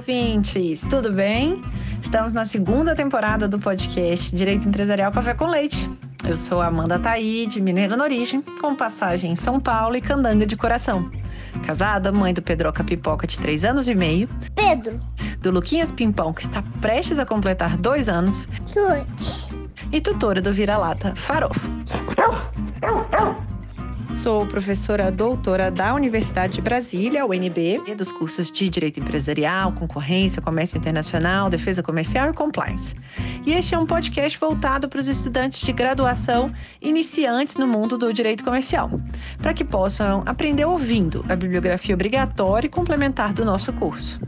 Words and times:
ouvintes! 0.00 0.80
Tudo 0.88 1.12
bem? 1.12 1.60
Estamos 2.02 2.32
na 2.32 2.46
segunda 2.46 2.94
temporada 2.94 3.46
do 3.46 3.58
podcast 3.58 4.34
Direito 4.34 4.66
Empresarial 4.66 5.12
Café 5.12 5.34
com 5.34 5.46
Leite. 5.46 5.90
Eu 6.26 6.38
sou 6.38 6.62
Amanda 6.62 6.98
Taide, 6.98 7.60
mineira 7.60 7.98
na 7.98 8.04
origem, 8.04 8.40
com 8.62 8.74
passagem 8.74 9.32
em 9.32 9.36
São 9.36 9.60
Paulo 9.60 9.94
e 9.94 10.00
candanga 10.00 10.46
de 10.46 10.56
coração. 10.56 11.10
Casada, 11.66 12.10
mãe 12.10 12.32
do 12.32 12.40
Pedroca 12.40 12.82
Pipoca 12.82 13.26
de 13.26 13.36
3 13.36 13.62
anos 13.66 13.88
e 13.90 13.94
meio. 13.94 14.26
Pedro. 14.54 14.98
Do 15.40 15.50
Luquinhas 15.50 15.92
Pimpão, 15.92 16.32
que 16.32 16.46
está 16.46 16.62
prestes 16.80 17.18
a 17.18 17.26
completar 17.26 17.76
2 17.76 18.08
anos. 18.08 18.48
Chute. 18.68 19.54
E 19.92 20.00
tutora 20.00 20.40
do 20.40 20.50
Vira-Lata 20.50 21.14
Farofo. 21.14 21.60
Sou 24.20 24.44
professora 24.44 25.10
doutora 25.10 25.70
da 25.70 25.94
Universidade 25.94 26.56
de 26.56 26.60
Brasília, 26.60 27.24
UNB, 27.24 27.94
dos 27.96 28.12
cursos 28.12 28.52
de 28.52 28.68
Direito 28.68 29.00
Empresarial, 29.00 29.72
Concorrência, 29.72 30.42
Comércio 30.42 30.76
Internacional, 30.76 31.48
Defesa 31.48 31.82
Comercial 31.82 32.28
e 32.28 32.34
Compliance. 32.34 32.94
E 33.46 33.52
este 33.54 33.74
é 33.74 33.78
um 33.78 33.86
podcast 33.86 34.38
voltado 34.38 34.90
para 34.90 35.00
os 35.00 35.08
estudantes 35.08 35.62
de 35.62 35.72
graduação 35.72 36.52
iniciantes 36.82 37.56
no 37.56 37.66
mundo 37.66 37.96
do 37.96 38.12
direito 38.12 38.44
comercial, 38.44 38.90
para 39.38 39.54
que 39.54 39.64
possam 39.64 40.22
aprender 40.26 40.66
ouvindo 40.66 41.24
a 41.26 41.34
bibliografia 41.34 41.94
obrigatória 41.94 42.66
e 42.66 42.70
complementar 42.70 43.32
do 43.32 43.42
nosso 43.42 43.72
curso. 43.72 44.20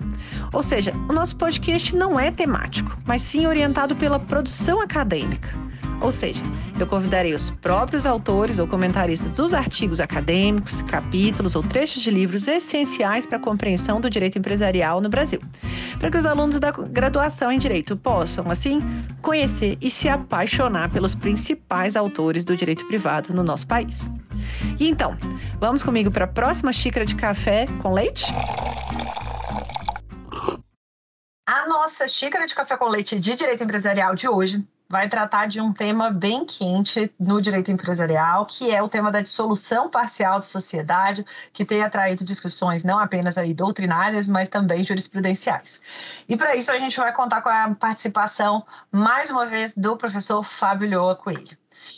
Ou 0.54 0.62
seja, 0.62 0.92
o 1.06 1.12
nosso 1.12 1.36
podcast 1.36 1.94
não 1.94 2.18
é 2.18 2.30
temático, 2.30 2.96
mas 3.04 3.20
sim 3.20 3.46
orientado 3.46 3.94
pela 3.94 4.18
produção 4.18 4.80
acadêmica. 4.80 5.50
Ou 6.00 6.10
seja, 6.10 6.42
eu 6.78 6.86
convidarei 6.86 7.32
os 7.32 7.50
próprios 7.50 8.06
autores 8.06 8.58
ou 8.58 8.66
comentaristas 8.66 9.30
dos 9.30 9.54
artigos 9.54 10.00
acadêmicos, 10.00 10.82
capítulos 10.82 11.54
ou 11.54 11.62
trechos 11.62 12.02
de 12.02 12.10
livros 12.10 12.48
essenciais 12.48 13.24
para 13.24 13.38
a 13.38 13.40
compreensão 13.40 14.00
do 14.00 14.10
direito 14.10 14.38
empresarial 14.38 15.00
no 15.00 15.08
Brasil, 15.08 15.40
para 15.98 16.10
que 16.10 16.18
os 16.18 16.26
alunos 16.26 16.58
da 16.58 16.72
graduação 16.72 17.52
em 17.52 17.58
direito 17.58 17.96
possam, 17.96 18.50
assim, 18.50 18.80
conhecer 19.20 19.78
e 19.80 19.90
se 19.90 20.08
apaixonar 20.08 20.90
pelos 20.90 21.14
principais 21.14 21.94
autores 21.94 22.44
do 22.44 22.56
direito 22.56 22.84
privado 22.88 23.32
no 23.32 23.44
nosso 23.44 23.66
país. 23.66 24.10
E 24.78 24.88
então, 24.88 25.16
vamos 25.60 25.82
comigo 25.82 26.10
para 26.10 26.24
a 26.24 26.28
próxima 26.28 26.72
xícara 26.72 27.06
de 27.06 27.14
café 27.14 27.66
com 27.80 27.92
leite? 27.92 28.26
A 31.46 31.68
nossa 31.68 32.08
xícara 32.08 32.46
de 32.46 32.54
café 32.54 32.76
com 32.76 32.88
leite 32.88 33.18
de 33.18 33.36
direito 33.36 33.62
empresarial 33.62 34.14
de 34.14 34.28
hoje 34.28 34.64
vai 34.92 35.08
tratar 35.08 35.46
de 35.46 35.58
um 35.58 35.72
tema 35.72 36.10
bem 36.10 36.44
quente 36.44 37.10
no 37.18 37.40
direito 37.40 37.70
empresarial, 37.70 38.44
que 38.44 38.70
é 38.70 38.82
o 38.82 38.90
tema 38.90 39.10
da 39.10 39.22
dissolução 39.22 39.88
parcial 39.88 40.38
de 40.38 40.44
sociedade, 40.44 41.24
que 41.50 41.64
tem 41.64 41.82
atraído 41.82 42.22
discussões 42.22 42.84
não 42.84 42.98
apenas 42.98 43.38
aí 43.38 43.54
doutrinárias, 43.54 44.28
mas 44.28 44.50
também 44.50 44.84
jurisprudenciais. 44.84 45.80
E 46.28 46.36
para 46.36 46.54
isso 46.56 46.70
a 46.70 46.78
gente 46.78 46.94
vai 46.98 47.10
contar 47.10 47.40
com 47.40 47.48
a 47.48 47.74
participação, 47.74 48.66
mais 48.90 49.30
uma 49.30 49.46
vez, 49.46 49.74
do 49.74 49.96
professor 49.96 50.44
Fábio 50.44 50.90
Lhoa 50.90 51.16
Coelho. 51.16 51.56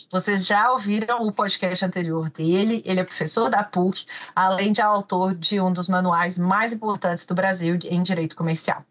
Vocês 0.09 0.45
já 0.45 0.71
ouviram 0.71 1.27
o 1.27 1.33
podcast 1.33 1.83
anterior 1.83 2.29
dele, 2.29 2.81
ele 2.85 3.01
é 3.01 3.03
professor 3.03 3.49
da 3.49 3.61
PUC, 3.61 4.05
além 4.33 4.71
de 4.71 4.81
autor 4.81 5.35
de 5.35 5.59
um 5.59 5.73
dos 5.73 5.89
manuais 5.89 6.37
mais 6.37 6.71
importantes 6.71 7.25
do 7.25 7.35
Brasil 7.35 7.77
em 7.83 8.01
direito 8.01 8.37
comercial. 8.37 8.85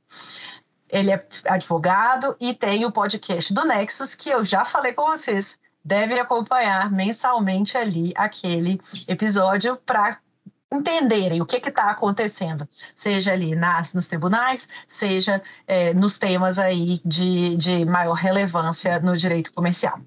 Ele 0.88 1.10
é 1.10 1.26
advogado 1.48 2.36
e 2.40 2.54
tem 2.54 2.84
o 2.84 2.92
podcast 2.92 3.52
do 3.52 3.64
Nexus, 3.64 4.14
que 4.14 4.30
eu 4.30 4.44
já 4.44 4.64
falei 4.64 4.92
com 4.92 5.06
vocês. 5.06 5.58
Devem 5.84 6.18
acompanhar 6.18 6.90
mensalmente 6.90 7.76
ali 7.76 8.12
aquele 8.16 8.80
episódio 9.06 9.76
para 9.84 10.18
entenderem 10.76 11.40
o 11.40 11.46
que 11.46 11.56
está 11.56 11.90
acontecendo, 11.90 12.68
seja 12.94 13.32
ali 13.32 13.54
nas, 13.54 13.94
nos 13.94 14.06
tribunais, 14.06 14.68
seja 14.86 15.42
é, 15.66 15.94
nos 15.94 16.18
temas 16.18 16.58
aí 16.58 17.00
de, 17.04 17.56
de 17.56 17.84
maior 17.84 18.14
relevância 18.14 18.98
no 19.00 19.16
direito 19.16 19.52
comercial. 19.52 20.00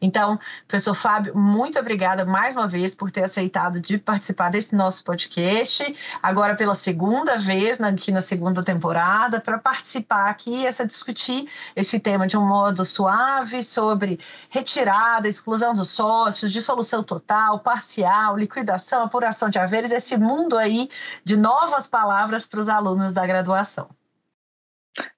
Então, 0.00 0.38
professor 0.66 0.94
Fábio, 0.94 1.36
muito 1.36 1.78
obrigada 1.78 2.24
mais 2.24 2.54
uma 2.54 2.68
vez 2.68 2.94
por 2.94 3.10
ter 3.10 3.24
aceitado 3.24 3.80
de 3.80 3.98
participar 3.98 4.50
desse 4.50 4.74
nosso 4.74 5.02
podcast, 5.04 5.94
agora 6.22 6.54
pela 6.54 6.74
segunda 6.74 7.36
vez, 7.36 7.80
aqui 7.80 8.12
na 8.12 8.20
segunda 8.20 8.62
temporada, 8.62 9.40
para 9.40 9.58
participar 9.58 10.28
aqui, 10.28 10.66
essa 10.66 10.86
discutir 10.86 11.48
esse 11.74 11.98
tema 11.98 12.26
de 12.26 12.36
um 12.36 12.46
modo 12.46 12.84
suave 12.84 13.62
sobre 13.62 14.18
retirada, 14.48 15.28
exclusão 15.28 15.74
dos 15.74 15.90
sócios, 15.90 16.52
dissolução 16.52 17.02
total, 17.02 17.60
parcial, 17.60 18.36
liquidação, 18.36 19.04
apuração 19.04 19.48
de 19.48 19.58
haveres, 19.58 19.90
esse 19.90 20.13
esse 20.14 20.18
mundo 20.18 20.56
aí 20.56 20.88
de 21.24 21.36
novas 21.36 21.88
palavras 21.88 22.46
para 22.46 22.60
os 22.60 22.68
alunos 22.68 23.12
da 23.12 23.26
graduação. 23.26 23.88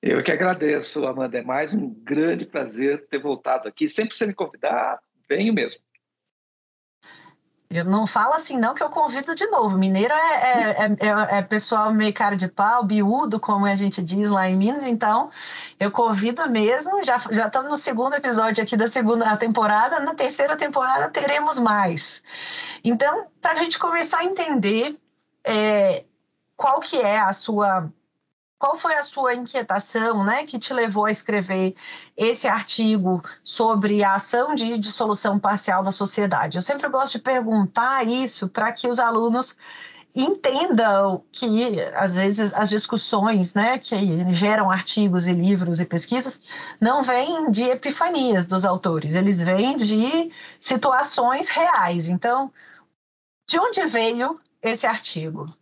Eu 0.01 0.23
que 0.23 0.33
agradeço, 0.33 1.07
Amanda. 1.07 1.39
É 1.39 1.43
mais 1.43 1.75
um 1.75 1.91
grande 2.03 2.47
prazer 2.47 3.07
ter 3.09 3.19
voltado 3.19 3.69
aqui. 3.69 3.87
Sempre 3.87 4.11
que 4.11 4.17
você 4.17 4.27
me 4.27 4.35
convidar, 4.35 4.99
venho 5.29 5.53
mesmo. 5.53 5.81
Eu 7.81 7.85
não 7.85 8.07
falo 8.07 8.35
assim, 8.35 8.59
não, 8.59 8.75
que 8.75 8.83
eu 8.83 8.91
convido 8.91 9.35
de 9.35 9.47
novo. 9.47 9.77
Mineiro 9.77 10.13
é, 10.13 10.35
é, 10.37 10.97
é, 11.01 11.39
é, 11.39 11.43
pessoal 11.43 11.93
meio 11.93 12.13
cara 12.13 12.37
de 12.37 12.49
pau, 12.49 12.85
biúdo, 12.85 13.39
como 13.39 13.67
a 13.67 13.75
gente 13.75 14.03
diz 14.03 14.29
lá 14.29 14.49
em 14.49 14.57
Minas, 14.57 14.83
então 14.85 15.31
eu 15.79 15.91
convido 15.91 16.49
mesmo. 16.49 17.05
Já, 17.05 17.19
já 17.31 17.47
estamos 17.47 17.71
no 17.71 17.77
segundo 17.77 18.15
episódio 18.15 18.63
aqui 18.63 18.77
da 18.77 18.87
segunda 18.87 19.37
temporada, 19.37 20.01
na 20.01 20.15
terceira 20.15 20.57
temporada 20.57 21.09
teremos 21.11 21.59
mais. 21.59 22.23
Então, 22.83 23.27
para 23.41 23.53
a 23.53 23.63
gente 23.63 23.79
começar 23.79 24.19
a 24.19 24.25
entender 24.25 24.97
é, 25.45 26.05
qual 26.57 26.81
que 26.81 26.97
é 26.97 27.19
a 27.19 27.33
sua 27.33 27.91
qual 28.59 28.77
foi 28.77 28.95
a 28.95 29.03
sua 29.03 29.35
inquietação, 29.35 30.25
né, 30.25 30.47
que 30.47 30.59
te 30.59 30.73
levou 30.73 31.07
a 31.07 31.11
escrever 31.11 31.75
esse 32.17 32.49
artigo 32.49 33.23
sobre 33.45 34.03
a 34.03 34.15
ação 34.15 34.55
de 34.55 34.79
dissolução 34.79 35.39
parcial 35.39 35.83
da 35.83 35.91
sociedade? 35.91 36.57
Eu 36.57 36.63
sempre 36.63 36.89
gosto 36.89 37.19
de 37.19 37.19
perguntar 37.21 38.07
isso 38.07 38.49
para 38.49 38.73
que 38.73 38.89
os 38.89 38.99
alunos 38.99 39.57
entendam 40.15 41.23
que 41.31 41.79
às 41.95 42.17
vezes 42.17 42.53
as 42.55 42.71
discussões, 42.71 43.53
né, 43.53 43.79
que 43.79 43.95
geram 44.33 44.71
artigos 44.71 45.27
e 45.27 45.33
livros 45.33 45.79
e 45.79 45.85
pesquisas 45.85 46.41
não 46.81 47.03
vêm 47.03 47.51
de 47.51 47.65
epifanias 47.65 48.47
dos 48.47 48.65
autores, 48.65 49.15
eles 49.15 49.43
vêm 49.43 49.77
de 49.77 50.33
situações 50.59 51.51
reais. 51.51 52.09
Então, 52.09 52.51
de 53.47 53.59
onde 53.61 53.85
veio 53.87 54.39
esse 54.63 54.87
artigo? 54.87 55.55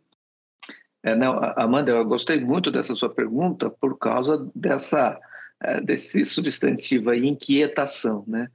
É, 1.05 1.15
não, 1.15 1.39
Amanda, 1.55 1.93
eu 1.93 2.05
gostei 2.05 2.41
muito 2.41 2.71
dessa 2.71 2.95
sua 2.95 3.11
pergunta 3.11 3.69
por 3.69 3.99
causa 3.99 4.51
dessa 4.55 5.21
é, 5.63 5.81
desse 5.81 6.25
substantivo 6.25 7.11
aí, 7.11 7.27
inquietação, 7.27 8.25
né? 8.27 8.51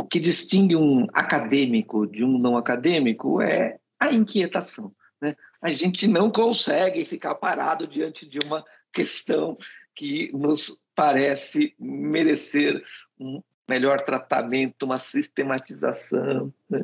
O 0.00 0.06
que 0.06 0.18
distingue 0.18 0.74
um 0.74 1.06
acadêmico 1.12 2.06
de 2.06 2.24
um 2.24 2.38
não 2.38 2.56
acadêmico 2.56 3.42
é 3.42 3.78
a 3.98 4.10
inquietação, 4.12 4.92
né? 5.20 5.36
A 5.60 5.70
gente 5.70 6.08
não 6.08 6.30
consegue 6.30 7.04
ficar 7.04 7.34
parado 7.34 7.86
diante 7.86 8.26
de 8.26 8.38
uma 8.46 8.64
questão 8.90 9.58
que 9.94 10.30
nos 10.32 10.80
parece 10.94 11.74
merecer 11.78 12.82
um 13.18 13.42
melhor 13.68 14.00
tratamento, 14.00 14.84
uma 14.84 14.98
sistematização. 14.98 16.52
Né? 16.68 16.82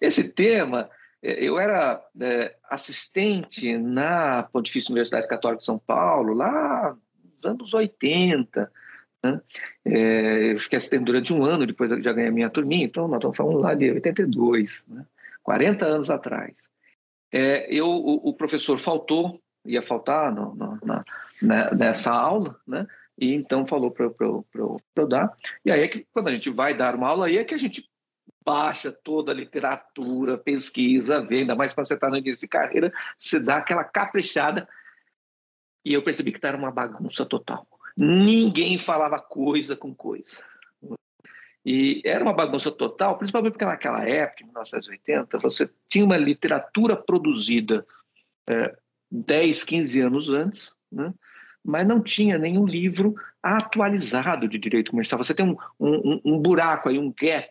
Esse 0.00 0.32
tema 0.32 0.90
eu 1.22 1.58
era 1.58 2.04
é, 2.20 2.54
assistente 2.68 3.76
na 3.76 4.44
Pontifícia 4.44 4.92
Universidade 4.92 5.28
Católica 5.28 5.60
de 5.60 5.66
São 5.66 5.78
Paulo, 5.78 6.34
lá 6.34 6.96
nos 7.22 7.44
anos 7.44 7.74
80. 7.74 8.70
Né? 9.24 9.40
É, 9.84 10.52
eu 10.52 10.60
fiquei 10.60 10.76
assistente 10.76 11.04
durante 11.04 11.32
um 11.32 11.44
ano, 11.44 11.66
depois 11.66 11.90
eu 11.90 12.02
já 12.02 12.12
ganhei 12.12 12.30
a 12.30 12.32
minha 12.32 12.50
turminha, 12.50 12.84
então 12.84 13.08
nós 13.08 13.18
estamos 13.18 13.36
falando 13.36 13.58
lá 13.58 13.74
de 13.74 13.90
82, 13.90 14.84
né? 14.88 15.04
40 15.42 15.86
anos 15.86 16.10
atrás. 16.10 16.70
É, 17.32 17.72
eu, 17.72 17.86
o, 17.86 18.28
o, 18.30 18.34
professor 18.34 18.76
faltou, 18.78 19.40
ia 19.64 19.82
faltar 19.82 20.32
no, 20.32 20.54
no, 20.54 20.78
na, 21.42 21.74
nessa 21.74 22.12
aula, 22.12 22.56
né? 22.66 22.86
e 23.18 23.32
então 23.34 23.66
falou 23.66 23.90
para 23.90 24.06
eu 24.06 25.08
dar. 25.08 25.34
E 25.64 25.70
aí 25.70 25.82
é 25.82 25.88
que 25.88 26.06
quando 26.12 26.28
a 26.28 26.32
gente 26.32 26.50
vai 26.50 26.76
dar 26.76 26.94
uma 26.94 27.08
aula, 27.08 27.26
aí 27.26 27.38
é 27.38 27.44
que 27.44 27.54
a 27.54 27.58
gente 27.58 27.88
baixa 28.46 28.92
toda 28.92 29.32
a 29.32 29.34
literatura, 29.34 30.38
pesquisa, 30.38 31.20
vê, 31.20 31.38
ainda 31.38 31.56
mais 31.56 31.74
quando 31.74 31.88
você 31.88 31.94
está 31.94 32.08
no 32.08 32.16
início 32.16 32.42
de 32.42 32.48
carreira, 32.48 32.92
você 33.18 33.40
dá 33.40 33.56
aquela 33.56 33.82
caprichada. 33.82 34.68
E 35.84 35.92
eu 35.92 36.02
percebi 36.02 36.30
que 36.30 36.38
estava 36.38 36.56
uma 36.56 36.70
bagunça 36.70 37.26
total. 37.26 37.66
Ninguém 37.96 38.78
falava 38.78 39.18
coisa 39.18 39.74
com 39.74 39.92
coisa. 39.92 40.42
E 41.64 42.00
era 42.04 42.22
uma 42.22 42.32
bagunça 42.32 42.70
total, 42.70 43.18
principalmente 43.18 43.52
porque 43.52 43.64
naquela 43.64 44.08
época, 44.08 44.44
em 44.44 44.46
1980, 44.46 45.38
você 45.38 45.68
tinha 45.88 46.04
uma 46.04 46.16
literatura 46.16 46.96
produzida 46.96 47.84
é, 48.48 48.76
10, 49.10 49.64
15 49.64 50.00
anos 50.02 50.30
antes, 50.30 50.76
né? 50.92 51.12
mas 51.64 51.84
não 51.84 52.00
tinha 52.00 52.38
nenhum 52.38 52.64
livro 52.64 53.16
atualizado 53.42 54.48
de 54.48 54.58
direito 54.58 54.92
comercial. 54.92 55.22
Você 55.22 55.34
tem 55.34 55.44
um, 55.44 55.56
um, 55.80 56.20
um 56.24 56.38
buraco 56.38 56.88
aí, 56.88 56.98
um 56.98 57.12
gap 57.12 57.48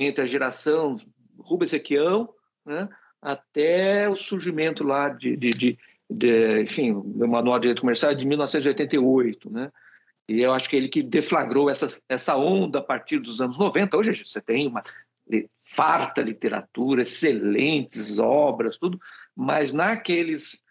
entre 0.00 0.24
a 0.24 0.26
geração 0.26 0.94
Rubens 1.38 1.70
Requião 1.70 2.28
né, 2.64 2.88
até 3.22 4.08
o 4.08 4.16
surgimento 4.16 4.82
lá 4.82 5.08
de, 5.08 5.36
de, 5.36 5.50
de 5.50 5.78
de, 6.10 6.62
enfim, 6.62 6.90
o 6.90 7.28
Manual 7.28 7.58
de 7.58 7.62
Direito 7.62 7.82
Comercial 7.82 8.10
é 8.10 8.16
de 8.16 8.26
1988, 8.26 9.48
né? 9.48 9.70
E 10.28 10.40
eu 10.40 10.52
acho 10.52 10.68
que 10.68 10.76
ele 10.76 10.88
que 10.88 11.02
deflagrou 11.02 11.70
essa, 11.70 11.86
essa 12.08 12.36
onda 12.36 12.80
a 12.80 12.82
partir 12.82 13.18
dos 13.18 13.40
anos 13.40 13.58
90. 13.58 13.96
Hoje 13.96 14.24
você 14.24 14.40
tem 14.40 14.66
uma 14.66 14.82
farta 15.62 16.20
literatura, 16.20 17.02
excelentes 17.02 18.18
obras, 18.18 18.76
tudo, 18.76 19.00
mas 19.36 19.72
naqueles 19.72 20.62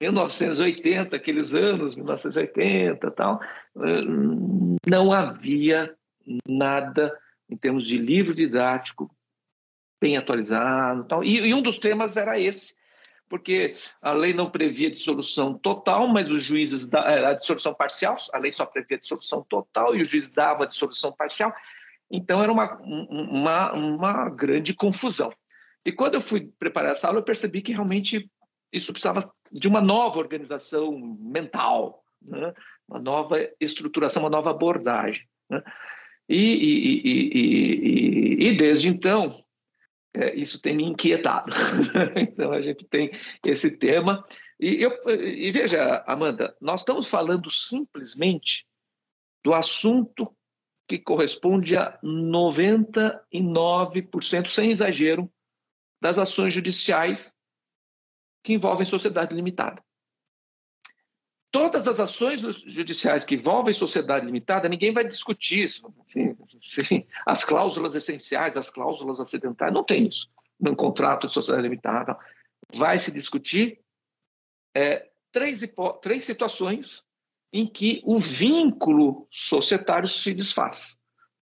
1980, 0.00 1.16
aqueles 1.16 1.54
anos, 1.54 1.94
1980 1.94 3.10
tal, 3.12 3.40
eh, 3.42 4.00
não 4.86 5.12
havia 5.12 5.94
nada 6.46 7.16
em 7.48 7.56
termos 7.56 7.86
de 7.86 7.98
livro 7.98 8.34
didático 8.34 9.14
bem 10.00 10.16
atualizado. 10.16 11.04
Tal. 11.04 11.24
E, 11.24 11.48
e 11.48 11.54
um 11.54 11.62
dos 11.62 11.78
temas 11.78 12.16
era 12.16 12.38
esse, 12.38 12.74
porque 13.28 13.76
a 14.02 14.12
lei 14.12 14.34
não 14.34 14.50
previa 14.50 14.90
dissolução 14.90 15.54
total, 15.54 16.06
mas 16.08 16.30
os 16.30 16.42
juízes 16.42 16.86
da, 16.88 17.30
a 17.30 17.32
dissolução 17.34 17.74
parcial, 17.74 18.16
a 18.32 18.38
lei 18.38 18.50
só 18.50 18.66
previa 18.66 18.98
dissolução 18.98 19.42
total 19.48 19.96
e 19.96 20.02
o 20.02 20.04
juiz 20.04 20.32
dava 20.32 20.66
dissolução 20.66 21.12
parcial. 21.12 21.54
Então 22.10 22.42
era 22.42 22.52
uma, 22.52 22.76
uma, 22.82 23.72
uma 23.72 24.28
grande 24.28 24.74
confusão. 24.74 25.32
E 25.84 25.92
quando 25.92 26.14
eu 26.14 26.20
fui 26.20 26.52
preparar 26.58 26.92
essa 26.92 27.06
aula, 27.06 27.18
eu 27.18 27.24
percebi 27.24 27.60
que 27.60 27.72
realmente 27.72 28.30
isso 28.72 28.92
precisava 28.92 29.32
de 29.52 29.68
uma 29.68 29.80
nova 29.80 30.18
organização 30.18 30.98
mental, 31.20 32.04
né? 32.28 32.52
uma 32.88 32.98
nova 32.98 33.36
estruturação, 33.60 34.22
uma 34.22 34.30
nova 34.30 34.50
abordagem. 34.50 35.26
Né? 35.48 35.62
E, 36.28 36.36
e, 36.36 37.02
e, 37.04 38.48
e, 38.48 38.56
desde 38.56 38.88
então, 38.88 39.44
é, 40.14 40.34
isso 40.34 40.60
tem 40.60 40.76
me 40.76 40.84
inquietado. 40.84 41.52
então 42.16 42.52
a 42.52 42.60
gente 42.62 42.84
tem 42.86 43.10
esse 43.44 43.70
tema. 43.70 44.24
E, 44.58 44.82
eu, 44.82 44.90
e 45.08 45.52
veja, 45.52 46.02
Amanda, 46.06 46.56
nós 46.60 46.80
estamos 46.80 47.08
falando 47.08 47.50
simplesmente 47.50 48.66
do 49.44 49.52
assunto 49.52 50.34
que 50.88 50.98
corresponde 50.98 51.76
a 51.76 51.98
99%, 52.02 54.46
sem 54.46 54.70
exagero, 54.70 55.30
das 56.00 56.18
ações 56.18 56.52
judiciais 56.52 57.34
que 58.42 58.52
envolvem 58.52 58.86
sociedade 58.86 59.34
limitada. 59.34 59.83
Todas 61.54 61.86
as 61.86 62.00
ações 62.00 62.40
judiciais 62.66 63.24
que 63.24 63.36
envolvem 63.36 63.72
sociedade 63.72 64.26
limitada, 64.26 64.68
ninguém 64.68 64.92
vai 64.92 65.04
discutir 65.04 65.62
isso. 65.62 65.86
Enfim, 66.80 67.06
as 67.24 67.44
cláusulas 67.44 67.94
essenciais, 67.94 68.56
as 68.56 68.70
cláusulas 68.70 69.20
acidentais, 69.20 69.72
não 69.72 69.84
tem 69.84 70.08
isso 70.08 70.28
num 70.58 70.74
contrato 70.74 71.28
de 71.28 71.32
sociedade 71.32 71.62
limitada. 71.62 72.18
Vai 72.74 72.98
se 72.98 73.12
discutir 73.12 73.80
é, 74.74 75.08
três, 75.30 75.60
três 76.02 76.24
situações 76.24 77.04
em 77.52 77.68
que 77.68 78.02
o 78.04 78.18
vínculo 78.18 79.28
societário 79.30 80.08
se 80.08 80.34
desfaz. 80.34 80.98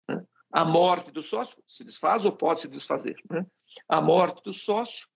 Né? 0.06 0.22
A 0.52 0.62
morte 0.62 1.10
do 1.10 1.22
sócio 1.22 1.56
se 1.66 1.84
desfaz 1.84 2.26
ou 2.26 2.32
pode 2.32 2.60
se 2.60 2.68
desfazer. 2.68 3.16
Né? 3.30 3.46
A 3.88 3.98
morte 3.98 4.42
do 4.44 4.52
sócio, 4.52 5.08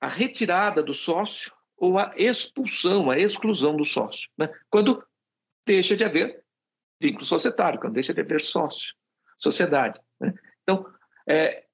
a 0.00 0.08
retirada 0.08 0.82
do 0.82 0.92
sócio 0.92 1.56
ou 1.78 1.98
a 1.98 2.12
expulsão, 2.16 3.10
a 3.10 3.18
exclusão 3.18 3.76
do 3.76 3.84
sócio. 3.84 4.28
Né? 4.36 4.48
Quando 4.68 5.02
deixa 5.66 5.96
de 5.96 6.04
haver 6.04 6.42
vínculo 7.00 7.24
societário, 7.24 7.80
quando 7.80 7.94
deixa 7.94 8.12
de 8.12 8.20
haver 8.20 8.40
sócio, 8.40 8.94
sociedade. 9.36 10.00
Né? 10.20 10.34
Então, 10.62 10.84
é, 11.26 11.64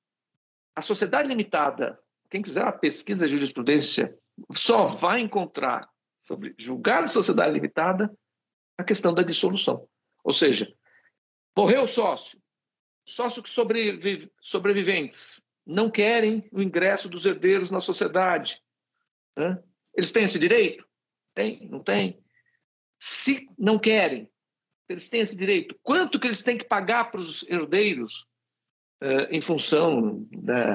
a 0.77 0.83
sociedade 0.83 1.29
limitada, 1.29 1.99
quem 2.29 2.43
quiser 2.43 2.63
uma 2.63 2.73
pesquisa 2.73 3.27
de 3.27 3.35
jurisprudência, 3.37 4.17
só 4.53 4.85
vai 4.85 5.21
encontrar 5.21 5.89
sobre 6.19 6.55
julgar 6.59 7.03
a 7.03 7.07
sociedade 7.07 7.53
limitada 7.53 8.13
a 8.77 8.85
questão 8.85 9.15
da 9.15 9.23
dissolução. 9.23 9.89
Ou 10.23 10.33
seja, 10.33 10.73
morreu 11.57 11.83
o 11.83 11.89
sócio, 11.89 12.39
sócio 13.07 13.43
que 13.43 13.49
sobrevive, 13.49 14.31
sobreviventes 14.41 15.43
não 15.67 15.91
querem 15.91 16.47
o 16.53 16.61
ingresso 16.61 17.09
dos 17.09 17.25
herdeiros 17.25 17.71
na 17.71 17.81
sociedade. 17.81 18.61
Né? 19.37 19.63
Eles 19.97 20.13
têm 20.13 20.25
esse 20.25 20.39
direito? 20.39 20.87
Tem, 21.35 21.69
não 21.69 21.81
tem? 21.81 22.23
Se 22.99 23.49
não 23.59 23.79
querem, 23.79 24.31
eles 24.89 25.09
têm 25.09 25.21
esse 25.21 25.37
direito, 25.37 25.79
quanto 25.83 26.19
que 26.19 26.27
eles 26.27 26.43
têm 26.43 26.59
que 26.59 26.65
pagar 26.65 27.11
para 27.11 27.21
os 27.21 27.43
herdeiros 27.49 28.27
uh, 29.03 29.27
em 29.31 29.41
função 29.41 30.27
da, 30.31 30.75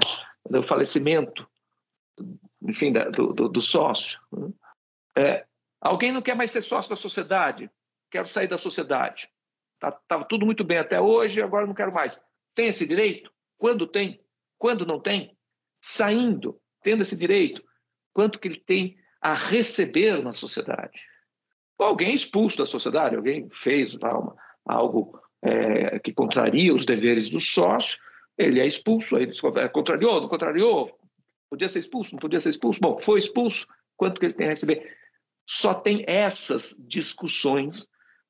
do 0.49 0.63
falecimento, 0.63 1.49
enfim, 2.61 2.91
da, 2.91 3.05
do, 3.09 3.33
do, 3.33 3.47
do, 3.47 3.61
sócio? 3.61 4.19
Né? 4.31 4.53
É, 5.17 5.45
alguém 5.79 6.11
não 6.11 6.21
quer 6.21 6.35
mais 6.35 6.51
ser 6.51 6.61
sócio 6.61 6.89
da 6.89 6.95
sociedade, 6.95 7.69
quero 8.11 8.27
sair 8.27 8.47
da 8.47 8.57
sociedade. 8.57 9.29
Estava 9.75 9.99
tá, 10.07 10.23
tudo 10.23 10.45
muito 10.45 10.63
bem 10.63 10.77
até 10.77 10.99
hoje, 10.99 11.41
agora 11.41 11.65
não 11.65 11.73
quero 11.73 11.93
mais. 11.93 12.19
Tem 12.53 12.67
esse 12.67 12.85
direito? 12.85 13.31
Quando 13.57 13.87
tem? 13.87 14.21
Quando 14.57 14.85
não 14.85 14.99
tem? 14.99 15.37
Saindo, 15.81 16.59
tendo 16.81 17.03
esse 17.03 17.15
direito, 17.15 17.63
quanto 18.13 18.39
que 18.39 18.47
ele 18.47 18.59
tem 18.59 18.97
a 19.21 19.33
receber 19.33 20.23
na 20.23 20.33
sociedade? 20.33 20.99
Alguém 21.77 22.13
expulso 22.13 22.57
da 22.57 22.65
sociedade, 22.65 23.15
alguém 23.15 23.47
fez 23.51 23.93
uma, 23.93 24.35
algo 24.65 25.19
é, 25.41 25.99
que 25.99 26.13
contraria 26.13 26.73
os 26.73 26.85
deveres 26.85 27.29
do 27.29 27.39
sócio, 27.39 27.97
ele 28.37 28.59
é 28.59 28.67
expulso, 28.67 29.17
ele 29.17 29.31
contrariou, 29.71 30.21
não 30.21 30.27
contrariou, 30.27 30.97
podia 31.49 31.69
ser 31.69 31.79
expulso, 31.79 32.13
não 32.13 32.19
podia 32.19 32.39
ser 32.39 32.49
expulso, 32.49 32.79
bom, 32.81 32.97
foi 32.97 33.19
expulso, 33.19 33.65
quanto 33.95 34.19
que 34.19 34.25
ele 34.25 34.33
tem 34.33 34.47
a 34.47 34.49
receber? 34.49 34.99
só 35.49 35.73
tem 35.73 36.03
essas 36.05 36.75
discussões 36.77 37.87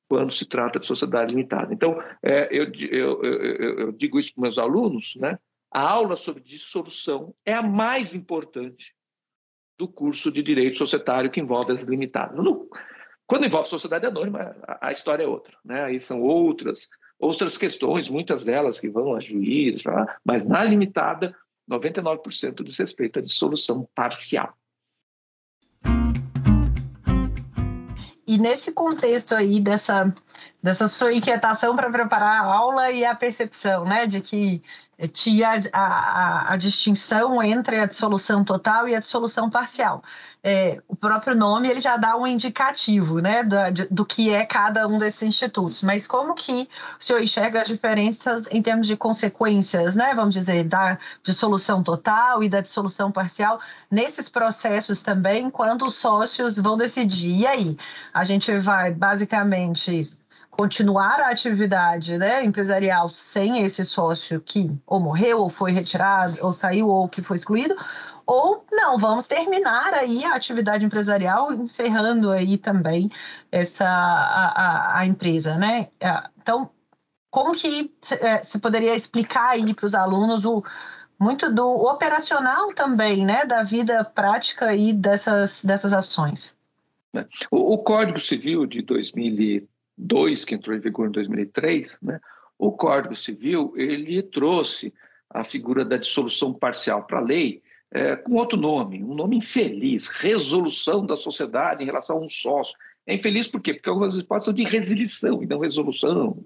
quando 0.08 0.32
se 0.32 0.46
trata 0.46 0.80
de 0.80 0.86
sociedade 0.86 1.34
limitada. 1.34 1.72
Então, 1.72 2.02
é, 2.22 2.48
eu, 2.50 2.72
eu, 2.90 3.22
eu, 3.22 3.78
eu, 3.78 3.92
digo 3.92 4.18
isso 4.18 4.32
para 4.34 4.40
meus 4.40 4.56
alunos, 4.56 5.14
né? 5.16 5.38
a 5.70 5.86
aula 5.86 6.16
sobre 6.16 6.42
dissolução 6.42 7.34
é 7.44 7.52
a 7.52 7.62
mais 7.62 8.14
importante 8.14 8.94
do 9.80 9.88
curso 9.88 10.30
de 10.30 10.42
Direito 10.42 10.76
Societário 10.76 11.30
que 11.30 11.40
envolve 11.40 11.72
as 11.72 11.82
limitadas. 11.84 12.36
No, 12.36 12.68
quando 13.26 13.46
envolve 13.46 13.66
sociedade 13.66 14.04
anônima, 14.04 14.54
a, 14.68 14.88
a, 14.88 14.92
história 14.92 15.24
é 15.24 15.26
outra. 15.26 15.56
Né? 15.64 15.84
Aí 15.84 15.98
são 15.98 16.20
outras, 16.20 16.90
outras 17.18 17.56
questões, 17.56 18.06
muitas 18.06 18.44
delas 18.44 18.78
que 18.78 18.90
vão 18.90 19.14
a 19.14 19.20
juízes, 19.20 19.82
mas 20.22 20.44
na 20.44 20.62
limitada, 20.62 21.34
99% 21.68 22.62
diz 22.62 22.76
respeito 22.76 23.20
à 23.20 23.22
dissolução 23.22 23.88
parcial. 23.94 24.52
E 28.26 28.36
nesse 28.36 28.72
contexto 28.72 29.34
aí 29.34 29.60
dessa, 29.60 30.14
dessa 30.62 30.88
sua 30.88 31.12
inquietação 31.12 31.74
para 31.76 31.90
preparar 31.90 32.42
a 32.42 32.44
aula 32.44 32.90
e 32.90 33.04
a 33.04 33.14
percepção, 33.14 33.84
né, 33.84 34.06
de 34.06 34.20
que 34.20 34.62
tinha 35.08 35.58
a, 35.72 35.80
a, 35.80 36.52
a, 36.52 36.56
distinção 36.56 37.42
entre 37.42 37.78
a 37.78 37.86
dissolução 37.86 38.44
total 38.44 38.88
e 38.88 38.94
a 38.94 39.00
dissolução 39.00 39.48
parcial. 39.48 40.02
É, 40.42 40.80
o 40.88 40.96
próprio 40.96 41.34
nome 41.36 41.68
ele 41.68 41.80
já 41.80 41.96
dá 41.96 42.16
um 42.16 42.26
indicativo 42.26 43.18
né, 43.20 43.42
do, 43.42 43.56
do 43.90 44.06
que 44.06 44.30
é 44.30 44.44
cada 44.44 44.86
um 44.88 44.98
desses 44.98 45.22
institutos, 45.22 45.82
mas 45.82 46.06
como 46.06 46.34
que 46.34 46.68
o 46.98 47.04
senhor 47.04 47.22
enxerga 47.22 47.60
as 47.60 47.68
diferenças 47.68 48.44
em 48.50 48.62
termos 48.62 48.86
de 48.86 48.96
consequências, 48.96 49.94
né, 49.94 50.14
vamos 50.14 50.34
dizer, 50.34 50.64
da 50.64 50.98
dissolução 51.22 51.82
total 51.82 52.42
e 52.42 52.48
da 52.48 52.60
dissolução 52.60 53.12
parcial 53.12 53.60
nesses 53.90 54.28
processos 54.28 55.02
também, 55.02 55.50
quando 55.50 55.84
os 55.84 55.94
sócios 55.96 56.56
vão 56.56 56.76
decidir, 56.76 57.40
e 57.40 57.46
aí, 57.46 57.76
a 58.14 58.24
gente 58.24 58.56
vai 58.58 58.92
basicamente 58.92 60.10
continuar 60.60 61.20
a 61.20 61.30
atividade 61.30 62.18
né, 62.18 62.44
empresarial 62.44 63.08
sem 63.08 63.62
esse 63.62 63.82
sócio 63.82 64.42
que 64.42 64.70
ou 64.86 65.00
morreu, 65.00 65.38
ou 65.38 65.48
foi 65.48 65.72
retirado, 65.72 66.36
ou 66.42 66.52
saiu, 66.52 66.86
ou 66.86 67.08
que 67.08 67.22
foi 67.22 67.36
excluído, 67.36 67.74
ou 68.26 68.62
não, 68.70 68.98
vamos 68.98 69.26
terminar 69.26 69.94
aí 69.94 70.22
a 70.22 70.34
atividade 70.34 70.84
empresarial, 70.84 71.50
encerrando 71.54 72.30
aí 72.30 72.58
também 72.58 73.10
essa 73.50 73.86
a, 73.86 74.52
a, 74.54 74.98
a 74.98 75.06
empresa, 75.06 75.56
né? 75.56 75.88
Então, 76.42 76.68
como 77.30 77.54
que 77.54 77.90
é, 78.20 78.42
se 78.42 78.58
poderia 78.58 78.94
explicar 78.94 79.52
aí 79.52 79.72
para 79.72 79.86
os 79.86 79.94
alunos 79.94 80.44
o 80.44 80.62
muito 81.18 81.50
do 81.50 81.66
operacional 81.86 82.74
também, 82.74 83.24
né, 83.24 83.46
da 83.46 83.62
vida 83.62 84.04
prática 84.04 84.66
aí 84.66 84.92
dessas, 84.92 85.64
dessas 85.64 85.94
ações? 85.94 86.54
O, 87.50 87.74
o 87.74 87.78
Código 87.78 88.20
Civil 88.20 88.66
de 88.66 88.82
2000 88.82 89.66
2, 90.00 90.44
que 90.44 90.54
entrou 90.54 90.76
em 90.76 90.80
vigor 90.80 91.08
em 91.08 91.12
2003, 91.12 91.98
né, 92.02 92.20
o 92.58 92.72
Código 92.72 93.16
Civil 93.16 93.72
ele 93.76 94.22
trouxe 94.22 94.92
a 95.28 95.44
figura 95.44 95.84
da 95.84 95.96
dissolução 95.96 96.52
parcial 96.52 97.04
para 97.04 97.18
a 97.18 97.22
lei 97.22 97.62
é, 97.92 98.14
com 98.16 98.34
outro 98.34 98.58
nome, 98.58 99.02
um 99.02 99.14
nome 99.14 99.36
infeliz, 99.36 100.06
resolução 100.06 101.04
da 101.04 101.16
sociedade 101.16 101.82
em 101.82 101.86
relação 101.86 102.18
a 102.18 102.20
um 102.20 102.28
sócio. 102.28 102.76
É 103.06 103.14
infeliz 103.14 103.48
por 103.48 103.60
quê? 103.60 103.74
Porque 103.74 103.88
algumas 103.88 104.16
hipóteses 104.16 104.44
são 104.44 104.54
de 104.54 104.62
resilição 104.62 105.42
e 105.42 105.46
não 105.46 105.58
resolução. 105.58 106.40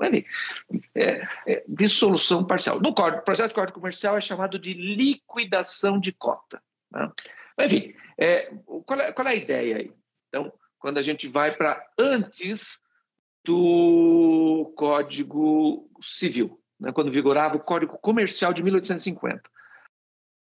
É, 0.94 1.26
é, 1.46 1.64
dissolução 1.68 2.44
parcial. 2.44 2.80
No 2.80 2.94
código, 2.94 3.22
projeto 3.22 3.48
de 3.48 3.54
código 3.54 3.78
comercial 3.78 4.16
é 4.16 4.20
chamado 4.20 4.58
de 4.58 4.72
liquidação 4.72 5.98
de 5.98 6.12
cota. 6.12 6.62
Né? 6.90 7.10
Enfim, 7.60 7.94
é, 8.16 8.54
qual, 8.86 9.00
é, 9.00 9.12
qual 9.12 9.28
é 9.28 9.32
a 9.32 9.36
ideia 9.36 9.76
aí? 9.76 9.92
Então, 10.28 10.52
quando 10.78 10.98
a 10.98 11.02
gente 11.02 11.28
vai 11.28 11.54
para 11.54 11.84
antes 11.98 12.78
do 13.44 14.72
Código 14.76 15.90
Civil, 16.00 16.60
né, 16.80 16.92
quando 16.92 17.10
vigorava 17.10 17.56
o 17.56 17.60
Código 17.60 17.98
Comercial 17.98 18.52
de 18.52 18.62
1850. 18.62 19.42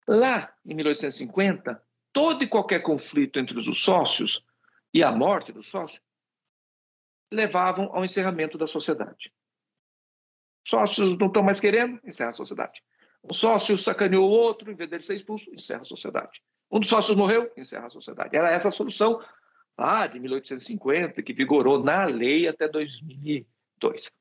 Lá, 0.07 0.53
em 0.67 0.75
1850, 0.75 1.83
todo 2.13 2.45
e 2.45 2.49
qualquer 2.49 2.81
conflito 2.81 3.39
entre 3.39 3.59
os 3.59 3.83
sócios 3.83 4.45
e 4.93 5.03
a 5.03 5.11
morte 5.11 5.53
do 5.53 5.63
sócio 5.63 6.01
levavam 7.33 7.89
ao 7.93 8.05
encerramento 8.05 8.59
da 8.59 8.67
sociedade. 8.67 9.33
Sócios 10.67 11.17
não 11.17 11.29
estão 11.29 11.43
mais 11.43 11.61
querendo, 11.61 11.99
encerra 12.05 12.31
a 12.31 12.35
sociedade. 12.35 12.83
Um 13.23 13.33
sócio 13.33 13.77
sacaneou 13.79 14.29
o 14.29 14.33
outro, 14.33 14.71
em 14.71 14.75
vez 14.75 14.91
dele 14.91 15.03
ser 15.03 15.15
expulso, 15.15 15.51
encerra 15.55 15.81
a 15.81 15.85
sociedade. 15.85 16.43
Um 16.71 16.81
dos 16.81 16.89
sócios 16.89 17.17
morreu, 17.17 17.51
encerra 17.57 17.87
a 17.87 17.91
sociedade. 17.91 18.37
Era 18.37 18.51
essa 18.51 18.69
a 18.69 18.73
solução 18.73 19.23
lá 19.79 20.07
de 20.07 20.21
1850, 20.21 21.23
que 21.23 21.33
vigorou 21.33 21.83
na 21.83 22.05
lei 22.05 22.47
até 22.49 22.69
2002. 22.69 24.13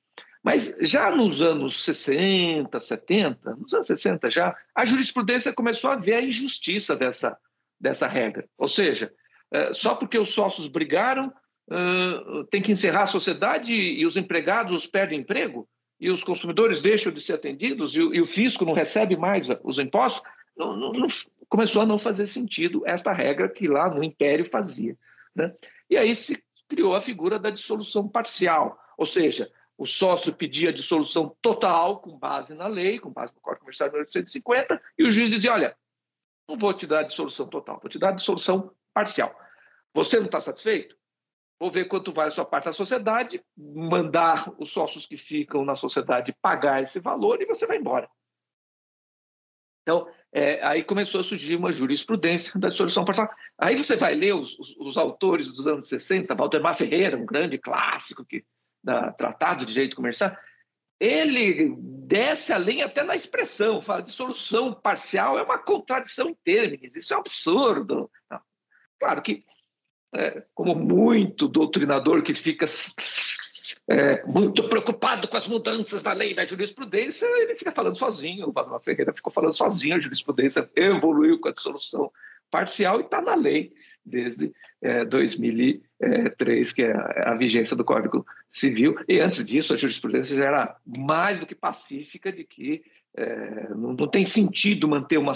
Mas 0.41 0.77
já 0.81 1.11
nos 1.11 1.41
anos 1.41 1.83
60, 1.83 2.79
70, 2.79 3.55
nos 3.55 3.73
anos 3.73 3.87
60 3.87 4.29
já, 4.29 4.55
a 4.73 4.85
jurisprudência 4.85 5.51
começou 5.51 5.89
a 5.89 5.97
ver 5.97 6.13
a 6.13 6.21
injustiça 6.21 6.95
dessa, 6.95 7.37
dessa 7.79 8.07
regra. 8.07 8.47
Ou 8.57 8.67
seja, 8.67 9.13
é, 9.51 9.73
só 9.73 9.95
porque 9.95 10.17
os 10.17 10.29
sócios 10.29 10.67
brigaram, 10.67 11.33
tem 12.49 12.61
que 12.61 12.71
encerrar 12.71 13.03
a 13.03 13.07
sociedade 13.07 13.73
e 13.73 14.03
os 14.05 14.17
empregados 14.17 14.87
perdem 14.87 15.19
emprego, 15.19 15.69
e 15.99 16.09
os 16.09 16.23
consumidores 16.23 16.81
deixam 16.81 17.11
de 17.11 17.21
ser 17.21 17.33
atendidos, 17.33 17.95
e 17.95 18.19
o 18.19 18.25
fisco 18.25 18.65
não 18.65 18.73
recebe 18.73 19.15
mais 19.15 19.47
os 19.63 19.77
impostos, 19.77 20.23
não, 20.57 20.75
não, 20.75 20.91
não, 20.91 21.07
começou 21.47 21.81
a 21.81 21.85
não 21.85 21.97
fazer 21.97 22.25
sentido 22.25 22.81
esta 22.85 23.13
regra 23.13 23.47
que 23.47 23.67
lá 23.67 23.89
no 23.89 24.03
Império 24.03 24.45
fazia. 24.45 24.97
Né? 25.35 25.55
E 25.89 25.97
aí 25.97 26.15
se 26.15 26.43
criou 26.67 26.95
a 26.95 27.01
figura 27.01 27.39
da 27.39 27.49
dissolução 27.49 28.07
parcial, 28.07 28.79
ou 28.97 29.05
seja, 29.05 29.51
o 29.77 29.85
sócio 29.85 30.35
pedia 30.35 30.73
dissolução 30.73 31.35
total 31.41 32.01
com 32.01 32.17
base 32.17 32.53
na 32.53 32.67
lei, 32.67 32.99
com 32.99 33.09
base 33.09 33.33
no 33.33 33.39
Código 33.39 33.61
Comercial 33.61 33.89
de 33.89 33.93
1850, 33.93 34.81
e 34.97 35.03
o 35.03 35.09
juiz 35.09 35.29
dizia: 35.29 35.53
olha, 35.53 35.77
não 36.47 36.57
vou 36.57 36.73
te 36.73 36.85
dar 36.85 37.03
dissolução 37.03 37.47
total, 37.47 37.79
vou 37.81 37.89
te 37.89 37.97
dar 37.97 38.11
dissolução 38.11 38.75
parcial. 38.93 39.33
Você 39.93 40.17
não 40.17 40.25
está 40.25 40.41
satisfeito? 40.41 40.97
Vou 41.59 41.71
ver 41.71 41.85
quanto 41.85 42.11
vale 42.11 42.27
a 42.27 42.31
sua 42.31 42.45
parte 42.45 42.65
na 42.65 42.73
sociedade, 42.73 43.43
mandar 43.57 44.53
os 44.57 44.69
sócios 44.69 45.05
que 45.05 45.17
ficam 45.17 45.65
na 45.65 45.75
sociedade 45.75 46.35
pagar 46.41 46.81
esse 46.81 46.99
valor 46.99 47.41
e 47.41 47.45
você 47.45 47.65
vai 47.65 47.77
embora. 47.77 48.09
Então, 49.81 50.07
é, 50.31 50.63
aí 50.63 50.83
começou 50.83 51.21
a 51.21 51.23
surgir 51.23 51.55
uma 51.55 51.71
jurisprudência 51.71 52.59
da 52.59 52.69
dissolução 52.69 53.03
parcial. 53.03 53.29
Aí 53.57 53.75
você 53.75 53.95
vai 53.95 54.13
ler 54.13 54.35
os, 54.35 54.57
os, 54.59 54.75
os 54.77 54.97
autores 54.97 55.51
dos 55.51 55.65
anos 55.65 55.87
60, 55.87 56.35
Valdemar 56.35 56.75
Ferreira, 56.75 57.17
um 57.17 57.25
grande 57.25 57.57
clássico 57.57 58.25
que 58.25 58.43
da 58.83 59.11
Tratado 59.11 59.65
de 59.65 59.73
Direito 59.73 59.95
Comercial, 59.95 60.35
ele 60.99 61.75
desce 61.77 62.51
além 62.51 62.81
até 62.81 63.03
na 63.03 63.15
expressão, 63.15 63.81
fala 63.81 64.01
de 64.01 64.11
solução 64.11 64.73
parcial, 64.73 65.37
é 65.37 65.43
uma 65.43 65.57
contradição 65.57 66.29
em 66.29 66.37
termos, 66.43 66.95
isso 66.95 67.13
é 67.13 67.17
um 67.17 67.21
absurdo. 67.21 68.09
Não. 68.29 68.39
Claro 68.99 69.21
que, 69.21 69.43
é, 70.13 70.43
como 70.53 70.75
muito 70.75 71.47
doutrinador 71.47 72.21
que 72.21 72.33
fica 72.33 72.65
é, 73.89 74.23
muito 74.23 74.69
preocupado 74.69 75.27
com 75.27 75.35
as 75.35 75.47
mudanças 75.47 76.03
da 76.03 76.13
lei 76.13 76.35
da 76.35 76.45
jurisprudência, 76.45 77.25
ele 77.41 77.55
fica 77.55 77.71
falando 77.71 77.97
sozinho, 77.97 78.47
o 78.47 78.51
Valdemar 78.51 78.83
Ferreira 78.83 79.13
ficou 79.13 79.33
falando 79.33 79.53
sozinho, 79.53 79.95
a 79.95 79.99
jurisprudência 79.99 80.69
evoluiu 80.75 81.39
com 81.39 81.49
a 81.49 81.51
dissolução 81.51 82.11
parcial 82.51 82.99
e 82.99 83.03
está 83.03 83.19
na 83.19 83.33
lei 83.33 83.73
desde 84.05 84.53
é, 84.79 85.03
2003, 85.05 86.71
que 86.71 86.83
é 86.83 86.93
a, 87.25 87.33
vigência 87.35 87.75
do 87.75 87.83
Código 87.83 88.25
Civil. 88.51 88.95
E 89.07 89.19
antes 89.19 89.43
disso, 89.43 89.73
a 89.73 89.77
jurisprudência 89.77 90.37
já 90.37 90.45
era 90.45 90.77
mais 90.85 91.39
do 91.39 91.47
que 91.47 91.55
pacífica 91.55 92.31
de 92.31 92.43
que 92.43 92.83
é, 93.15 93.69
não, 93.69 93.93
não, 93.93 94.07
tem 94.07 94.23
sentido 94.23 94.87
manter 94.87 95.17
uma 95.17 95.33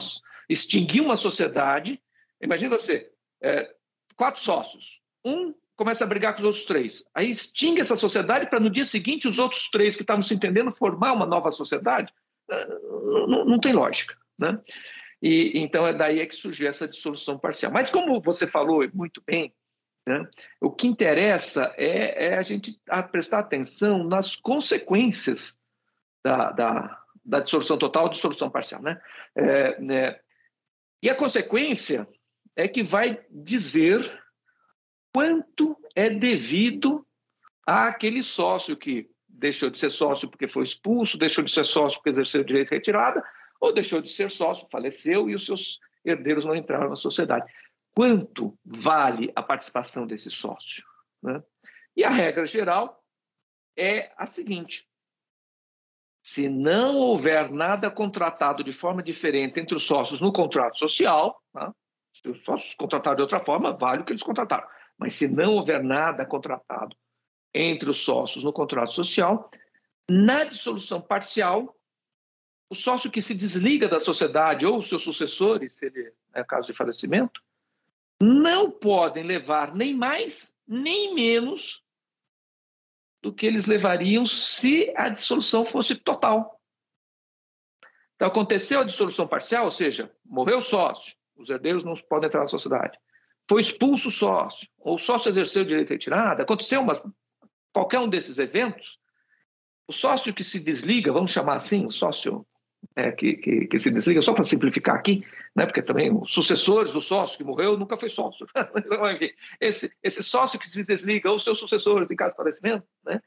extinguir 0.48 1.02
uma 1.02 1.18
sociedade. 1.18 2.00
Imagine 2.40 2.70
você, 2.70 3.12
é, 3.42 3.74
quatro 4.16 4.42
sócios, 4.42 5.02
um 5.26 5.54
começa 5.76 6.04
a 6.04 6.08
brigar 6.08 6.34
com 6.34 6.40
os 6.40 6.46
outros 6.46 6.66
três, 6.66 7.04
aí 7.14 7.30
extingue 7.30 7.82
essa 7.82 7.96
sociedade 7.96 8.50
para 8.50 8.60
no 8.60 8.70
dia 8.70 8.86
seguinte 8.86 9.28
os 9.28 9.40
outros 9.40 9.70
três 9.70 9.96
que 9.96 10.04
estavam 10.04 10.22
se 10.22 10.34
entendendo 10.34 10.72
formar 10.72 11.14
uma 11.14 11.26
nova 11.26 11.52
sociedade. 11.52 12.14
É, 12.50 12.68
não, 13.28 13.46
não 13.46 13.60
tem 13.60 13.74
lógica, 13.74 14.16
né? 14.38 14.60
E 15.22 15.54
então 15.56 15.88
é 15.88 15.94
daí 15.94 16.20
é 16.20 16.26
que 16.26 16.36
surgiu 16.36 16.68
essa 16.68 16.88
dissolução 16.88 17.40
parcial. 17.40 17.72
Mas 17.72 17.90
como 17.90 18.22
você 18.22 18.46
falou 18.46 18.88
muito 18.94 19.24
bem, 19.26 19.54
né, 20.06 20.28
o 20.60 20.70
que 20.70 20.86
interessa 20.86 21.74
é, 21.78 22.28
é 22.28 22.38
a 22.38 22.44
gente 22.44 22.78
prestar 23.10 23.40
atenção 23.40 24.04
nas 24.04 24.36
consequências 24.36 25.58
da, 26.24 26.52
da, 26.52 27.02
da 27.24 27.40
dissolução 27.40 27.78
total 27.78 28.04
ou 28.04 28.10
dissolução 28.10 28.50
parcial. 28.50 28.82
Né? 28.82 29.00
É, 29.34 29.80
né? 29.80 30.20
E 31.02 31.10
a 31.10 31.16
consequência 31.16 32.08
é 32.56 32.68
que 32.68 32.84
vai 32.84 33.26
dizer 33.30 34.23
quanto 35.14 35.78
é 35.96 36.10
devido 36.10 37.06
àquele 37.66 38.24
sócio 38.24 38.76
que 38.76 39.10
deixou 39.28 39.70
de 39.70 39.78
ser 39.78 39.90
sócio 39.90 40.30
porque 40.30 40.48
foi 40.48 40.64
expulso, 40.64 41.18
deixou 41.18 41.44
de 41.44 41.52
ser 41.52 41.66
sócio 41.66 42.00
porque 42.00 42.10
exerceu 42.10 42.42
o 42.42 42.46
direito 42.46 42.70
de 42.70 42.76
retirada, 42.76 43.24
ou 43.60 43.74
deixou 43.74 44.02
de 44.02 44.10
ser 44.10 44.30
sócio, 44.30 44.68
faleceu 44.72 45.30
e 45.30 45.36
os 45.36 45.46
seus 45.46 45.80
herdeiros 46.04 46.46
não 46.46 46.56
entraram 46.56 46.90
na 46.90 46.96
sociedade. 46.96 47.52
Quanto 47.96 48.58
vale 48.66 49.32
a 49.36 49.44
participação 49.44 50.08
desse 50.08 50.32
sócio? 50.32 50.84
Né? 51.22 51.42
E 51.96 52.04
a 52.04 52.10
regra 52.10 52.46
geral 52.46 53.04
é 53.78 54.12
a 54.18 54.26
seguinte: 54.26 54.88
se 56.24 56.50
não 56.50 56.96
houver 56.96 57.52
nada 57.52 57.92
contratado 57.92 58.64
de 58.64 58.72
forma 58.72 59.04
diferente 59.04 59.60
entre 59.60 59.76
os 59.76 59.84
sócios 59.84 60.22
no 60.22 60.34
contrato 60.34 60.78
social, 60.78 61.40
tá? 61.52 61.74
se 62.14 62.30
os 62.30 62.44
sócios 62.44 62.74
contrataram 62.76 63.18
de 63.18 63.22
outra 63.22 63.40
forma, 63.40 63.74
vale 63.74 64.02
o 64.02 64.06
que 64.06 64.12
eles 64.12 64.24
contrataram. 64.24 64.68
Mas 64.98 65.16
se 65.16 65.28
não 65.28 65.56
houver 65.56 65.84
nada 65.84 66.26
contratado 66.26 66.96
entre 67.54 67.90
os 67.90 67.98
sócios 67.98 68.44
no 68.44 68.54
contrato 68.54 68.94
social, 68.94 69.50
na 70.10 70.44
dissolução 70.44 71.02
parcial, 71.02 71.76
o 72.70 72.76
sócio 72.76 73.12
que 73.12 73.22
se 73.22 73.36
desliga 73.36 73.88
da 73.88 74.00
sociedade 74.00 74.66
ou 74.66 74.80
os 74.80 74.90
seus 74.90 75.04
sucessores, 75.04 75.74
se 75.74 75.86
ele 75.86 76.14
é 76.34 76.44
caso 76.44 76.68
de 76.68 76.74
falecimento, 76.74 77.42
não 78.22 78.72
podem 78.72 79.24
levar 79.24 79.76
nem 79.76 79.96
mais 79.96 80.54
nem 80.68 81.14
menos 81.14 81.84
do 83.22 83.34
que 83.34 83.46
eles 83.46 83.66
levariam 83.66 84.26
se 84.26 84.94
a 84.96 85.10
dissolução 85.10 85.66
fosse 85.66 85.96
total. 85.96 86.62
Então, 88.16 88.28
aconteceu 88.28 88.82
a 88.82 88.84
dissolução 88.84 89.28
parcial, 89.28 89.66
ou 89.66 89.72
seja, 89.72 90.14
morreu 90.26 90.60
o 90.60 90.62
sócio, 90.62 91.16
os 91.36 91.50
herdeiros 91.50 91.84
não 91.84 91.94
podem 91.96 92.28
entrar 92.28 92.42
na 92.42 92.48
sociedade. 92.48 92.98
Foi 93.50 93.62
expulso 93.62 94.10
o 94.10 94.12
sócio, 94.12 94.68
ou 94.80 94.96
o 94.96 94.98
sócio 94.98 95.30
exerceu 95.30 95.64
o 95.64 95.66
direito 95.66 95.88
de 95.88 95.94
retirada, 95.94 96.44
aconteceu 96.44 96.82
uma, 96.82 96.94
qualquer 97.74 98.00
um 98.00 98.08
desses 98.08 98.40
eventos, 98.40 99.00
o 99.88 99.92
sócio 99.92 100.34
que 100.34 100.44
se 100.44 100.60
desliga, 100.60 101.12
vamos 101.12 101.32
chamar 101.32 101.56
assim, 101.56 101.86
o 101.86 101.92
sócio 101.92 102.46
é, 102.96 103.12
que, 103.12 103.36
que, 103.36 103.68
que, 103.68 103.80
se 103.80 103.92
desliga, 103.92 104.22
só 104.22 104.34
para 104.34 104.44
simplificar 104.44 104.96
aqui, 104.96 105.26
né, 105.56 105.66
porque 105.66 105.82
também 105.82 106.16
os 106.16 106.32
sucessores 106.32 106.94
do 106.94 107.02
sócio 107.02 107.38
que 107.38 107.44
morreu 107.44 107.78
nunca 107.78 107.98
foi 107.98 108.10
sócio. 108.10 108.46
Enfim, 109.14 109.30
esse, 109.60 109.92
esse 110.02 110.24
sócio 110.24 110.60
que 110.60 110.68
se 110.68 110.86
desliga, 110.86 111.30
ou 111.30 111.40
seus 111.40 111.60
sucessores 111.60 112.10
em 112.10 112.16
caso 112.16 112.32
de 112.32 112.38
falecimento, 112.38 112.88
né, 113.04 113.22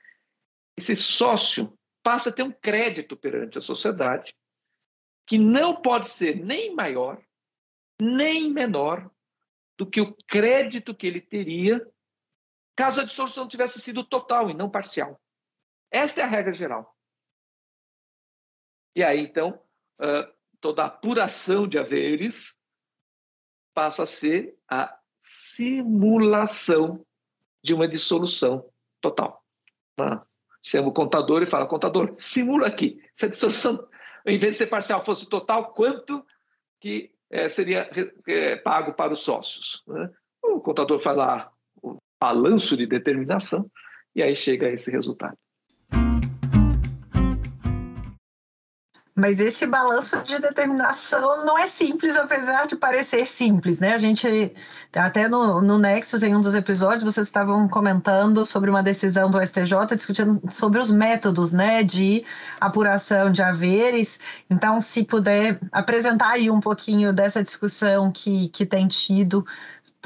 esse 0.76 0.94
sócio 0.96 1.76
passa 2.02 2.30
a 2.30 2.32
ter 2.32 2.42
um 2.42 2.52
crédito 2.52 3.16
perante 3.16 3.58
a 3.58 3.62
sociedade 3.62 4.34
que 5.26 5.38
não 5.38 5.74
pode 5.74 6.08
ser 6.08 6.36
nem 6.36 6.74
maior, 6.74 7.20
nem 8.00 8.50
menor 8.50 9.10
do 9.78 9.86
que 9.86 10.00
o 10.00 10.16
crédito 10.26 10.94
que 10.94 11.06
ele 11.06 11.20
teria 11.20 11.86
caso 12.74 13.00
a 13.00 13.04
dissolução 13.04 13.48
tivesse 13.48 13.80
sido 13.80 14.04
total 14.04 14.50
e 14.50 14.54
não 14.54 14.70
parcial. 14.70 15.20
Esta 15.90 16.20
é 16.20 16.24
a 16.24 16.28
regra 16.28 16.52
geral. 16.52 16.94
E 18.94 19.02
aí, 19.02 19.20
então, 19.20 19.62
toda 20.60 20.82
a 20.82 20.86
apuração 20.86 21.66
de 21.66 21.78
haveres 21.78 22.56
passa 23.74 24.02
a 24.02 24.06
ser 24.06 24.58
a 24.68 24.98
simulação 25.18 27.04
de 27.62 27.74
uma 27.74 27.88
dissolução 27.88 28.70
total. 29.00 29.44
Tá? 29.96 30.26
Chama 30.62 30.88
o 30.88 30.92
contador 30.92 31.42
e 31.42 31.46
fala, 31.46 31.66
contador, 31.66 32.12
simula 32.16 32.66
aqui. 32.66 33.02
Se 33.14 33.26
a 33.26 33.28
dissolução, 33.28 33.88
em 34.26 34.38
vez 34.38 34.54
de 34.54 34.58
ser 34.58 34.66
parcial, 34.66 35.04
fosse 35.04 35.26
total, 35.28 35.72
quanto 35.72 36.26
que 36.80 37.15
é, 37.30 37.48
seria 37.48 37.90
é, 38.26 38.56
pago 38.56 38.94
para 38.94 39.12
os 39.12 39.20
sócios? 39.20 39.82
Né? 39.86 40.10
O 40.42 40.60
contador 40.60 40.98
faz 40.98 41.16
lá 41.16 41.50
o 41.82 41.98
balanço 42.20 42.76
de 42.76 42.86
determinação 42.86 43.70
e 44.14 44.22
aí 44.22 44.34
chega 44.34 44.66
a 44.66 44.70
esse 44.70 44.90
resultado. 44.90 45.36
Mas 49.18 49.40
esse 49.40 49.64
balanço 49.64 50.22
de 50.24 50.38
determinação 50.38 51.42
não 51.42 51.58
é 51.58 51.66
simples, 51.66 52.14
apesar 52.18 52.66
de 52.66 52.76
parecer 52.76 53.26
simples, 53.26 53.80
né? 53.80 53.94
A 53.94 53.98
gente, 53.98 54.52
até 54.94 55.26
no, 55.26 55.62
no 55.62 55.78
Nexus, 55.78 56.22
em 56.22 56.36
um 56.36 56.40
dos 56.42 56.54
episódios, 56.54 57.02
vocês 57.02 57.26
estavam 57.26 57.66
comentando 57.66 58.44
sobre 58.44 58.68
uma 58.68 58.82
decisão 58.82 59.30
do 59.30 59.40
STJ, 59.40 59.96
discutindo 59.96 60.38
sobre 60.50 60.78
os 60.78 60.90
métodos, 60.90 61.50
né, 61.50 61.82
de 61.82 62.26
apuração 62.60 63.32
de 63.32 63.42
haveres. 63.42 64.20
Então, 64.50 64.82
se 64.82 65.02
puder 65.02 65.58
apresentar 65.72 66.32
aí 66.32 66.50
um 66.50 66.60
pouquinho 66.60 67.10
dessa 67.10 67.42
discussão 67.42 68.12
que, 68.12 68.50
que 68.50 68.66
tem 68.66 68.86
tido 68.86 69.46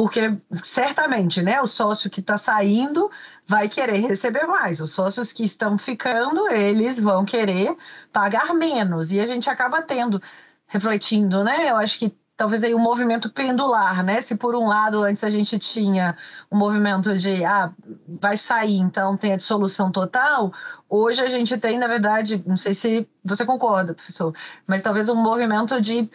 porque 0.01 0.35
certamente, 0.53 1.43
né, 1.43 1.61
o 1.61 1.67
sócio 1.67 2.09
que 2.09 2.21
está 2.21 2.39
saindo 2.39 3.11
vai 3.51 3.69
querer 3.69 3.99
receber 4.07 4.47
mais. 4.47 4.79
Os 4.81 4.93
sócios 4.93 5.33
que 5.33 5.43
estão 5.45 5.77
ficando, 5.77 6.49
eles 6.51 7.01
vão 7.01 7.25
querer 7.25 7.77
pagar 8.13 8.55
menos. 8.55 9.11
E 9.11 9.19
a 9.19 9.27
gente 9.27 9.51
acaba 9.51 9.83
tendo, 9.83 10.23
refletindo, 10.69 11.43
né? 11.43 11.69
Eu 11.69 11.77
acho 11.77 11.99
que 11.99 12.17
talvez 12.41 12.65
aí 12.65 12.75
um 12.75 12.79
movimento 12.79 13.29
pendular, 13.29 14.03
né? 14.03 14.23
Se 14.23 14.35
por 14.35 14.55
um 14.55 14.67
lado 14.67 15.03
antes 15.03 15.23
a 15.23 15.29
gente 15.29 15.59
tinha 15.59 16.17
um 16.51 16.57
movimento 16.57 17.15
de 17.15 17.45
ah, 17.45 17.71
vai 18.19 18.35
sair, 18.35 18.79
então 18.79 19.15
tem 19.15 19.35
a 19.35 19.37
dissolução 19.37 19.93
total, 19.93 20.51
hoje 20.89 21.21
a 21.21 21.27
gente 21.27 21.59
tem, 21.59 21.79
na 21.79 21.87
verdade, 21.87 22.43
não 22.47 22.57
sei 22.57 22.73
se 22.73 23.07
você 23.23 23.45
concorda, 23.45 23.93
professor, 23.93 24.35
mas 24.67 24.81
talvez 24.81 25.11
um 25.11 25.15
movimento 25.17 25.79
de, 25.83 26.09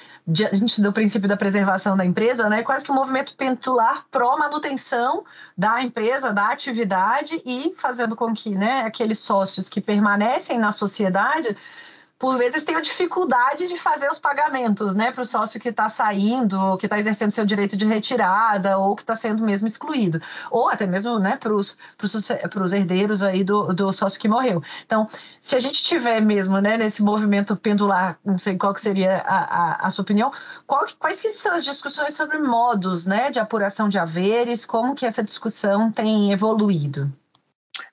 a 0.51 0.55
gente 0.55 0.81
do 0.81 0.91
princípio 0.91 1.29
da 1.29 1.37
preservação 1.37 1.95
da 1.95 2.03
empresa, 2.03 2.49
né? 2.49 2.63
Quase 2.63 2.85
que 2.85 2.91
um 2.91 2.95
movimento 2.95 3.35
pendular 3.35 4.07
pró 4.09 4.35
manutenção 4.35 5.23
da 5.55 5.83
empresa, 5.83 6.33
da 6.33 6.47
atividade 6.49 7.39
e 7.45 7.71
fazendo 7.77 8.15
com 8.15 8.33
que, 8.33 8.49
né, 8.49 8.81
aqueles 8.81 9.19
sócios 9.19 9.69
que 9.69 9.79
permanecem 9.79 10.57
na 10.57 10.71
sociedade 10.71 11.55
por 12.25 12.39
vezes 12.39 12.63
tenho 12.63 12.81
dificuldade 12.81 13.67
de 13.67 13.77
fazer 13.77 14.09
os 14.09 14.17
pagamentos, 14.17 14.95
né, 14.95 15.11
para 15.11 15.21
o 15.21 15.25
sócio 15.25 15.59
que 15.59 15.69
está 15.69 15.87
saindo, 15.87 16.75
que 16.77 16.87
está 16.87 16.97
exercendo 16.97 17.29
seu 17.29 17.45
direito 17.45 17.77
de 17.77 17.85
retirada, 17.85 18.79
ou 18.79 18.95
que 18.95 19.03
está 19.03 19.13
sendo 19.13 19.43
mesmo 19.43 19.67
excluído, 19.67 20.19
ou 20.49 20.67
até 20.67 20.87
mesmo, 20.87 21.19
né, 21.19 21.37
para 21.37 21.53
os 21.53 22.73
herdeiros 22.73 23.21
aí 23.21 23.43
do, 23.43 23.71
do 23.75 23.93
sócio 23.93 24.19
que 24.19 24.27
morreu. 24.27 24.63
Então, 24.87 25.07
se 25.39 25.55
a 25.55 25.59
gente 25.59 25.83
tiver 25.83 26.19
mesmo, 26.19 26.59
né, 26.59 26.77
nesse 26.77 27.03
movimento 27.03 27.55
pendular, 27.55 28.17
não 28.25 28.39
sei 28.39 28.57
qual 28.57 28.73
que 28.73 28.81
seria 28.81 29.17
a, 29.19 29.83
a, 29.83 29.85
a 29.85 29.89
sua 29.91 30.01
opinião, 30.01 30.31
qual, 30.65 30.83
quais 30.97 31.21
que 31.21 31.29
são 31.29 31.53
as 31.53 31.63
discussões 31.63 32.15
sobre 32.15 32.39
modos, 32.39 33.05
né, 33.05 33.29
de 33.29 33.39
apuração 33.39 33.87
de 33.87 33.99
haveres, 33.99 34.65
como 34.65 34.95
que 34.95 35.05
essa 35.05 35.21
discussão 35.21 35.91
tem 35.91 36.33
evoluído? 36.33 37.13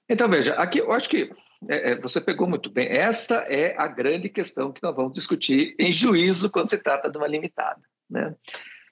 Então, 0.08 0.26
veja, 0.26 0.54
aqui 0.54 0.78
eu 0.78 0.90
acho 0.90 1.10
que 1.10 1.30
é, 1.68 1.92
é, 1.92 2.00
você 2.00 2.20
pegou 2.20 2.48
muito 2.48 2.70
bem. 2.70 2.88
Esta 2.88 3.36
é 3.48 3.74
a 3.78 3.86
grande 3.88 4.28
questão 4.28 4.72
que 4.72 4.82
nós 4.82 4.94
vamos 4.94 5.12
discutir 5.12 5.74
em 5.78 5.92
juízo 5.92 6.50
quando 6.50 6.68
se 6.68 6.78
trata 6.78 7.10
de 7.10 7.18
uma 7.18 7.26
limitada. 7.26 7.80
Né? 8.08 8.34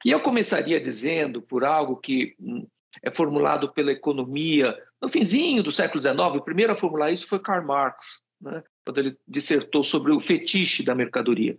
E 0.05 0.11
eu 0.11 0.21
começaria 0.21 0.81
dizendo 0.81 1.43
por 1.43 1.65
algo 1.65 1.97
que 1.97 2.35
hum, 2.41 2.67
é 3.03 3.11
formulado 3.11 3.73
pela 3.73 3.93
economia 3.93 4.77
no 5.01 5.09
finzinho 5.09 5.63
do 5.63 5.73
século 5.73 6.01
XIX. 6.01 6.19
O 6.19 6.41
primeiro 6.41 6.73
a 6.73 6.77
formular 6.77 7.11
isso 7.11 7.27
foi 7.27 7.39
Karl 7.39 7.65
Marx, 7.65 8.23
né? 8.41 8.63
quando 8.85 8.99
ele 8.99 9.17
dissertou 9.27 9.83
sobre 9.83 10.13
o 10.13 10.21
fetiche 10.21 10.83
da 10.83 10.95
mercadoria. 10.95 11.57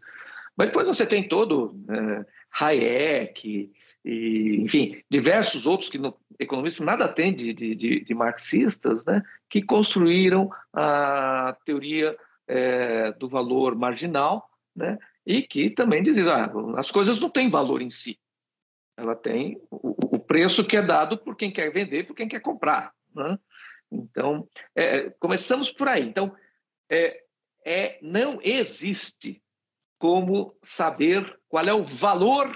Mas 0.55 0.67
depois 0.67 0.87
você 0.87 1.05
tem 1.05 1.27
todo 1.27 1.75
é, 1.89 2.25
Hayek, 2.59 3.71
e, 4.03 4.61
enfim, 4.61 5.01
diversos 5.09 5.67
outros 5.67 5.89
que 5.89 5.97
no, 5.97 6.17
economistas 6.39 6.85
nada 6.85 7.07
têm 7.07 7.33
de, 7.33 7.53
de, 7.53 8.03
de, 8.03 8.13
marxistas, 8.15 9.05
né, 9.05 9.21
que 9.49 9.61
construíram 9.61 10.49
a 10.73 11.55
teoria 11.65 12.17
é, 12.47 13.11
do 13.13 13.27
valor 13.27 13.75
marginal, 13.75 14.49
né, 14.75 14.97
e 15.25 15.43
que 15.43 15.69
também 15.69 16.01
diziam 16.01 16.29
ah, 16.29 16.51
as 16.77 16.89
coisas 16.89 17.19
não 17.19 17.29
têm 17.29 17.49
valor 17.49 17.81
em 17.81 17.89
si, 17.89 18.19
ela 18.97 19.15
tem 19.15 19.61
o, 19.69 20.15
o, 20.15 20.19
preço 20.19 20.65
que 20.65 20.77
é 20.77 20.81
dado 20.81 21.17
por 21.17 21.35
quem 21.35 21.51
quer 21.51 21.71
vender, 21.71 22.05
por 22.05 22.15
quem 22.15 22.27
quer 22.27 22.39
comprar. 22.39 22.93
Né? 23.15 23.37
Então, 23.91 24.47
é, 24.75 25.09
começamos 25.19 25.71
por 25.71 25.87
aí. 25.87 26.03
Então, 26.07 26.33
é, 26.89 27.23
é, 27.65 27.99
não 28.01 28.39
existe 28.41 29.41
como 29.97 30.55
saber 30.63 31.39
qual 31.47 31.65
é 31.65 31.73
o 31.73 31.83
valor 31.83 32.49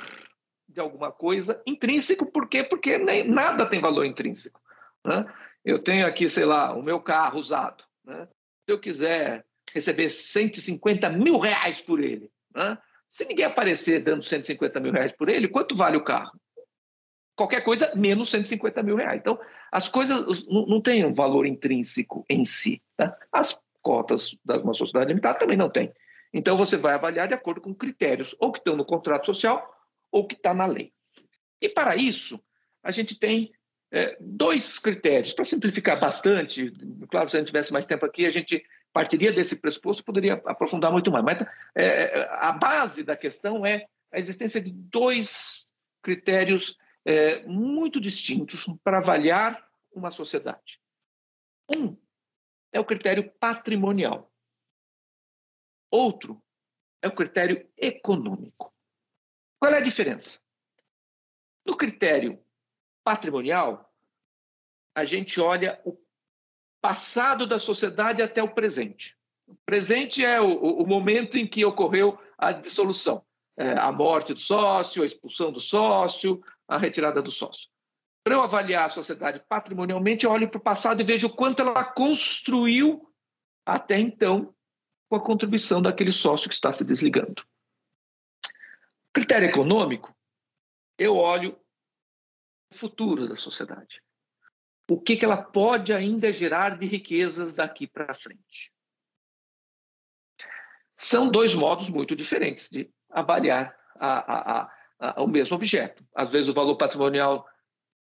de 0.75 0.81
alguma 0.81 1.09
coisa 1.09 1.61
intrínseco, 1.65 2.25
por 2.25 2.49
quê? 2.49 2.61
Porque 2.61 2.97
nem, 2.97 3.25
nada 3.25 3.65
tem 3.65 3.79
valor 3.79 4.05
intrínseco. 4.05 4.59
Né? 5.05 5.25
Eu 5.63 5.79
tenho 5.79 6.05
aqui, 6.05 6.27
sei 6.27 6.43
lá, 6.43 6.75
o 6.75 6.83
meu 6.83 6.99
carro 6.99 7.39
usado. 7.39 7.85
Né? 8.03 8.27
Se 8.67 8.73
eu 8.73 8.79
quiser 8.79 9.45
receber 9.73 10.09
150 10.09 11.09
mil 11.09 11.38
reais 11.38 11.79
por 11.79 12.01
ele, 12.01 12.29
né? 12.53 12.77
se 13.07 13.25
ninguém 13.25 13.45
aparecer 13.45 14.03
dando 14.03 14.23
150 14.23 14.77
mil 14.81 14.91
reais 14.91 15.13
por 15.13 15.29
ele, 15.29 15.47
quanto 15.47 15.75
vale 15.75 15.95
o 15.95 16.03
carro? 16.03 16.38
Qualquer 17.38 17.61
coisa 17.61 17.93
menos 17.95 18.29
150 18.29 18.83
mil 18.83 18.97
reais. 18.97 19.19
Então, 19.19 19.39
as 19.71 19.88
coisas 19.88 20.45
não, 20.47 20.81
têm 20.81 21.05
um 21.05 21.13
valor 21.13 21.45
intrínseco 21.45 22.25
em 22.29 22.43
si. 22.43 22.81
Tá? 22.97 23.17
As 23.31 23.57
cotas 23.81 24.38
de 24.43 24.57
uma 24.57 24.73
sociedade 24.73 25.07
limitada 25.07 25.39
também 25.39 25.57
não 25.57 25.69
têm. 25.69 25.93
Então, 26.33 26.57
você 26.57 26.75
vai 26.75 26.95
avaliar 26.95 27.29
de 27.29 27.33
acordo 27.33 27.61
com 27.61 27.73
critérios 27.73 28.35
ou 28.39 28.51
que 28.51 28.59
estão 28.59 28.75
no 28.75 28.85
contrato 28.85 29.25
social 29.25 29.74
ou 30.15 30.25
que 30.25 30.34
está 30.36 30.54
na 30.54 30.65
lei. 30.65 30.93
E 31.62 31.67
para 31.67 31.97
isso, 31.97 32.41
a 32.82 32.89
gente 32.89 33.19
tem 33.19 33.54
é, 33.91 34.15
dois 34.17 34.80
critérios. 34.80 35.34
Para 35.34 35.43
simplificar 35.43 35.99
bastante, 35.99 36.71
claro, 37.10 37.28
se 37.28 37.36
a 37.36 37.39
gente 37.39 37.47
tivesse 37.47 37.73
mais 37.73 37.86
tempo 37.86 38.06
aqui, 38.06 38.25
a 38.25 38.30
gente 38.30 38.65
partiria 38.93 39.34
desse 39.34 39.60
pressuposto 39.60 40.06
poderia 40.06 40.36
aprofundar 40.45 40.89
muito 40.89 41.12
mais. 41.12 41.25
Mas 41.25 41.45
é, 41.75 42.30
a 42.32 42.54
base 42.54 43.04
da 43.04 43.17
questão 43.17 43.65
é 43.65 43.88
a 44.10 44.17
existência 44.17 44.62
de 44.62 44.71
dois 44.71 45.73
critérios 46.01 46.78
é, 47.04 47.45
muito 47.45 47.99
distintos 47.99 48.65
para 48.86 48.99
avaliar 48.99 49.67
uma 49.93 50.12
sociedade. 50.12 50.80
Um 51.75 51.97
é 52.71 52.80
o 52.80 52.86
critério 52.86 53.30
patrimonial. 53.38 54.32
Outro 55.91 56.41
é 57.01 57.08
o 57.10 57.15
critério 57.15 57.69
econômico. 57.75 58.74
Qual 59.59 59.73
é 59.73 59.77
a 59.77 59.81
diferença? 59.81 60.39
No 61.65 61.75
critério 61.75 62.39
patrimonial, 63.03 63.91
a 64.95 65.03
gente 65.03 65.39
olha 65.41 65.81
o 65.85 65.97
passado 66.81 67.47
da 67.47 67.57
sociedade 67.57 68.21
até 68.21 68.41
o 68.41 68.53
presente. 68.53 69.17
O 69.47 69.55
presente 69.65 70.23
é 70.23 70.39
o, 70.39 70.55
o 70.55 70.87
momento 70.87 71.37
em 71.37 71.47
que 71.47 71.65
ocorreu 71.65 72.19
a 72.37 72.51
dissolução, 72.51 73.25
é, 73.57 73.71
a 73.71 73.91
morte 73.91 74.33
do 74.33 74.39
sócio, 74.39 75.03
a 75.03 75.05
expulsão 75.05 75.51
do 75.51 75.59
sócio, 75.59 76.43
a 76.67 76.77
retirada 76.77 77.21
do 77.21 77.31
sócio. 77.31 77.69
Para 78.23 78.35
eu 78.35 78.41
avaliar 78.41 78.85
a 78.85 78.89
sociedade 78.89 79.43
patrimonialmente, 79.47 80.25
eu 80.25 80.31
olho 80.31 80.49
para 80.49 80.57
o 80.57 80.63
passado 80.63 80.99
e 80.99 81.03
vejo 81.03 81.29
quanto 81.29 81.61
ela 81.61 81.83
construiu 81.83 83.07
até 83.65 83.99
então 83.99 84.53
com 85.09 85.15
a 85.15 85.23
contribuição 85.23 85.81
daquele 85.81 86.11
sócio 86.11 86.49
que 86.49 86.55
está 86.55 86.71
se 86.71 86.83
desligando. 86.83 87.43
Critério 89.15 89.47
econômico, 89.47 90.13
eu 90.97 91.15
olho 91.15 91.58
o 92.69 92.75
futuro 92.75 93.30
da 93.30 93.38
sociedade. 93.38 94.04
O 94.89 94.99
que, 94.99 95.15
que 95.15 95.23
ela 95.23 95.41
pode 95.41 95.93
ainda 95.93 96.34
gerar 96.34 96.78
de 96.78 96.86
riquezas 96.86 97.54
daqui 97.54 97.88
para 97.88 98.13
frente. 98.13 98.73
São 100.97 101.30
dois 101.30 101.56
modos 101.56 101.89
muito 101.89 102.13
diferentes 102.13 102.69
de 102.69 102.91
avaliar 103.10 103.73
a, 103.95 104.34
a, 104.34 104.71
a, 104.99 105.23
o 105.23 105.28
mesmo 105.28 105.56
objeto. 105.56 106.06
Às 106.13 106.34
vezes 106.34 106.49
o 106.49 106.54
valor 106.54 106.75
patrimonial 106.75 107.47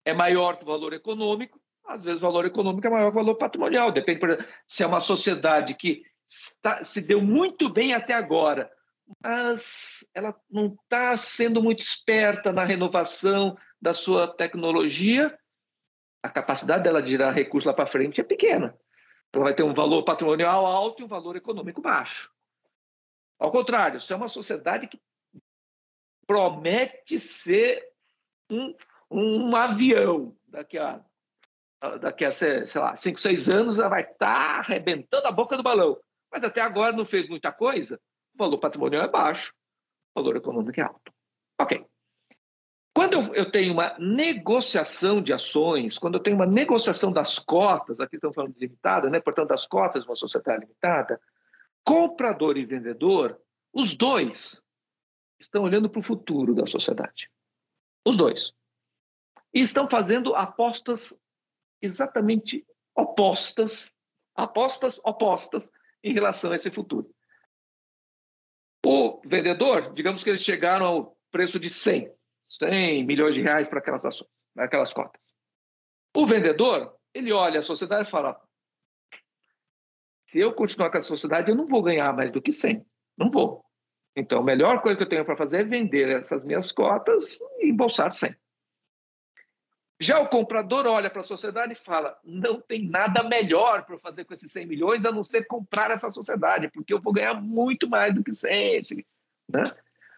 é 0.05 0.13
maior 0.13 0.57
que 0.57 0.65
o 0.65 0.67
valor 0.67 0.93
econômico, 0.93 1.63
às 1.85 2.03
vezes 2.03 2.21
o 2.21 2.27
valor 2.27 2.47
econômico 2.47 2.85
é 2.85 2.91
maior 2.91 3.13
que 3.13 3.19
o 3.19 3.23
valor 3.23 3.37
patrimonial. 3.37 3.93
Depende 3.93 4.21
se 4.67 4.83
é 4.83 4.87
uma 4.89 5.01
sociedade 5.01 5.75
que 5.77 6.03
está, 6.27 6.83
se 6.83 7.01
deu 7.01 7.23
muito 7.23 7.69
bem 7.69 7.95
até 7.95 8.13
agora, 8.13 8.69
mas 9.23 10.07
ela 10.15 10.35
não 10.51 10.67
está 10.67 11.17
sendo 11.17 11.63
muito 11.63 11.81
esperta 11.81 12.53
na 12.53 12.65
renovação 12.65 13.57
da 13.81 13.95
sua 13.95 14.27
tecnologia, 14.29 15.39
a 16.23 16.29
capacidade 16.29 16.83
dela 16.83 17.03
de 17.03 17.11
gerar 17.11 17.31
recursos 17.31 17.67
lá 17.67 17.73
para 17.73 17.87
frente 17.87 18.21
é 18.21 18.25
pequena. 18.25 18.77
Ela 19.33 19.45
vai 19.45 19.55
ter 19.55 19.63
um 19.63 19.75
valor 19.75 20.03
patrimonial 20.03 20.65
alto 20.67 21.03
e 21.03 21.05
um 21.05 21.09
valor 21.09 21.37
econômico 21.37 21.81
baixo. 21.81 22.33
Ao 23.39 23.51
contrário, 23.51 24.01
se 24.01 24.13
é 24.13 24.17
uma 24.17 24.29
sociedade 24.29 24.89
que 24.89 25.01
promete 26.27 27.19
ser 27.19 27.87
um, 28.51 28.75
um 29.11 29.55
avião 29.55 30.37
daqui 30.47 30.79
a 30.79 31.05
daqui 32.01 32.25
a 32.25 32.33
sei 32.33 32.65
lá 32.75 32.97
cinco 32.97 33.21
seis 33.21 33.49
anos 33.49 33.79
ela 33.79 33.91
vai 33.91 34.03
estar 34.03 34.17
tá 34.17 34.59
arrebentando 34.59 35.27
a 35.29 35.31
boca 35.31 35.57
do 35.57 35.63
balão 35.63 35.97
mas 36.33 36.43
até 36.43 36.61
agora 36.61 36.97
não 36.97 37.05
fez 37.05 37.29
muita 37.29 37.53
coisa 37.53 38.01
o 38.37 38.39
valor 38.39 38.59
patrimonial 38.59 39.05
é 39.05 39.09
baixo, 39.09 39.55
o 40.15 40.21
valor 40.21 40.37
econômico 40.37 40.79
é 40.79 40.85
alto. 40.85 41.13
Ok. 41.61 41.85
Quando 42.95 43.15
eu, 43.15 43.35
eu 43.35 43.51
tenho 43.51 43.73
uma 43.73 43.97
negociação 43.99 45.21
de 45.21 45.33
ações, 45.33 45.99
quando 45.99 46.15
eu 46.15 46.23
tenho 46.23 46.37
uma 46.37 46.47
negociação 46.47 47.13
das 47.13 47.39
cotas, 47.39 48.01
aqui 48.01 48.17
estamos 48.17 48.35
falando 48.35 48.55
de 48.55 48.61
limitada, 48.61 49.11
né? 49.11 49.21
portanto, 49.21 49.49
das 49.49 49.67
cotas 49.67 50.03
de 50.03 50.09
uma 50.09 50.17
sociedade 50.17 50.61
limitada, 50.61 51.21
comprador 51.85 52.57
e 52.57 52.65
vendedor, 52.65 53.41
Os 53.73 53.95
dois 53.95 54.63
estão 55.39 55.65
olhando 55.65 55.91
para 55.91 55.99
o 55.99 56.03
futuro 56.03 56.55
da 56.55 56.67
sociedade. 56.67 57.31
Os 58.07 58.17
dois. 58.17 58.55
E 59.53 59.61
estão 59.61 59.87
fazendo 59.87 60.35
apostas 60.35 61.19
exatamente 61.83 62.67
opostas, 62.95 63.93
apostas 64.35 64.99
opostas 65.05 65.71
em 66.03 66.15
relação 66.15 66.53
a 66.53 66.57
esse 66.57 66.71
futuro. 66.71 67.15
O 68.89 69.21
vendedor, 69.25 69.93
digamos 69.95 70.23
que 70.23 70.31
eles 70.31 70.45
chegaram 70.45 70.87
ao 70.87 71.19
preço 71.33 71.59
de 71.59 71.69
100, 71.69 72.09
100 72.49 73.05
milhões 73.05 73.35
de 73.35 73.43
reais 73.43 73.67
para 73.67 73.81
aquelas 73.81 74.05
ações, 74.05 74.31
aquelas 74.57 74.93
cotas. 74.93 75.21
O 76.17 76.25
vendedor, 76.25 76.97
ele 77.13 77.33
olha 77.33 77.59
a 77.59 77.63
sociedade 77.63 78.07
e 78.07 78.11
fala: 78.13 78.41
se 80.29 80.39
eu 80.39 80.55
continuar 80.55 80.93
com 80.93 80.99
a 80.99 81.01
sociedade, 81.01 81.51
eu 81.51 81.57
não 81.57 81.67
vou 81.67 81.83
ganhar 81.83 82.15
mais 82.15 82.31
do 82.31 82.41
que 82.41 82.53
100. 82.53 82.87
Não 83.19 83.29
vou. 83.29 83.65
Então, 84.15 84.39
a 84.39 84.45
melhor 84.45 84.81
coisa 84.81 84.97
que 84.97 85.03
eu 85.03 85.09
tenho 85.09 85.25
para 85.25 85.37
fazer 85.37 85.63
é 85.63 85.65
vender 85.65 86.09
essas 86.09 86.45
minhas 86.45 86.71
cotas 86.71 87.41
e 87.59 87.71
embolsar 87.71 88.13
100. 88.13 88.37
Já 89.99 90.21
o 90.21 90.29
comprador 90.29 90.87
olha 90.87 91.09
para 91.09 91.21
a 91.21 91.25
sociedade 91.25 91.73
e 91.73 91.77
fala: 91.77 92.19
não 92.23 92.61
tem 92.61 92.87
nada 92.87 93.23
melhor 93.23 93.85
para 93.85 93.99
fazer 93.99 94.25
com 94.25 94.35
esses 94.35 94.53
100 94.53 94.67
milhões 94.67 95.05
a 95.05 95.13
não 95.13 95.23
ser 95.23 95.47
comprar 95.47 95.91
essa 95.91 96.11
sociedade, 96.11 96.71
porque 96.71 96.93
eu 96.93 97.01
vou 97.01 97.13
ganhar 97.13 97.35
muito 97.35 97.89
mais 97.89 98.15
do 98.15 98.23
que 98.23 98.33
100. 98.33 98.83
Né? 99.49 99.75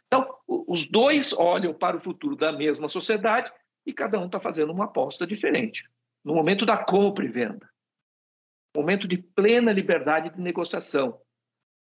Então, 0.06 0.34
os 0.46 0.88
dois 0.88 1.32
olham 1.32 1.72
para 1.72 1.96
o 1.96 2.00
futuro 2.00 2.34
da 2.34 2.50
mesma 2.50 2.88
sociedade 2.88 3.52
e 3.86 3.92
cada 3.92 4.18
um 4.18 4.26
está 4.26 4.40
fazendo 4.40 4.72
uma 4.72 4.86
aposta 4.86 5.26
diferente. 5.26 5.88
No 6.24 6.34
momento 6.34 6.66
da 6.66 6.82
compra 6.82 7.24
e 7.24 7.28
venda, 7.28 7.70
momento 8.74 9.06
de 9.06 9.16
plena 9.18 9.72
liberdade 9.72 10.30
de 10.30 10.40
negociação, 10.40 11.20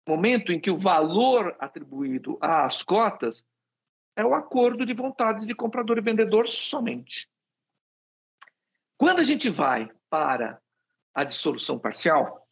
momento 0.07 0.51
em 0.51 0.59
que 0.59 0.69
o 0.69 0.77
valor 0.77 1.55
atribuído 1.59 2.37
às 2.39 2.83
cotas 2.83 3.45
é 4.15 4.25
o 4.25 4.35
acordo 4.35 4.85
de 4.85 4.93
vontades 4.93 5.45
de 5.45 5.55
comprador 5.55 5.97
e 5.97 6.01
vendedor 6.01 6.47
somente. 6.47 7.27
Quando 8.97 9.19
a 9.19 9.23
gente 9.23 9.49
vai 9.49 9.89
para 10.09 10.61
a 11.13 11.23
dissolução 11.23 11.77
parcial, 11.77 12.47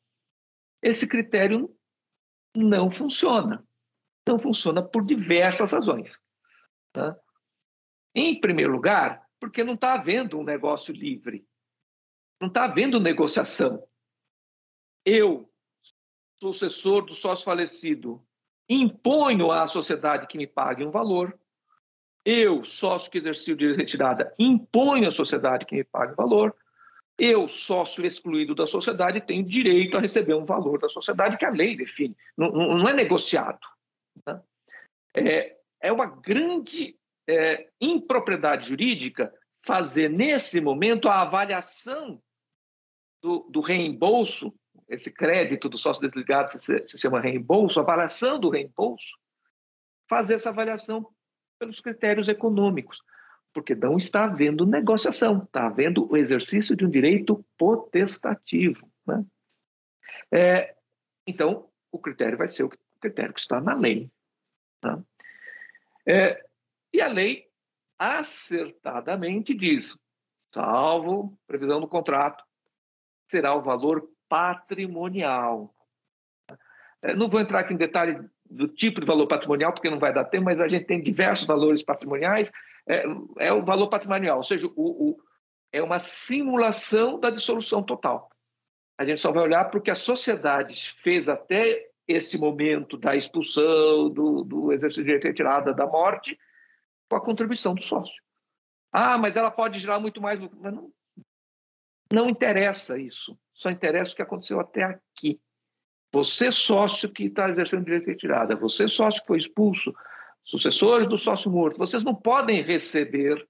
esse 0.81 1.07
critério 1.07 1.75
não 2.55 2.89
funciona. 2.89 3.65
Não 4.27 4.39
funciona 4.39 4.83
por 4.83 5.05
diversas 5.05 5.71
razões. 5.71 6.21
Tá? 6.91 7.17
Em 8.13 8.39
primeiro 8.39 8.71
lugar, 8.71 9.27
porque 9.39 9.63
não 9.63 9.73
está 9.73 9.93
havendo 9.93 10.39
um 10.39 10.43
negócio 10.43 10.93
livre. 10.93 11.47
Não 12.39 12.47
está 12.47 12.65
havendo 12.65 12.99
negociação. 12.99 13.87
Eu, 15.05 15.51
sucessor 16.41 17.05
do 17.05 17.13
sócio 17.13 17.45
falecido, 17.45 18.25
imponho 18.69 19.51
à 19.51 19.67
sociedade 19.67 20.27
que 20.27 20.37
me 20.37 20.47
pague 20.47 20.83
um 20.83 20.91
valor, 20.91 21.39
eu, 22.25 22.63
sócio 22.63 23.11
que 23.11 23.19
exerci 23.19 23.53
o 23.53 23.55
direito 23.55 23.77
de 23.77 23.83
retirada, 23.83 24.33
imponho 24.39 25.07
à 25.07 25.11
sociedade 25.11 25.65
que 25.65 25.75
me 25.75 25.83
pague 25.83 26.15
valor. 26.15 26.55
Eu, 27.17 27.47
sócio 27.47 28.03
excluído 28.03 28.55
da 28.55 28.65
sociedade, 28.65 29.21
tenho 29.21 29.45
direito 29.45 29.95
a 29.95 30.01
receber 30.01 30.33
um 30.33 30.43
valor 30.43 30.79
da 30.79 30.89
sociedade 30.89 31.37
que 31.37 31.45
a 31.45 31.51
lei 31.51 31.77
define. 31.77 32.17
Não, 32.35 32.51
não 32.51 32.89
é 32.89 32.93
negociado. 32.93 33.59
Né? 34.25 34.41
É, 35.15 35.57
é 35.79 35.91
uma 35.93 36.07
grande 36.07 36.97
é, 37.29 37.69
impropriedade 37.79 38.67
jurídica 38.67 39.31
fazer, 39.63 40.09
nesse 40.09 40.59
momento, 40.59 41.07
a 41.07 41.21
avaliação 41.21 42.21
do, 43.21 43.47
do 43.49 43.61
reembolso, 43.61 44.53
esse 44.89 45.11
crédito 45.11 45.69
do 45.69 45.77
sócio 45.77 46.01
desligado 46.01 46.49
se, 46.49 46.85
se 46.85 46.97
chama 46.97 47.21
reembolso, 47.21 47.79
a 47.79 47.83
avaliação 47.83 48.39
do 48.39 48.49
reembolso, 48.49 49.17
fazer 50.09 50.35
essa 50.35 50.49
avaliação 50.49 51.14
pelos 51.59 51.79
critérios 51.79 52.27
econômicos, 52.27 53.01
porque 53.53 53.73
não 53.75 53.95
está 53.97 54.25
havendo 54.25 54.65
negociação, 54.65 55.43
está 55.43 55.67
havendo 55.67 56.11
o 56.11 56.17
exercício 56.17 56.75
de 56.75 56.85
um 56.85 56.89
direito 56.89 57.45
potestativo. 57.57 58.89
Né? 59.05 59.25
É, 60.31 60.75
então, 61.25 61.69
o 61.91 61.99
critério 61.99 62.37
vai 62.37 62.47
ser 62.47 62.63
o 62.63 62.71
critério 62.99 63.33
que 63.33 63.39
está 63.39 63.61
na 63.61 63.73
lei. 63.73 64.11
Tá? 64.81 65.01
É, 66.05 66.45
e 66.93 67.01
a 67.01 67.07
lei 67.07 67.49
acertadamente 67.97 69.53
diz, 69.53 69.97
salvo 70.53 71.37
previsão 71.47 71.79
do 71.79 71.87
contrato, 71.87 72.43
será 73.27 73.55
o 73.55 73.61
valor 73.61 74.09
patrimonial. 74.27 75.73
É, 77.01 77.15
não 77.15 77.29
vou 77.29 77.39
entrar 77.39 77.59
aqui 77.59 77.73
em 77.73 77.77
detalhe 77.77 78.29
do 78.49 78.67
tipo 78.67 79.01
de 79.01 79.07
valor 79.07 79.27
patrimonial, 79.27 79.73
porque 79.73 79.89
não 79.89 79.99
vai 79.99 80.13
dar 80.13 80.25
tempo, 80.25 80.45
mas 80.45 80.61
a 80.61 80.67
gente 80.67 80.85
tem 80.85 81.01
diversos 81.01 81.45
valores 81.45 81.83
patrimoniais, 81.83 82.51
é, 82.87 83.03
é 83.39 83.53
o 83.53 83.63
valor 83.63 83.87
patrimonial, 83.87 84.37
ou 84.37 84.43
seja, 84.43 84.67
o, 84.67 84.73
o, 84.75 85.17
é 85.71 85.81
uma 85.81 85.99
simulação 85.99 87.19
da 87.19 87.29
dissolução 87.29 87.81
total. 87.83 88.29
A 88.97 89.03
gente 89.03 89.19
só 89.19 89.31
vai 89.31 89.43
olhar 89.43 89.65
para 89.65 89.79
o 89.79 89.81
que 89.81 89.91
a 89.91 89.95
sociedade 89.95 90.93
fez 90.93 91.27
até 91.27 91.89
esse 92.07 92.37
momento 92.37 92.97
da 92.97 93.15
expulsão, 93.15 94.09
do, 94.09 94.43
do 94.43 94.71
exercício 94.71 95.03
de 95.03 95.27
retirada, 95.27 95.73
da 95.73 95.87
morte, 95.87 96.39
com 97.09 97.15
a 97.15 97.21
contribuição 97.21 97.73
do 97.73 97.83
sócio. 97.83 98.23
Ah, 98.91 99.17
mas 99.17 99.35
ela 99.35 99.51
pode 99.51 99.79
gerar 99.79 99.99
muito 99.99 100.21
mais 100.21 100.39
lucro. 100.39 100.57
Mas 100.61 100.73
não, 100.73 100.91
não 102.13 102.29
interessa 102.29 102.97
isso. 102.97 103.37
Só 103.53 103.69
interessa 103.69 104.13
o 104.13 104.15
que 104.15 104.21
aconteceu 104.21 104.59
até 104.59 104.83
aqui. 104.83 105.41
Você, 106.15 106.49
sócio 106.49 107.09
que 107.09 107.25
está 107.25 107.49
exercendo 107.49 107.83
direito 107.83 108.05
de 108.05 108.11
retirada, 108.11 108.55
você, 108.55 108.87
sócio 108.87 109.19
que 109.19 109.27
foi 109.27 109.37
expulso, 109.37 109.93
sucessores 110.45 111.09
do 111.09 111.17
sócio 111.17 111.51
morto, 111.51 111.77
vocês 111.77 112.05
não 112.05 112.15
podem 112.15 112.61
receber 112.61 113.45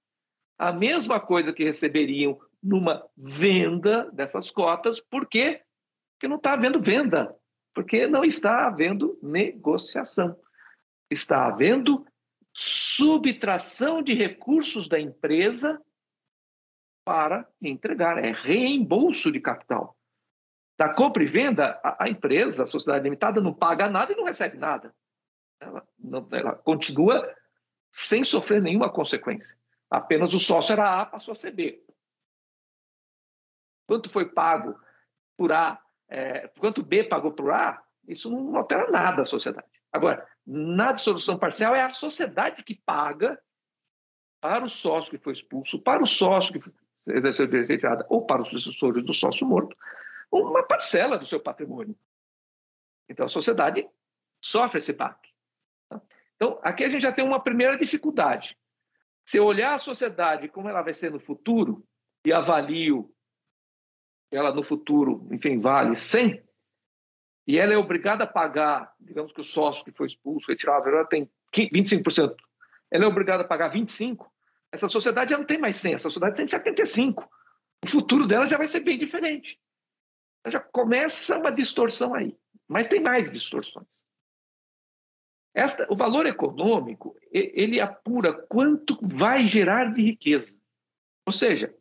a 0.58 0.74
mesma 0.74 1.20
coisa 1.20 1.54
que 1.54 1.64
receberiam 1.64 2.40
numa 2.64 3.06
venda 3.16 4.10
dessas 4.12 4.50
cotas, 4.50 5.00
por 5.00 5.28
quê? 5.28 5.62
Porque 6.14 6.28
não 6.28 6.38
está 6.38 6.54
havendo 6.54 6.82
venda, 6.82 7.36
porque 7.72 8.08
não 8.08 8.26
está 8.26 8.66
havendo 8.66 9.16
negociação. 9.22 10.36
Está 11.08 11.46
havendo 11.46 12.04
subtração 12.52 14.02
de 14.02 14.16
recursos 14.16 14.88
da 14.88 15.00
empresa 15.00 15.80
para 17.06 17.48
entregar, 17.62 18.18
é 18.18 18.32
reembolso 18.32 19.32
de 19.32 19.40
capital. 19.40 19.95
Da 20.78 20.94
compra 20.94 21.24
e 21.24 21.26
venda, 21.26 21.80
a, 21.84 22.06
a, 22.06 22.10
empresa, 22.10 22.64
a 22.64 22.66
sociedade 22.66 23.04
limitada, 23.04 23.40
não 23.40 23.54
paga 23.54 23.90
nada 23.90 24.12
e 24.12 24.16
não 24.16 24.26
recebe 24.26 24.58
nada. 24.58 24.94
Ela, 25.60 25.88
não, 25.98 26.28
ela 26.32 26.54
continua 26.56 27.34
sem 27.90 28.24
sofrer 28.24 28.62
nenhuma 28.62 28.92
consequência. 28.92 29.58
Apenas 29.90 30.34
o 30.34 30.40
sócio 30.40 30.74
era 30.74 31.02
A, 31.02 31.06
passou 31.06 31.32
a 31.32 31.36
ser 31.36 31.52
B. 31.52 31.82
Quanto 33.88 34.10
foi 34.10 34.28
pago 34.28 34.78
por 35.38 35.52
A, 35.54 35.82
é, 36.10 36.48
quanto 36.60 36.84
B 36.84 37.04
pagou 37.04 37.32
por 37.32 37.52
A, 37.52 37.82
isso 38.08 38.30
não 38.30 38.56
altera 38.58 38.90
nada 38.92 39.22
a 39.22 39.26
sociedade. 39.26 39.68
Agora, 39.92 40.28
na 40.46 40.92
dissolução 40.92 41.38
parcial, 41.40 41.74
é 41.74 41.82
a 41.82 41.90
sociedade 41.90 42.64
que 42.64 42.76
paga 42.76 43.40
para 44.42 44.66
o 44.66 44.70
sócio 44.70 45.12
que 45.12 45.24
foi 45.24 45.34
expulso, 45.34 45.80
para 45.80 46.04
o 46.04 46.08
sócio 46.08 46.60
que 46.60 46.72
exerceu 47.08 47.48
de 47.48 47.64
retirada 47.64 48.06
ou 48.10 48.26
para 48.26 48.42
os 48.42 48.50
sucessores 48.50 49.04
do 49.04 49.14
sócio 49.14 49.48
morto, 49.48 49.76
uma 50.42 50.64
parcela 50.64 51.18
do 51.18 51.26
seu 51.26 51.40
patrimônio. 51.40 51.96
Então, 53.10 53.26
a 53.26 53.30
sociedade 53.30 53.88
sofre 54.42 54.80
esse 54.80 54.94
baque. 54.94 55.32
Então, 56.36 56.60
aqui 56.62 56.84
a 56.84 56.90
gente 56.90 57.02
já 57.02 57.12
tem 57.12 57.24
uma 57.24 57.40
primeira 57.40 57.78
dificuldade. 57.78 58.58
Se 59.24 59.38
eu 59.38 59.46
olhar 59.46 59.74
a 59.74 59.80
sociedade 59.80 60.50
como 60.50 60.70
ela 60.70 60.82
vai 60.82 60.94
ser 60.94 61.12
no 61.12 61.20
futuro 61.20 61.86
e 62.26 62.34
avalio 62.34 63.12
ela 64.32 64.54
no 64.54 64.64
futuro, 64.64 65.28
enfim, 65.32 65.60
vale 65.60 65.96
100, 65.96 66.44
e 67.48 67.58
ela 67.58 67.74
é 67.74 67.78
obrigada 67.78 68.24
a 68.24 68.28
pagar, 68.28 68.94
digamos 69.00 69.32
que 69.32 69.40
o 69.40 69.44
sócio 69.44 69.86
que 69.86 69.92
foi 69.92 70.08
expulso, 70.08 70.48
retirado, 70.48 70.90
ela 70.90 71.06
tem 71.06 71.30
25%, 71.54 72.36
ela 72.92 73.06
é 73.06 73.08
obrigada 73.08 73.44
a 73.44 73.48
pagar 73.48 73.72
25%, 73.72 74.26
essa 74.72 74.90
sociedade 74.90 75.32
já 75.32 75.38
não 75.38 75.46
tem 75.46 75.58
mais 75.58 75.78
100, 75.78 75.94
essa 75.94 76.10
sociedade 76.10 76.36
tem 76.36 76.46
75%. 76.46 77.26
O 77.86 77.88
futuro 77.88 78.28
dela 78.28 78.46
já 78.46 78.58
vai 78.58 78.68
ser 78.68 78.82
bem 78.82 78.98
diferente. 78.98 79.60
Já 80.48 80.60
começa 80.60 81.38
uma 81.38 81.52
distorção 81.52 82.14
aí. 82.14 82.38
Mas 82.68 82.88
tem 82.88 83.00
mais 83.00 83.32
distorções. 83.32 83.88
Esta, 85.54 85.88
o 85.90 85.96
valor 85.96 86.26
econômico, 86.26 87.16
ele 87.32 87.80
apura 87.80 88.34
quanto 88.34 88.98
vai 89.02 89.48
gerar 89.48 89.94
de 89.94 90.02
riqueza. 90.02 90.58
Ou 91.26 91.32
seja, 91.32 91.74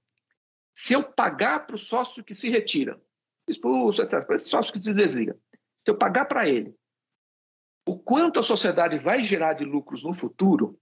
se 0.72 0.92
eu 0.92 1.03
pagar 1.03 1.66
para 1.66 1.77
o 1.77 1.79
sócio 1.79 2.22
que 2.22 2.35
se 2.35 2.48
retira, 2.48 3.00
expulso, 3.48 4.00
etc., 4.00 4.24
para 4.24 4.37
esse 4.37 4.48
sócio 4.48 4.72
que 4.72 4.83
se 4.83 4.94
desliga, 4.94 5.37
se 5.85 5.90
eu 5.90 5.98
pagar 5.98 6.27
para 6.27 6.48
ele 6.48 6.74
o 7.87 7.98
quanto 7.98 8.40
a 8.40 8.42
sociedade 8.42 8.98
vai 8.98 9.22
gerar 9.22 9.55
de 9.55 9.64
lucros 9.64 10.05
no 10.05 10.14
futuro, 10.14 10.81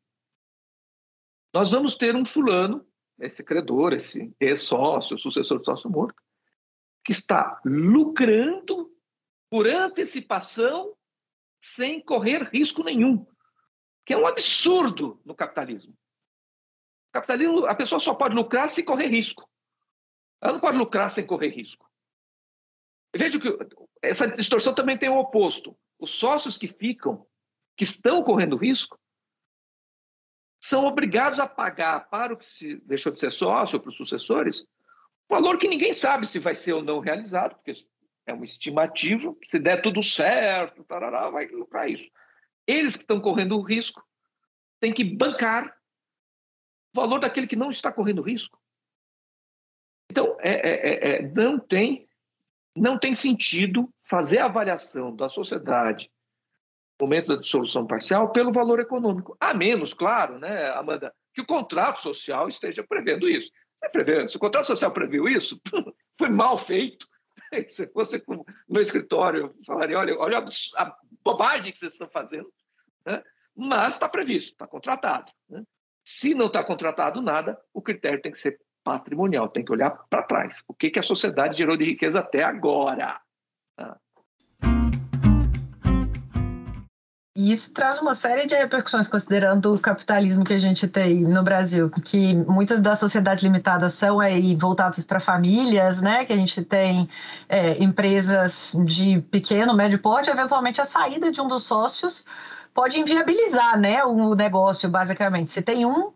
nós 1.53 1.71
vamos 1.73 1.97
ter 1.97 2.15
um 2.15 2.25
fulano, 2.25 2.87
esse 3.19 3.43
credor, 3.43 3.93
esse 3.93 4.35
ex-sócio, 4.39 5.19
sucessor 5.19 5.59
do 5.59 5.65
sócio 5.65 5.91
morto, 5.91 6.23
que 7.05 7.13
está 7.13 7.61
lucrando 7.65 8.91
por 9.51 9.67
antecipação 9.67 10.97
sem 11.61 12.01
correr 12.01 12.43
risco 12.45 12.83
nenhum, 12.83 13.27
que 14.05 14.13
é 14.13 14.17
um 14.17 14.27
absurdo 14.27 15.21
no 15.25 15.35
capitalismo. 15.35 15.93
O 15.93 17.13
capitalismo, 17.13 17.67
a 17.67 17.75
pessoa 17.75 18.01
só 18.01 18.15
pode 18.15 18.35
lucrar 18.35 18.69
se 18.69 18.85
correr 18.85 19.09
risco. 19.09 19.49
Ela 20.41 20.55
não 20.55 20.61
pode 20.61 20.79
lucrar 20.79 21.09
sem 21.11 21.27
correr 21.27 21.51
risco. 21.51 21.89
Veja 23.15 23.39
que 23.39 23.49
essa 24.01 24.27
distorção 24.27 24.75
também 24.75 24.99
tem 24.99 25.09
o 25.09 25.19
oposto. 25.19 25.79
Os 25.99 26.11
sócios 26.11 26.57
que 26.57 26.67
ficam, 26.67 27.27
que 27.77 27.85
estão 27.85 28.25
correndo 28.25 28.57
risco, 28.57 28.99
são 30.59 30.87
obrigados 30.87 31.39
a 31.39 31.47
pagar 31.47 32.09
para 32.09 32.33
o 32.33 32.37
que 32.37 32.47
se 32.47 32.77
deixou 32.87 33.13
de 33.13 33.21
ser 33.21 33.33
sócio, 33.33 33.79
para 33.79 33.91
os 33.91 33.97
sucessores, 33.97 34.65
valor 35.33 35.59
que 35.59 35.67
ninguém 35.67 35.95
sabe 35.95 36.27
se 36.27 36.39
vai 36.39 36.55
ser 36.55 36.75
ou 36.75 36.83
não 36.83 37.01
realizado, 37.01 37.55
porque 37.55 37.73
é 38.27 38.35
um 38.35 38.45
estimativo, 38.45 39.39
se 39.45 39.59
der 39.59 39.81
tudo 39.81 40.03
certo, 40.03 40.85
tarará, 40.85 41.31
vai 41.31 41.47
lucrar 41.47 41.91
isso. 41.91 42.11
Eles 42.67 42.95
que 42.97 43.03
estão 43.03 43.19
correndo 43.19 43.57
o 43.57 43.63
risco 43.63 44.07
têm 44.79 44.93
que 44.93 45.03
bancar 45.03 45.75
o 46.95 47.01
valor 47.01 47.19
daquele 47.19 47.47
que 47.47 47.57
não 47.57 47.71
está 47.71 47.91
correndo 47.91 48.21
risco. 48.21 48.61
Então, 50.11 50.37
é, 50.41 50.53
é, 50.53 50.73
é, 50.73 51.17
é 51.17 51.23
não, 51.23 51.59
tem, 51.59 52.07
não 52.77 52.99
tem 52.99 53.15
sentido 53.15 53.89
fazer 54.05 54.39
a 54.39 54.45
avaliação 54.45 55.17
da 55.17 55.31
sociedade 55.31 56.13
no 57.01 57.07
momento 57.07 57.29
da 57.29 57.37
dissolução 57.37 57.87
parcial 57.87 58.31
pelo 58.31 58.53
valor 58.53 58.79
econômico. 58.81 59.35
A 59.41 59.55
menos, 59.55 59.95
claro, 59.95 60.39
né, 60.39 60.69
Amanda, 60.73 61.13
que 61.33 61.41
o 61.41 61.47
contrato 61.47 62.03
social 62.03 62.49
esteja 62.49 62.85
prevendo 62.87 63.27
isso. 63.27 63.51
Você 63.83 63.89
prevê, 63.91 64.29
se 64.29 64.37
o 64.37 64.41
contrato 64.41 64.67
social 64.67 64.93
previu 64.93 65.29
isso, 65.29 65.61
foi 66.17 66.29
mal 66.29 66.57
feito, 66.57 67.07
Se 67.69 67.87
fosse 67.89 68.23
no 68.69 68.81
escritório, 68.81 69.55
falaria: 69.67 69.99
olha, 69.99 70.19
olha 70.19 70.45
a 70.77 70.97
bobagem 71.23 71.73
que 71.73 71.79
vocês 71.79 71.93
estão 71.93 72.09
fazendo. 72.09 72.53
Né? 73.05 73.23
Mas 73.55 73.95
está 73.95 74.09
previsto, 74.09 74.53
está 74.53 74.67
contratado. 74.67 75.31
Né? 75.49 75.63
Se 76.05 76.35
não 76.35 76.47
está 76.47 76.65
contratado 76.65 77.21
nada, 77.21 77.61
o 77.73 77.83
critério 77.83 78.21
tem 78.21 78.33
que 78.33 78.39
ser 78.39 78.61
patrimonial, 78.83 79.49
tem 79.49 79.65
que 79.65 79.73
olhar 79.73 79.91
para 80.09 80.23
trás. 80.23 80.63
O 80.67 80.75
que, 80.75 80.99
a 80.99 81.03
sociedade 81.03 81.57
gerou 81.57 81.77
de 81.77 81.85
riqueza 81.85 82.21
até 82.21 82.43
agora? 82.43 83.21
Tá? 83.77 84.01
E 87.35 87.51
isso 87.51 87.73
traz 87.73 87.99
uma 87.99 88.15
série 88.15 88.47
de 88.47 88.55
repercussões, 88.55 89.09
considerando 89.09 89.75
o 89.75 89.79
capitalismo 89.79 90.45
que 90.45 90.53
a 90.53 90.59
gente 90.59 90.87
tem 90.87 91.23
no 91.23 91.43
Brasil, 91.43 91.89
que 91.91 92.35
muitas 92.35 92.79
das 92.79 92.99
sociedades 92.99 93.43
limitadas 93.43 93.95
são 93.95 94.21
aí 94.21 94.55
voltadas 94.55 95.03
para 95.03 95.19
famílias, 95.19 96.03
né? 96.03 96.27
Que 96.27 96.33
a 96.35 96.37
gente 96.37 96.63
tem 96.63 97.09
é, 97.49 97.83
empresas 97.83 98.77
de 98.85 99.23
pequeno, 99.31 99.75
médio 99.75 99.99
porte, 99.99 100.29
eventualmente 100.31 100.81
a 100.83 100.85
saída 100.85 101.31
de 101.31 101.41
um 101.41 101.49
dos 101.49 101.65
sócios 101.65 102.25
pode 102.75 102.99
inviabilizar, 103.01 103.79
né, 103.79 104.05
o 104.05 104.35
negócio, 104.35 104.89
basicamente. 104.89 105.53
Se 105.53 105.63
tem 105.63 105.87
um 105.87 106.13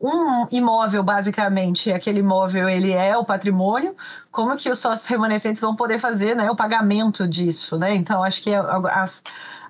um 0.00 0.46
imóvel, 0.50 1.02
basicamente, 1.02 1.90
aquele 1.92 2.18
imóvel 2.20 2.68
ele 2.68 2.92
é 2.92 3.16
o 3.16 3.24
patrimônio, 3.24 3.96
como 4.30 4.56
que 4.56 4.68
os 4.68 4.78
sócios 4.78 5.06
remanescentes 5.08 5.60
vão 5.60 5.74
poder 5.74 5.98
fazer 5.98 6.34
né, 6.36 6.50
o 6.50 6.56
pagamento 6.56 7.26
disso, 7.26 7.78
né? 7.78 7.94
Então, 7.94 8.22
acho 8.22 8.42
que 8.42 8.50
as, 8.54 9.22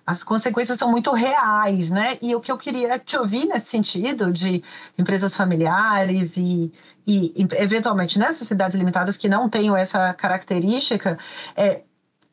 as 0.07 0.23
consequências 0.23 0.79
são 0.79 0.91
muito 0.91 1.13
reais, 1.13 1.91
né? 1.91 2.19
E 2.21 2.35
o 2.35 2.41
que 2.41 2.53
eu 2.53 2.59
queria 2.59 2.99
te 2.99 3.17
ouvir 3.17 3.47
nesse 3.47 3.67
sentido 3.67 4.33
de 4.33 4.63
empresas 4.99 5.35
familiares 5.35 6.37
e, 6.37 6.73
e 7.07 7.35
eventualmente 7.57 8.19
né, 8.19 8.31
sociedades 8.31 8.77
limitadas 8.77 9.17
que 9.17 9.29
não 9.29 9.49
tenham 9.49 9.77
essa 9.77 10.13
característica, 10.15 11.19
é, 11.57 11.83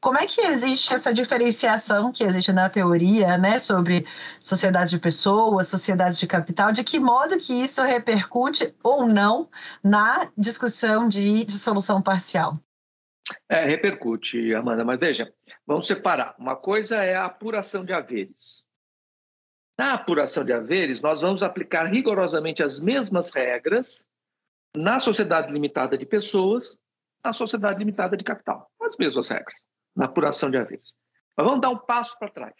como 0.01 0.17
é 0.17 0.25
que 0.25 0.41
existe 0.41 0.93
essa 0.93 1.13
diferenciação 1.13 2.11
que 2.11 2.23
existe 2.23 2.51
na 2.51 2.69
teoria, 2.69 3.37
né, 3.37 3.59
sobre 3.59 4.05
sociedades 4.41 4.89
de 4.89 4.97
pessoas, 4.99 5.67
sociedades 5.67 6.17
de 6.17 6.25
capital, 6.27 6.71
de 6.71 6.83
que 6.83 6.99
modo 6.99 7.37
que 7.37 7.53
isso 7.53 7.81
repercute 7.83 8.73
ou 8.83 9.05
não 9.05 9.47
na 9.83 10.27
discussão 10.37 11.07
de 11.07 11.45
dissolução 11.45 12.01
parcial? 12.01 12.59
É, 13.47 13.65
repercute, 13.65 14.53
Amanda, 14.53 14.83
mas 14.83 14.99
veja, 14.99 15.33
vamos 15.65 15.87
separar. 15.87 16.35
Uma 16.37 16.55
coisa 16.55 17.03
é 17.03 17.15
a 17.15 17.25
apuração 17.25 17.83
de 17.83 17.93
haveres. 17.93 18.65
Na 19.77 19.93
apuração 19.93 20.43
de 20.43 20.53
haveres, 20.53 21.01
nós 21.01 21.21
vamos 21.21 21.43
aplicar 21.43 21.85
rigorosamente 21.85 22.61
as 22.61 22.79
mesmas 22.79 23.33
regras 23.33 24.07
na 24.75 24.99
sociedade 24.99 25.51
limitada 25.51 25.97
de 25.97 26.05
pessoas, 26.05 26.77
na 27.23 27.33
sociedade 27.33 27.79
limitada 27.79 28.15
de 28.15 28.23
capital. 28.23 28.71
As 28.81 28.95
mesmas 28.97 29.27
regras 29.27 29.55
na 29.95 30.05
apuração 30.05 30.49
de 30.49 30.57
haveres. 30.57 30.95
Mas 31.35 31.45
vamos 31.45 31.61
dar 31.61 31.69
um 31.69 31.77
passo 31.77 32.17
para 32.17 32.31
trás. 32.31 32.55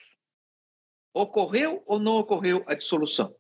Ocorreu 1.14 1.84
ou 1.86 2.00
não 2.00 2.18
ocorreu 2.18 2.64
a 2.68 2.74
dissolução? 2.74 3.36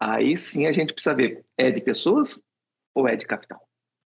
Aí 0.00 0.36
sim 0.36 0.66
a 0.66 0.72
gente 0.72 0.92
precisa 0.92 1.14
ver, 1.14 1.44
é 1.56 1.70
de 1.70 1.80
pessoas 1.80 2.40
ou 2.94 3.06
é 3.06 3.14
de 3.14 3.24
capital? 3.24 3.66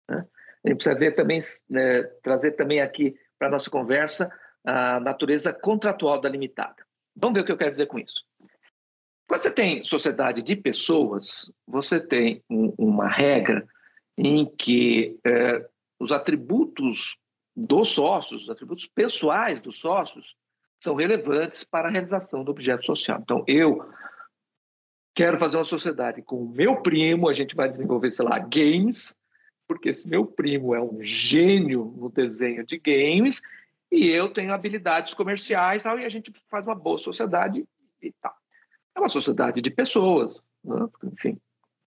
Né? 0.08 0.26
A 0.64 0.68
gente 0.68 0.78
precisa 0.78 0.98
ver 0.98 1.14
também, 1.14 1.38
né, 1.68 2.02
trazer 2.22 2.52
também 2.52 2.80
aqui 2.80 3.14
para 3.38 3.48
a 3.48 3.50
nossa 3.50 3.68
conversa 3.68 4.32
a 4.64 4.98
natureza 4.98 5.52
contratual 5.52 6.20
da 6.20 6.28
limitada. 6.28 6.76
Vamos 7.14 7.34
ver 7.34 7.42
o 7.42 7.44
que 7.44 7.52
eu 7.52 7.58
quero 7.58 7.72
dizer 7.72 7.86
com 7.86 7.98
isso. 7.98 8.24
Quando 9.28 9.40
você 9.40 9.50
tem 9.50 9.84
sociedade 9.84 10.42
de 10.42 10.56
pessoas, 10.56 11.50
você 11.66 12.00
tem 12.00 12.42
um, 12.48 12.74
uma 12.78 13.08
regra 13.08 13.66
em 14.16 14.46
que 14.56 15.18
é, 15.24 15.66
os 15.98 16.12
atributos 16.12 17.18
dos 17.54 17.90
sócios, 17.90 18.44
os 18.44 18.50
atributos 18.50 18.86
pessoais 18.86 19.60
dos 19.60 19.78
sócios, 19.78 20.34
são 20.82 20.94
relevantes 20.94 21.64
para 21.64 21.88
a 21.88 21.90
realização 21.90 22.44
do 22.44 22.50
objeto 22.50 22.84
social. 22.84 23.20
Então, 23.22 23.44
eu 23.46 23.88
quero 25.14 25.38
fazer 25.38 25.56
uma 25.56 25.64
sociedade 25.64 26.20
com 26.22 26.36
o 26.36 26.48
meu 26.48 26.82
primo, 26.82 27.28
a 27.28 27.34
gente 27.34 27.54
vai 27.54 27.68
desenvolver, 27.68 28.10
sei 28.10 28.24
lá, 28.24 28.38
games, 28.38 29.16
porque 29.66 29.90
esse 29.90 30.08
meu 30.08 30.26
primo 30.26 30.74
é 30.74 30.80
um 30.80 31.00
gênio 31.00 31.94
no 31.96 32.10
desenho 32.10 32.64
de 32.64 32.78
games 32.78 33.42
e 33.90 34.08
eu 34.08 34.32
tenho 34.32 34.52
habilidades 34.52 35.14
comerciais 35.14 35.82
tal, 35.82 35.98
e 35.98 36.04
a 36.04 36.08
gente 36.08 36.32
faz 36.50 36.66
uma 36.66 36.74
boa 36.74 36.98
sociedade 36.98 37.64
e 38.02 38.12
tal. 38.20 38.34
É 38.94 39.00
uma 39.00 39.08
sociedade 39.08 39.60
de 39.60 39.70
pessoas, 39.70 40.42
né? 40.62 40.88
enfim, 41.04 41.38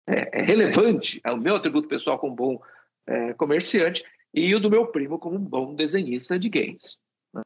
é, 0.07 0.41
é, 0.41 0.43
relevante. 0.43 1.21
É 1.25 1.33
o 1.33 1.37
meu 1.37 1.57
atributo 1.57 1.89
pessoal 1.89 2.19
como 2.19 2.35
bom 2.35 2.63
é, 3.07 3.33
comerciante 3.35 4.05
e 4.35 4.55
o 4.55 4.61
do 4.61 4.71
meu 4.71 4.87
primo 4.87 5.19
como 5.19 5.37
um 5.37 5.45
bom 5.45 5.75
desenhista 5.75 6.39
de 6.39 6.49
games. 6.49 6.99
Né? 7.33 7.43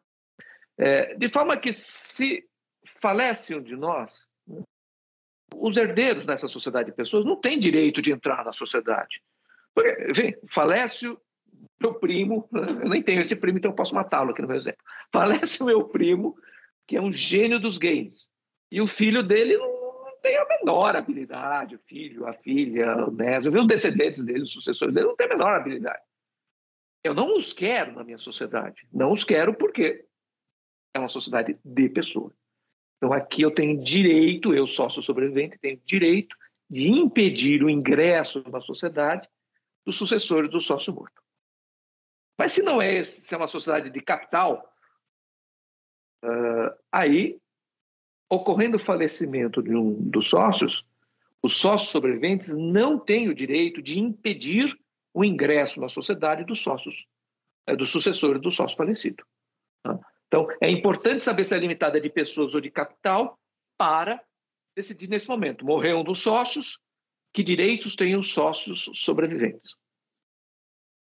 É, 0.79 1.15
de 1.15 1.29
forma 1.29 1.57
que 1.57 1.73
se 1.73 2.47
falece 2.87 3.55
um 3.55 3.63
de 3.63 3.77
nós, 3.77 4.27
né, 4.47 4.63
os 5.55 5.77
herdeiros 5.77 6.27
dessa 6.27 6.49
sociedade 6.49 6.91
de 6.91 6.97
pessoas 6.97 7.25
não 7.25 7.37
têm 7.37 7.59
direito 7.59 8.03
de 8.03 8.13
entrar 8.13 8.45
na 8.45 8.53
sociedade. 8.53 9.23
Porque, 9.77 10.41
falece 10.49 11.07
o 11.07 11.21
meu 11.79 11.93
primo, 11.93 12.49
eu 12.51 12.89
nem 12.89 13.03
tenho 13.03 13.21
esse 13.21 13.37
primo, 13.37 13.59
então 13.59 13.73
eu 13.73 13.75
posso 13.75 13.95
matá-lo 13.95 14.31
aqui 14.31 14.41
no 14.41 14.49
meu 14.49 14.57
exemplo. 14.57 14.81
Falece 15.13 15.63
o 15.63 15.67
meu 15.67 15.85
primo, 15.85 16.35
que 16.87 16.97
é 16.97 17.03
um 17.03 17.13
gênio 17.13 17.61
dos 17.61 17.77
games, 17.77 18.33
e 18.73 18.81
o 18.81 18.87
filho 18.87 19.23
dele 19.23 19.59
não, 19.59 19.69
não 19.69 20.21
tem 20.23 20.39
a 20.39 20.47
menor 20.47 20.97
habilidade, 20.97 21.77
o 21.77 21.79
filho, 21.81 22.27
a 22.27 22.33
filha, 22.33 23.07
o 23.07 23.11
neto, 23.11 23.51
os 23.51 23.67
descendentes 23.67 24.25
dele, 24.25 24.45
os 24.45 24.53
sucessores 24.53 24.95
dele, 24.95 25.09
não 25.09 25.17
tem 25.17 25.27
a 25.27 25.37
menor 25.37 25.55
habilidade. 25.55 26.01
Eu 27.05 27.13
não 27.13 27.37
os 27.37 27.53
quero 27.53 27.93
na 27.93 28.03
minha 28.03 28.19
sociedade. 28.19 28.89
Não 28.91 29.13
os 29.13 29.23
quero 29.23 29.55
porque 29.55 30.07
é 30.95 30.99
uma 30.99 31.09
sociedade 31.09 31.57
de 31.63 31.89
pessoas. 31.91 32.33
Então 32.97 33.13
aqui 33.13 33.43
eu 33.43 33.51
tenho 33.51 33.79
direito, 33.79 34.55
eu 34.55 34.67
sócio 34.67 35.03
sobrevivente, 35.03 35.59
tenho 35.59 35.79
direito 35.85 36.35
de 36.69 36.91
impedir 36.91 37.63
o 37.63 37.71
ingresso 37.71 38.43
na 38.51 38.59
sociedade 38.59 39.29
dos 39.87 39.97
sucessores 39.97 40.51
do 40.51 40.61
sócio 40.61 40.93
morto. 40.93 41.23
Mas 42.37 42.53
se 42.53 42.63
não 42.63 42.83
é 42.83 42.97
esse, 42.97 43.21
se 43.21 43.33
é 43.33 43.37
uma 43.37 43.47
sociedade 43.47 43.89
de 43.89 44.01
capital, 44.01 44.71
uh, 46.25 46.77
aí, 46.93 47.41
ocorrendo 48.29 48.77
o 48.77 48.81
falecimento 48.81 49.63
de 49.63 49.75
um 49.75 49.95
dos 50.11 50.29
sócios, 50.29 50.85
os 51.43 51.57
sócios 51.57 51.91
sobreviventes 51.91 52.55
não 52.55 52.99
têm 52.99 53.29
o 53.29 53.35
direito 53.35 53.81
de 53.81 54.01
impedir 54.01 54.77
o 55.15 55.25
ingresso 55.25 55.81
na 55.81 55.89
sociedade 55.89 56.45
dos 56.45 56.59
sócios, 56.59 57.07
uh, 57.71 57.77
dos 57.77 57.89
sucessores 57.89 58.43
do 58.43 58.51
sócio 58.51 58.77
falecido. 58.77 59.25
Tá? 59.83 59.99
Então, 60.27 60.49
é 60.61 60.69
importante 60.69 61.23
saber 61.23 61.45
se 61.45 61.55
é 61.55 61.59
limitada 61.59 62.01
de 62.01 62.11
pessoas 62.11 62.55
ou 62.55 62.61
de 62.61 62.71
capital 62.71 63.39
para 63.79 64.23
decidir 64.75 65.09
nesse 65.09 65.29
momento. 65.29 65.65
Morreu 65.65 65.99
um 65.99 66.05
dos 66.05 66.19
sócios, 66.19 66.81
que 67.37 67.43
direitos 67.43 67.95
têm 67.95 68.17
os 68.17 68.33
sócios 68.33 68.89
sobreviventes. 68.95 69.77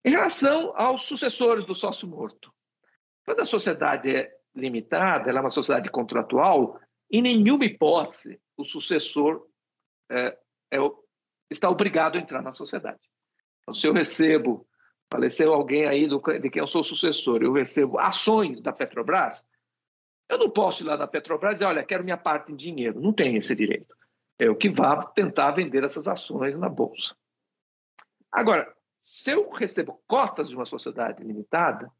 Em 0.06 0.12
relação 0.12 0.72
aos 0.78 1.04
sucessores 1.04 1.65
do 1.65 1.76
sócio 1.76 2.08
morto, 2.08 2.54
quando 3.26 3.41
a 3.41 3.46
sociedade 3.46 4.15
é 4.15 4.32
limitada, 4.56 5.30
ela 5.30 5.39
é 5.39 5.41
uma 5.41 5.50
sociedade 5.50 5.89
contratual, 5.89 6.80
em 7.12 7.22
nenhuma 7.22 7.65
hipótese 7.65 8.39
o 8.56 8.63
sucessor 8.63 9.46
é, 10.10 10.38
é, 10.72 10.78
está 11.50 11.70
obrigado 11.70 12.15
a 12.15 12.22
entrar 12.22 12.41
na 12.41 12.54
sociedade. 12.54 13.02
Então, 13.60 13.74
se 13.74 13.86
eu 13.86 13.91
recebo, 13.91 14.65
faleceu 15.12 15.54
alguém 15.54 15.86
aí 15.86 16.08
do, 16.08 16.17
de 16.20 16.50
quem 16.50 16.62
eu 16.62 16.67
sou 16.67 16.82
sucessor, 16.82 17.44
eu 17.44 17.52
recebo 17.52 18.00
ações 18.00 18.62
da 18.62 18.72
Petrobras, 18.72 19.46
Eu 20.30 20.38
não 20.38 20.50
posso 20.50 20.82
ir 20.82 20.86
lá 20.86 20.96
na 20.96 21.08
Petrobras 21.08 21.52
e 21.52 21.54
dizer, 21.56 21.65
olha, 21.65 21.84
quero 21.84 22.06
minha 22.06 22.15
parte 22.15 22.54
em 22.54 22.56
dinheiro. 22.56 23.02
Não 23.02 23.12
tenho 23.12 23.38
esse 23.38 23.54
direito. 23.54 23.94
Eu 24.43 24.56
que 24.56 24.71
vá 24.71 25.06
tentar 25.06 25.51
vender 25.51 25.84
essas 25.84 26.08
ações 26.08 26.58
na 26.58 26.67
Bolsa. 26.67 27.15
Agora, 28.32 28.75
se 28.99 29.30
eu 29.30 29.47
recebo 29.51 30.01
cotas 30.08 30.49
de 30.49 30.56
uma 30.56 30.65
sociedade 30.65 31.23
limitada, 31.23 31.91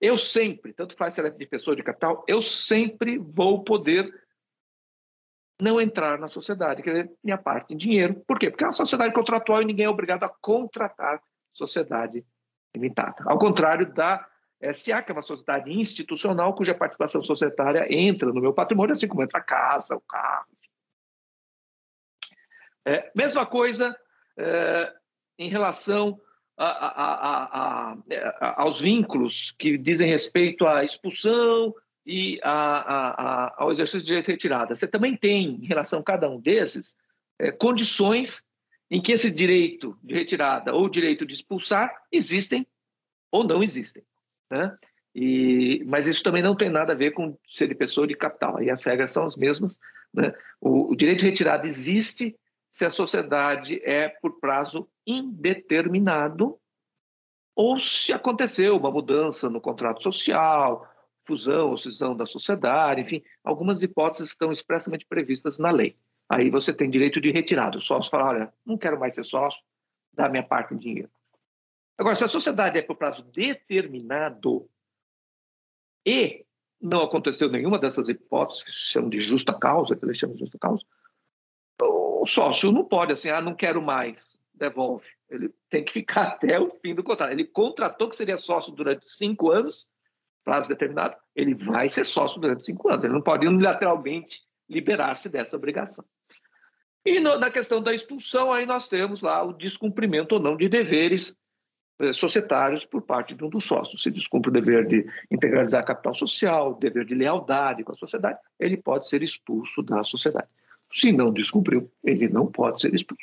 eu 0.00 0.16
sempre, 0.16 0.72
tanto 0.72 0.94
faz 0.94 1.14
se 1.14 1.18
ela 1.18 1.28
é 1.28 1.32
de 1.32 1.46
pessoa 1.46 1.74
de 1.74 1.82
capital, 1.82 2.24
eu 2.28 2.40
sempre 2.40 3.18
vou 3.18 3.64
poder 3.64 4.14
não 5.60 5.80
entrar 5.80 6.20
na 6.20 6.28
sociedade, 6.28 6.84
querer 6.84 7.10
minha 7.20 7.36
parte 7.36 7.74
em 7.74 7.76
dinheiro. 7.76 8.22
Por 8.28 8.38
quê? 8.38 8.48
Porque 8.48 8.62
é 8.62 8.68
uma 8.68 8.72
sociedade 8.72 9.12
contratual 9.12 9.60
e 9.60 9.64
ninguém 9.64 9.86
é 9.86 9.90
obrigado 9.90 10.22
a 10.22 10.28
contratar 10.28 11.20
sociedade 11.52 12.24
limitada. 12.72 13.24
Ao 13.26 13.40
contrário 13.40 13.92
da 13.92 14.24
SA, 14.72 15.02
que 15.02 15.10
é 15.10 15.14
uma 15.14 15.20
sociedade 15.20 15.72
institucional 15.72 16.54
cuja 16.54 16.76
participação 16.76 17.20
societária 17.24 17.92
entra 17.92 18.32
no 18.32 18.40
meu 18.40 18.54
patrimônio, 18.54 18.92
assim 18.92 19.08
como 19.08 19.24
entra 19.24 19.40
a 19.40 19.42
casa, 19.42 19.96
o 19.96 20.00
carro. 20.00 20.59
É, 22.90 23.10
mesma 23.14 23.46
coisa 23.46 23.96
é, 24.36 24.92
em 25.38 25.48
relação 25.48 26.20
a, 26.56 26.66
a, 26.66 27.92
a, 28.40 28.62
aos 28.62 28.80
vínculos 28.80 29.50
que 29.52 29.78
dizem 29.78 30.08
respeito 30.08 30.66
à 30.66 30.84
expulsão, 30.84 31.74
e 32.06 32.40
ao 32.42 33.70
exercício 33.70 34.00
de 34.00 34.06
direito 34.06 34.26
de 34.26 34.32
retirada. 34.32 34.74
Você 34.74 34.88
também 34.88 35.16
tem, 35.16 35.60
em 35.62 35.66
relação 35.66 36.00
a 36.00 36.04
cada 36.04 36.28
um 36.28 36.40
desses, 36.40 36.96
é, 37.38 37.52
condições 37.52 38.44
em 38.90 39.00
que 39.00 39.12
esse 39.12 39.30
direito 39.30 39.96
de 40.02 40.14
retirada 40.14 40.74
ou 40.74 40.88
direito 40.88 41.24
de 41.24 41.34
expulsar 41.34 41.94
existem 42.10 42.66
ou 43.30 43.44
não 43.44 43.62
existem. 43.62 44.02
Né? 44.50 44.76
E, 45.14 45.84
mas 45.86 46.06
isso 46.08 46.22
também 46.22 46.42
não 46.42 46.56
tem 46.56 46.68
nada 46.68 46.92
a 46.92 46.96
ver 46.96 47.12
com 47.12 47.38
ser 47.48 47.68
de 47.68 47.74
pessoa 47.74 48.06
de 48.06 48.16
capital. 48.16 48.56
Aí 48.56 48.68
as 48.68 48.82
regras 48.82 49.12
são 49.12 49.24
as 49.24 49.36
mesmas. 49.36 49.78
Né? 50.12 50.34
O, 50.60 50.92
o 50.92 50.96
direito 50.96 51.20
de 51.20 51.26
retirada 51.26 51.66
existe 51.66 52.36
se 52.70 52.84
a 52.84 52.90
sociedade 52.90 53.80
é 53.84 54.08
por 54.08 54.38
prazo 54.38 54.88
indeterminado 55.06 56.58
ou 57.54 57.78
se 57.78 58.12
aconteceu 58.12 58.76
uma 58.76 58.90
mudança 58.90 59.50
no 59.50 59.60
contrato 59.60 60.02
social, 60.02 60.88
fusão 61.24 61.70
ou 61.70 61.76
cisão 61.76 62.16
da 62.16 62.24
sociedade, 62.24 63.00
enfim, 63.00 63.22
algumas 63.42 63.82
hipóteses 63.82 64.28
estão 64.28 64.52
expressamente 64.52 65.04
previstas 65.04 65.58
na 65.58 65.70
lei. 65.70 65.96
Aí 66.28 66.48
você 66.48 66.72
tem 66.72 66.88
direito 66.88 67.20
de 67.20 67.32
retirada. 67.32 67.76
O 67.76 67.80
sócio 67.80 68.10
fala, 68.10 68.30
olha, 68.30 68.54
não 68.64 68.78
quero 68.78 68.98
mais 68.98 69.14
ser 69.14 69.24
sócio, 69.24 69.62
dá 70.12 70.28
minha 70.28 70.44
parte 70.44 70.72
em 70.72 70.78
dinheiro. 70.78 71.10
Agora, 71.98 72.14
se 72.14 72.24
a 72.24 72.28
sociedade 72.28 72.78
é 72.78 72.82
por 72.82 72.96
prazo 72.96 73.24
determinado 73.24 74.70
e 76.06 76.46
não 76.80 77.02
aconteceu 77.02 77.50
nenhuma 77.50 77.78
dessas 77.78 78.08
hipóteses, 78.08 78.62
que 78.62 78.72
se 78.72 78.78
chamam 78.78 79.10
de 79.10 79.18
justa 79.18 79.52
causa, 79.52 79.94
que 79.94 80.04
eles 80.04 80.16
chamam 80.16 80.34
de 80.34 80.40
justa 80.40 80.58
causa, 80.58 80.82
o 82.20 82.26
sócio 82.26 82.70
não 82.70 82.84
pode 82.84 83.12
assim, 83.12 83.30
ah, 83.30 83.40
não 83.40 83.54
quero 83.54 83.80
mais, 83.80 84.36
devolve. 84.54 85.08
Ele 85.30 85.50
tem 85.70 85.82
que 85.82 85.92
ficar 85.92 86.22
até 86.36 86.60
o 86.60 86.68
fim 86.70 86.94
do 86.94 87.02
contrato. 87.02 87.32
Ele 87.32 87.44
contratou 87.44 88.10
que 88.10 88.16
seria 88.16 88.36
sócio 88.36 88.72
durante 88.72 89.08
cinco 89.10 89.50
anos, 89.50 89.88
prazo 90.44 90.68
determinado, 90.68 91.16
ele 91.34 91.54
vai 91.54 91.88
ser 91.88 92.04
sócio 92.04 92.40
durante 92.40 92.66
cinco 92.66 92.90
anos. 92.90 93.04
Ele 93.04 93.14
não 93.14 93.22
pode 93.22 93.46
unilateralmente 93.46 94.42
liberar-se 94.68 95.28
dessa 95.28 95.56
obrigação. 95.56 96.04
E 97.04 97.18
no, 97.18 97.38
na 97.38 97.50
questão 97.50 97.82
da 97.82 97.94
expulsão, 97.94 98.52
aí 98.52 98.66
nós 98.66 98.86
temos 98.86 99.22
lá 99.22 99.42
o 99.42 99.54
descumprimento 99.54 100.34
ou 100.34 100.40
não 100.40 100.56
de 100.56 100.68
deveres 100.68 101.34
eh, 101.98 102.12
societários 102.12 102.84
por 102.84 103.00
parte 103.00 103.34
de 103.34 103.42
um 103.42 103.48
dos 103.48 103.64
sócios. 103.64 104.02
Se 104.02 104.10
descumpre 104.10 104.50
o 104.50 104.52
dever 104.52 104.86
de 104.86 105.06
integralizar 105.30 105.84
capital 105.84 106.12
social, 106.12 106.72
o 106.72 106.74
dever 106.74 107.06
de 107.06 107.14
lealdade 107.14 107.82
com 107.82 107.92
a 107.92 107.96
sociedade, 107.96 108.38
ele 108.58 108.76
pode 108.76 109.08
ser 109.08 109.22
expulso 109.22 109.82
da 109.82 110.02
sociedade. 110.02 110.48
Se 110.92 111.12
não 111.12 111.32
descumpriu, 111.32 111.90
ele 112.04 112.28
não 112.28 112.46
pode 112.46 112.80
ser 112.80 112.94
expulso. 112.94 113.22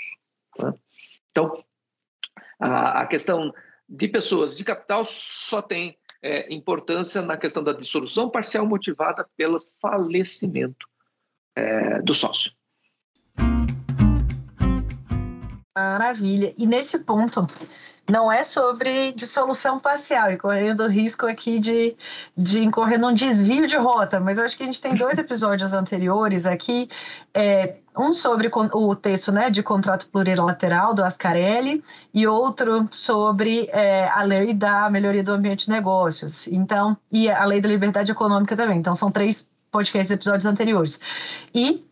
Tá? 0.55 0.73
Então, 1.31 1.63
a, 2.59 3.01
a 3.01 3.07
questão 3.07 3.53
de 3.87 4.07
pessoas 4.07 4.57
de 4.57 4.63
capital 4.63 5.05
só 5.05 5.61
tem 5.61 5.97
é, 6.21 6.53
importância 6.53 7.21
na 7.21 7.37
questão 7.37 7.63
da 7.63 7.73
dissolução 7.73 8.29
parcial 8.29 8.65
motivada 8.65 9.27
pelo 9.35 9.59
falecimento 9.81 10.87
é, 11.55 12.01
do 12.01 12.13
sócio. 12.13 12.51
Maravilha. 15.77 16.55
E 16.57 16.65
nesse 16.65 16.97
ponto, 16.97 17.47
não 18.09 18.31
é 18.31 18.41
sobre 18.41 19.11
dissolução 19.11 19.79
parcial 19.79 20.31
e 20.31 20.37
correndo 20.37 20.83
o 20.83 20.87
risco 20.87 21.27
aqui 21.27 21.59
de, 21.59 21.95
de 22.35 22.63
incorrer 22.63 22.97
num 22.97 23.13
desvio 23.13 23.67
de 23.67 23.77
rota, 23.77 24.19
mas 24.19 24.39
eu 24.39 24.43
acho 24.43 24.57
que 24.57 24.63
a 24.63 24.65
gente 24.65 24.81
tem 24.81 24.95
dois 24.95 25.19
episódios 25.19 25.73
anteriores 25.73 26.47
aqui, 26.47 26.89
é, 27.31 27.75
um 27.95 28.11
sobre 28.11 28.49
o 28.53 28.95
texto 28.95 29.31
né, 29.31 29.51
de 29.51 29.61
contrato 29.61 30.07
plurilateral 30.07 30.95
do 30.95 31.03
Ascarelli 31.03 31.83
e 32.11 32.25
outro 32.25 32.87
sobre 32.91 33.69
é, 33.71 34.07
a 34.09 34.23
lei 34.23 34.53
da 34.53 34.89
melhoria 34.89 35.23
do 35.23 35.33
ambiente 35.33 35.65
de 35.65 35.71
negócios, 35.71 36.47
então, 36.47 36.97
e 37.11 37.29
a 37.29 37.45
lei 37.45 37.61
da 37.61 37.69
liberdade 37.69 38.11
econômica 38.11 38.55
também. 38.55 38.79
Então, 38.79 38.95
são 38.95 39.11
três 39.11 39.45
podcasts, 39.71 40.11
episódios 40.11 40.47
anteriores. 40.47 40.99
E 41.53 41.86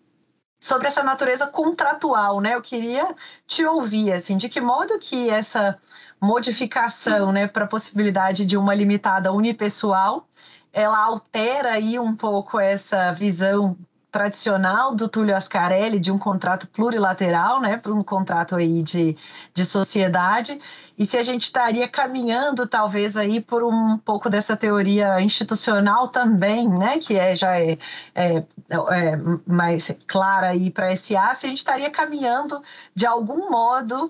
sobre 0.60 0.88
essa 0.88 1.04
natureza 1.04 1.48
contratual, 1.48 2.42
né? 2.42 2.56
Eu 2.56 2.62
queria 2.62 3.16
te 3.48 3.66
ouvir, 3.66 4.12
assim, 4.14 4.38
de 4.38 4.50
que 4.50 4.62
modo 4.62 4.98
que 5.00 5.30
essa 5.30 5.80
modificação 6.20 7.32
né, 7.32 7.48
para 7.48 7.66
a 7.66 7.68
possibilidade 7.68 8.46
de 8.46 8.58
uma 8.58 8.74
limitada 8.74 9.32
unipessoal, 9.32 10.28
ela 10.74 10.98
altera 10.98 11.74
aí 11.74 12.00
um 12.00 12.16
pouco 12.16 12.60
essa 12.60 13.12
visão 13.14 13.78
tradicional 14.16 14.96
do 14.96 15.10
Túlio 15.10 15.36
Ascarelli 15.36 16.00
de 16.00 16.10
um 16.10 16.18
contrato 16.18 16.66
plurilateral, 16.68 17.60
né, 17.60 17.76
para 17.76 17.94
um 17.94 18.02
contrato 18.02 18.56
aí 18.56 18.82
de, 18.82 19.18
de 19.54 19.66
sociedade, 19.66 20.58
e 20.98 21.06
se 21.06 21.18
a 21.18 21.24
gente 21.24 21.44
estaria 21.44 21.86
caminhando 21.86 22.66
talvez 22.66 23.18
aí 23.18 23.42
por 23.42 23.62
um 23.62 23.98
pouco 23.98 24.30
dessa 24.30 24.56
teoria 24.56 25.20
institucional 25.20 26.08
também, 26.08 26.70
né, 26.70 26.98
que 26.98 27.20
é 27.20 27.36
já 27.36 27.60
é, 27.60 27.78
é, 28.16 28.38
é 28.70 29.18
mais 29.46 29.94
clara 30.08 30.52
aí 30.52 30.72
para 30.72 30.96
SA, 30.96 31.34
se 31.36 31.46
a 31.46 31.50
gente 31.50 31.58
estaria 31.58 31.92
caminhando 31.92 32.64
de 32.96 33.06
algum 33.06 33.50
modo 33.52 34.10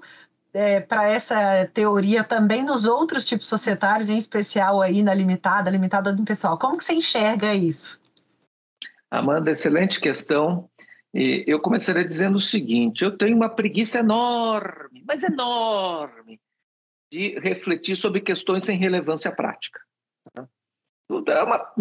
é, 0.53 0.81
para 0.81 1.09
essa 1.09 1.67
teoria 1.73 2.23
também 2.23 2.63
nos 2.63 2.85
outros 2.85 3.25
tipos 3.25 3.47
societários, 3.47 4.07
em 4.07 4.17
especial 4.17 4.83
aí 4.83 5.01
na 5.01 5.15
limitada, 5.15 5.67
limitada 5.71 6.13
do 6.13 6.23
pessoal. 6.23 6.59
Como 6.59 6.77
que 6.77 6.83
você 6.83 6.93
enxerga 6.93 7.55
isso? 7.55 8.04
Amanda, 9.11 9.51
excelente 9.51 9.99
questão. 9.99 10.69
E 11.13 11.43
eu 11.47 11.61
começaria 11.61 12.03
dizendo 12.03 12.35
o 12.35 12.41
seguinte: 12.41 13.03
eu 13.03 13.17
tenho 13.17 13.35
uma 13.35 13.49
preguiça 13.49 13.99
enorme, 13.99 15.03
mas 15.07 15.23
enorme, 15.23 16.39
de 17.11 17.39
refletir 17.39 17.95
sobre 17.95 18.21
questões 18.21 18.65
sem 18.65 18.77
relevância 18.77 19.31
prática. 19.31 19.79
É 21.27 21.43
uma, 21.43 21.73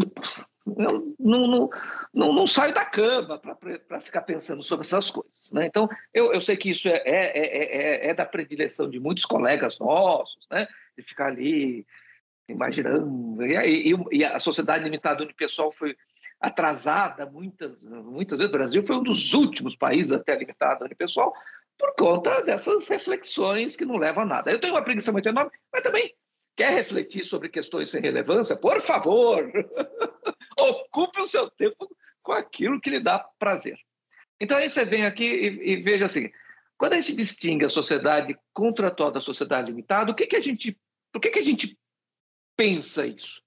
eu 0.67 1.15
não, 1.19 1.47
não, 1.47 1.71
não, 2.13 2.33
não 2.33 2.47
saio 2.47 2.73
da 2.73 2.85
cama 2.87 3.39
para 3.39 4.01
ficar 4.01 4.23
pensando 4.23 4.63
sobre 4.63 4.87
essas 4.87 5.11
coisas. 5.11 5.51
Né? 5.53 5.67
Então, 5.67 5.89
eu, 6.13 6.33
eu 6.33 6.41
sei 6.41 6.57
que 6.57 6.71
isso 6.71 6.89
é, 6.89 7.03
é, 7.05 8.07
é, 8.07 8.11
é, 8.11 8.15
da 8.15 8.25
predileção 8.25 8.89
de 8.89 8.99
muitos 8.99 9.25
colegas 9.25 9.79
nossos, 9.79 10.47
né? 10.51 10.67
de 10.97 11.05
ficar 11.05 11.27
ali 11.27 11.87
imaginando. 12.49 13.45
E, 13.45 13.93
e, 13.93 13.95
e 14.13 14.25
a 14.25 14.39
sociedade 14.39 14.85
limitada 14.85 15.23
unipessoal 15.23 15.71
foi 15.71 15.95
atrasada 16.47 17.27
muitas, 17.27 17.85
muitas 17.85 18.39
vezes. 18.39 18.53
O 18.53 18.57
Brasil 18.57 18.87
foi 18.87 18.97
um 18.97 19.03
dos 19.03 19.33
últimos 19.35 19.77
países 19.77 20.13
até 20.13 20.33
a 20.33 20.39
limitada 20.39 20.85
unipessoal 20.85 21.35
por 21.79 21.95
conta 21.97 22.43
dessas 22.43 22.87
reflexões 22.89 23.77
que 23.77 23.85
não 23.85 23.97
levam 23.97 24.23
a 24.23 24.27
nada. 24.27 24.51
Eu 24.51 24.61
tenho 24.61 24.75
uma 24.75 24.83
preguiça 24.83 25.11
muito 25.11 25.29
enorme, 25.29 25.51
mas 25.73 25.83
também 25.83 26.15
Quer 26.57 26.73
refletir 26.73 27.25
sobre 27.25 27.49
questões 27.49 27.91
sem 27.91 28.01
relevância? 28.01 28.57
Por 28.57 28.81
favor, 28.81 29.51
ocupe 30.59 31.21
o 31.21 31.27
seu 31.27 31.51
tempo 31.51 31.89
com 32.23 32.33
aquilo 32.33 32.81
que 32.81 32.91
lhe 32.91 33.01
dá 33.01 33.19
prazer. 33.19 33.77
Então 34.41 34.57
aí 34.57 34.71
você 34.71 34.85
vem 34.85 35.05
aqui 35.05 35.25
e, 35.25 35.73
e 35.73 35.83
veja 35.83 36.07
assim, 36.07 36.31
quando 36.79 36.93
a 36.93 37.01
gente 37.01 37.17
distingue 37.17 37.65
a 37.65 37.71
sociedade 37.71 38.39
contratual 38.53 39.11
da 39.11 39.21
sociedade 39.21 39.69
limitada, 39.69 40.13
o 40.13 40.15
que, 40.15 40.27
que 40.27 40.37
a 40.37 40.41
gente, 40.41 40.79
por 41.13 41.21
que, 41.21 41.31
que 41.31 41.39
a 41.41 41.45
gente 41.45 41.77
pensa 42.57 43.05
isso? 43.05 43.43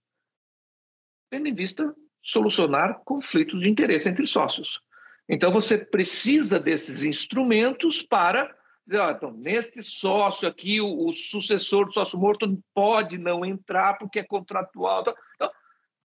Tendo 1.29 1.47
em 1.47 1.53
vista 1.53 1.95
solucionar 2.27 2.99
conflitos 3.05 3.61
de 3.61 3.69
interesse 3.69 4.09
entre 4.09 4.27
sócios. 4.27 4.81
Então 5.29 5.51
você 5.51 5.77
precisa 5.77 6.59
desses 6.59 7.03
instrumentos 7.03 8.01
para 8.01 8.53
então, 8.89 9.31
neste 9.31 9.83
sócio 9.83 10.47
aqui, 10.47 10.79
o, 10.79 11.07
o, 11.07 11.11
sucessor 11.11 11.85
do 11.85 11.93
sócio 11.93 12.17
morto 12.17 12.57
pode 12.73 13.17
não 13.17 13.43
entrar 13.43 13.97
porque 13.97 14.19
é 14.19 14.23
contratual. 14.23 15.01
Então, 15.01 15.13
então 15.35 15.51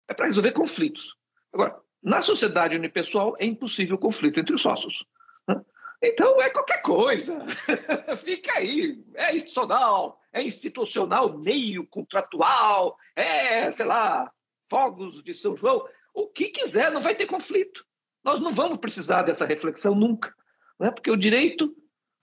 é 0.09 0.15
para 0.15 0.27
resolver 0.27 0.51
conflitos. 0.51 1.15
Agora, 1.53 1.79
na 2.03 2.21
sociedade 2.21 2.77
unipessoal, 2.77 3.37
é 3.39 3.47
impossível 3.47 3.97
conflito 3.97 4.41
entre 4.41 4.53
os 4.53 4.63
sócios. 4.63 5.05
Né? 5.47 5.61
Então, 6.03 6.43
é 6.43 6.51
qualquer 6.51 6.83
coisa. 6.83 7.47
Fica 8.25 8.59
aí. 8.59 9.01
É 9.15 9.33
institucional, 9.37 10.21
é 10.33 10.43
institucional, 10.43 11.39
meio 11.39 11.87
contratual, 11.87 12.99
é, 13.15 13.71
sei 13.71 13.87
lá, 13.87 14.29
fogos 14.69 15.23
de 15.23 15.33
São 15.33 15.55
João. 15.55 15.87
O 16.15 16.29
que 16.29 16.49
quiser, 16.49 16.91
não 16.91 17.01
vai 17.01 17.15
ter 17.15 17.27
conflito. 17.27 17.85
Nós 18.25 18.41
não 18.41 18.53
vamos 18.53 18.79
precisar 18.79 19.23
dessa 19.23 19.45
reflexão 19.45 19.95
nunca, 19.95 20.35
né? 20.79 20.91
porque 20.91 21.11
o 21.11 21.17
direito, 21.17 21.75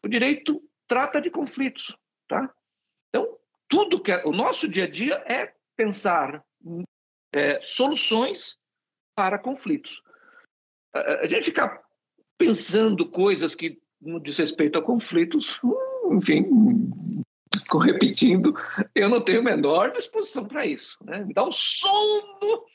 o 0.03 0.07
direito 0.07 0.63
trata 0.87 1.19
de 1.19 1.29
conflitos, 1.29 1.95
tá? 2.27 2.53
Então, 3.09 3.37
tudo 3.67 4.01
que 4.01 4.11
é, 4.11 4.25
o 4.25 4.31
nosso 4.31 4.67
dia 4.67 4.85
a 4.85 4.89
dia 4.89 5.15
é 5.27 5.53
pensar 5.75 6.43
é, 7.33 7.61
soluções 7.61 8.57
para 9.15 9.37
conflitos. 9.37 10.01
A, 10.93 11.27
gente 11.27 11.45
ficar 11.45 11.81
pensando 12.37 13.09
coisas 13.09 13.53
que 13.53 13.79
não 14.01 14.19
diz 14.19 14.37
respeito 14.37 14.79
a 14.79 14.81
conflitos, 14.81 15.59
hum, 15.63 16.17
enfim, 16.17 16.45
repetindo, 17.83 18.55
eu 18.95 19.09
não 19.09 19.21
tenho 19.21 19.41
a 19.41 19.43
menor 19.43 19.91
disposição 19.91 20.45
para 20.45 20.65
isso. 20.65 20.97
Né? 21.03 21.23
Me 21.25 21.33
dá 21.33 21.43
um 21.43 21.51
sono 21.51 22.65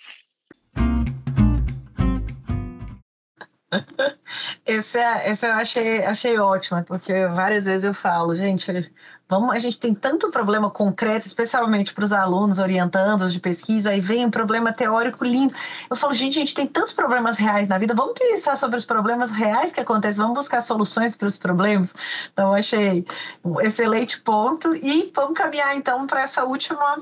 Esse, 4.67 4.99
é, 4.99 5.31
esse 5.31 5.47
eu 5.47 5.53
achei, 5.53 6.05
achei 6.05 6.39
ótimo, 6.39 6.83
porque 6.85 7.27
várias 7.29 7.67
vezes 7.67 7.85
eu 7.85 7.95
falo, 7.95 8.35
gente, 8.35 8.91
vamos, 9.29 9.55
a 9.55 9.59
gente 9.59 9.79
tem 9.79 9.95
tanto 9.95 10.31
problema 10.31 10.71
concreto, 10.71 11.27
especialmente 11.27 11.93
para 11.93 12.05
os 12.05 12.13
alunos 12.13 12.59
orientandos 12.59 13.33
de 13.33 13.41
pesquisa, 13.41 13.91
aí 13.91 14.01
vem 14.01 14.27
um 14.27 14.31
problema 14.31 14.73
teórico 14.73 15.25
lindo. 15.25 15.55
Eu 15.91 15.97
falo, 15.97 16.15
gente, 16.15 16.37
a 16.37 16.41
gente 16.41 16.55
tem 16.55 16.67
tantos 16.67 16.93
problemas 16.93 17.39
reais 17.39 17.69
na 17.69 17.79
vida, 17.79 17.95
vamos 17.95 18.19
pensar 18.19 18.57
sobre 18.57 18.77
os 18.77 18.85
problemas 18.85 19.31
reais 19.31 19.73
que 19.73 19.81
acontecem, 19.81 20.23
vamos 20.23 20.39
buscar 20.39 20.61
soluções 20.61 21.17
para 21.17 21.29
os 21.29 21.39
problemas. 21.39 21.95
Então, 22.33 22.55
achei 22.55 23.07
um 23.45 23.61
excelente 23.61 24.21
ponto 24.21 24.75
e 24.77 25.11
vamos 25.15 25.37
caminhar 25.37 25.77
então 25.77 26.07
para 26.07 26.23
essa 26.23 26.45
última 26.45 26.99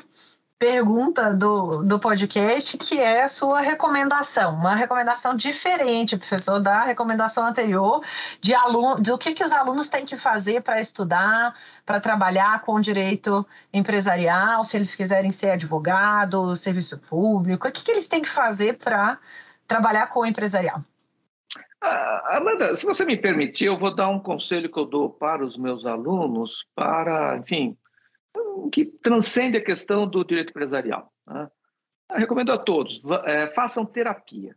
pergunta 0.63 1.35
do, 1.35 1.83
do 1.83 1.99
podcast, 1.99 2.79
que 2.79 2.97
é 2.97 3.25
a 3.25 3.29
sua 3.29 3.61
recomendação, 3.61 4.55
uma 4.55 4.77
recomendação 4.77 5.35
diferente, 5.35 6.17
professor, 6.17 6.61
da 6.61 6.85
recomendação 6.85 7.45
anterior, 7.45 8.01
de 8.41 8.55
aluno, 8.55 9.03
do 9.03 9.19
que, 9.19 9.35
que 9.35 9.43
os 9.43 9.53
alunos 9.53 9.89
têm 9.89 10.07
que 10.07 10.17
fazer 10.17 10.63
para 10.63 10.81
estudar, 10.81 11.53
para 11.85 11.99
trabalhar 11.99 12.61
com 12.61 12.81
direito 12.81 13.45
empresarial, 13.75 14.63
se 14.63 14.77
eles 14.77 14.95
quiserem 14.95 15.33
ser 15.33 15.51
advogado, 15.51 16.55
serviço 16.55 16.97
público, 16.97 17.67
o 17.67 17.73
que, 17.73 17.83
que 17.83 17.91
eles 17.91 18.07
têm 18.07 18.23
que 18.23 18.31
fazer 18.31 18.79
para 18.79 19.19
trabalhar 19.67 20.11
com 20.11 20.21
o 20.21 20.27
empresarial? 20.27 20.81
Ah, 21.81 22.37
Amanda, 22.37 22.77
se 22.77 22.87
você 22.87 23.05
me 23.05 23.17
permitir, 23.17 23.65
eu 23.65 23.77
vou 23.77 23.93
dar 23.93 24.09
um 24.09 24.21
conselho 24.21 24.71
que 24.71 24.79
eu 24.79 24.87
dou 24.87 25.11
para 25.11 25.45
os 25.45 25.57
meus 25.57 25.85
alunos, 25.85 26.65
para, 26.77 27.37
enfim, 27.37 27.77
que 28.72 28.87
transcende 28.87 29.57
a 29.57 29.64
questão 29.64 30.07
do 30.07 30.24
direito 30.24 30.51
empresarial. 30.51 31.12
Né? 31.26 31.51
Recomendo 32.12 32.53
a 32.53 32.59
todos, 32.59 33.01
é, 33.24 33.49
façam 33.55 33.85
terapia. 33.85 34.57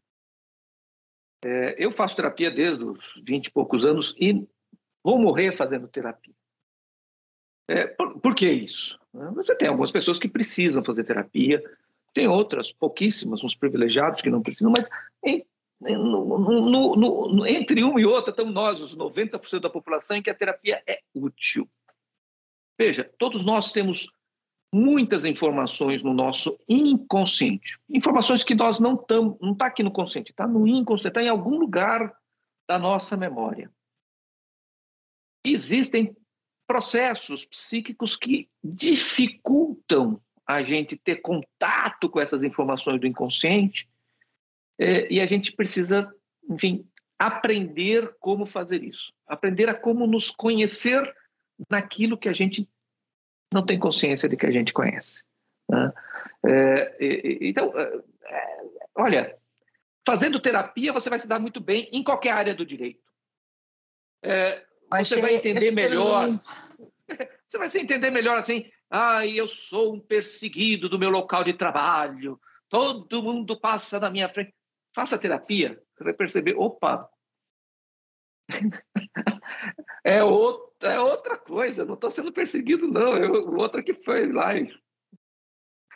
É, 1.44 1.76
eu 1.78 1.92
faço 1.92 2.16
terapia 2.16 2.50
desde 2.50 2.84
os 2.84 3.22
20 3.24 3.48
e 3.48 3.52
poucos 3.52 3.86
anos 3.86 4.16
e 4.20 4.48
vou 5.04 5.20
morrer 5.20 5.52
fazendo 5.52 5.88
terapia. 5.88 6.34
É, 7.68 7.88
por, 7.88 8.20
por, 8.20 8.36
que 8.36 8.50
isso? 8.50 9.00
Você 9.34 9.56
tem 9.56 9.68
algumas 9.68 9.92
pessoas 9.92 10.20
que 10.20 10.28
precisam 10.28 10.84
fazer 10.84 11.04
terapia, 11.04 11.64
tem 12.14 12.28
outras, 12.28 12.72
pouquíssimas, 12.72 13.44
uns 13.44 13.56
privilegiados 13.56 14.22
que 14.22 14.30
não 14.30 14.42
precisam, 14.42 14.72
mas 14.72 14.88
em, 15.24 15.46
no, 15.82 16.38
no, 16.38 17.28
no, 17.28 17.46
entre 17.46 17.84
uma 17.84 18.00
e 18.00 18.06
outra 18.06 18.32
estamos 18.32 18.54
nós, 18.54 18.80
os 18.80 18.96
90% 18.96 19.60
da 19.60 19.70
população, 19.70 20.16
em 20.16 20.22
que 20.22 20.30
a 20.30 20.36
terapia 20.36 20.82
é 20.88 21.02
útil. 21.14 21.70
Veja, 22.78 23.04
todos 23.18 23.46
nós 23.46 23.72
temos 23.72 24.10
muitas 24.74 25.24
informações 25.24 26.04
no 26.04 26.14
nosso 26.14 26.60
inconsciente. 26.68 27.80
Informações 27.90 28.44
que 28.44 28.54
nós 28.54 28.80
não 28.80 28.96
estamos, 28.96 29.38
não 29.40 29.54
está 29.54 29.68
aqui 29.68 29.82
no 29.82 29.92
consciente, 29.92 30.32
está 30.32 30.46
no 30.46 30.68
inconsciente, 30.68 31.08
está 31.08 31.24
em 31.24 31.30
algum 31.30 31.58
lugar 31.58 32.14
da 32.68 32.78
nossa 32.78 33.16
memória. 33.16 33.72
Existem 35.46 36.16
processos 36.68 37.46
psíquicos 37.46 38.16
que 38.16 38.50
dificultam 38.64 40.20
a 40.46 40.62
gente 40.62 40.98
ter 40.98 41.18
contato 41.18 42.10
com 42.10 42.20
essas 42.20 42.44
informações 42.44 43.00
do 43.00 43.08
inconsciente 43.08 43.88
é, 44.78 45.12
e 45.12 45.22
a 45.22 45.26
gente 45.26 45.54
precisa, 45.54 46.14
enfim, 46.50 46.86
aprender 47.18 48.14
como 48.20 48.46
fazer 48.46 48.84
isso, 48.84 49.14
aprender 49.26 49.70
a 49.70 49.76
como 49.76 50.06
nos 50.06 50.30
conhecer 50.30 51.02
naquilo 51.70 52.18
que 52.18 52.30
a 52.30 52.34
gente 52.34 52.70
não 53.54 53.66
tem 53.66 53.80
consciência 53.80 54.28
de 54.28 54.36
que 54.36 54.46
a 54.46 54.52
gente 54.52 54.74
conhece. 54.74 55.24
Né? 55.70 55.94
É, 56.46 56.98
então, 57.42 57.74
é, 57.78 58.02
é, 58.26 58.58
olha, 58.96 59.38
fazendo 60.06 60.40
terapia 60.40 60.94
você 60.94 61.10
vai 61.10 61.20
se 61.20 61.28
dar 61.28 61.40
muito 61.40 61.60
bem 61.60 61.90
em 61.92 62.04
qualquer 62.04 62.32
área 62.32 62.54
do 62.54 62.66
direito. 62.66 63.04
É, 64.24 64.66
você 64.90 65.22
vai 65.22 65.36
entender 65.36 65.72
melhor. 65.72 66.40
Você 67.48 67.60
vai 67.60 67.70
se 67.70 67.80
entender 67.80 68.10
melhor 68.10 68.40
assim. 68.40 68.70
Ah, 68.90 69.26
eu 69.26 69.48
sou 69.48 69.94
um 69.94 70.00
perseguido 70.00 70.90
do 70.90 70.98
meu 70.98 71.12
local 71.12 71.44
de 71.44 71.54
trabalho. 71.54 72.42
Todo 72.68 73.22
mundo 73.22 73.60
passa 73.60 74.00
na 74.00 74.10
minha 74.10 74.28
frente. 74.28 74.54
Faça 74.94 75.18
terapia, 75.18 75.80
você 75.96 76.04
vai 76.04 76.14
perceber, 76.14 76.56
opa, 76.58 77.08
é, 80.04 80.24
outra, 80.24 80.75
é 80.88 81.00
outra 81.00 81.38
coisa, 81.38 81.86
não 81.86 81.96
estou 81.96 82.12
sendo 82.12 82.32
perseguido, 82.32 82.88
não. 82.88 83.18
Eu, 83.18 83.56
outra 83.56 83.84
que 83.84 83.94
foi 83.94 84.32
lá 84.32 84.56
e 84.56 84.72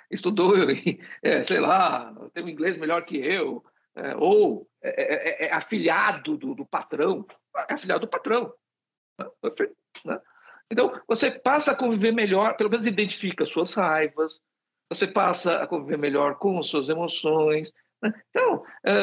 estudou, 0.09 0.53
é, 1.23 1.43
sei 1.43 1.59
lá, 1.59 2.13
tem 2.33 2.43
um 2.43 2.49
inglês 2.49 2.77
melhor 2.77 3.03
que 3.03 3.17
eu, 3.17 3.63
é, 3.95 4.15
ou 4.15 4.67
é, 4.81 5.45
é, 5.45 5.47
é 5.47 5.53
afiliado 5.53 6.37
do, 6.37 6.55
do, 6.55 6.65
patrão, 6.65 7.25
é 7.69 7.73
afiliado 7.73 8.01
do 8.01 8.09
patrão. 8.09 8.53
Né? 10.05 10.21
Então, 10.71 10.99
você 11.07 11.31
passa 11.31 11.71
a 11.71 11.75
conviver 11.75 12.11
melhor, 12.11 12.55
pelo 12.55 12.69
menos 12.69 12.87
identifica 12.87 13.45
suas 13.45 13.73
raivas, 13.73 14.41
você 14.89 15.07
passa 15.07 15.61
a 15.61 15.67
conviver 15.67 15.97
melhor 15.97 16.35
com 16.37 16.61
suas 16.63 16.89
emoções. 16.89 17.73
Né? 18.01 18.13
Então, 18.29 18.63
é, 18.85 18.93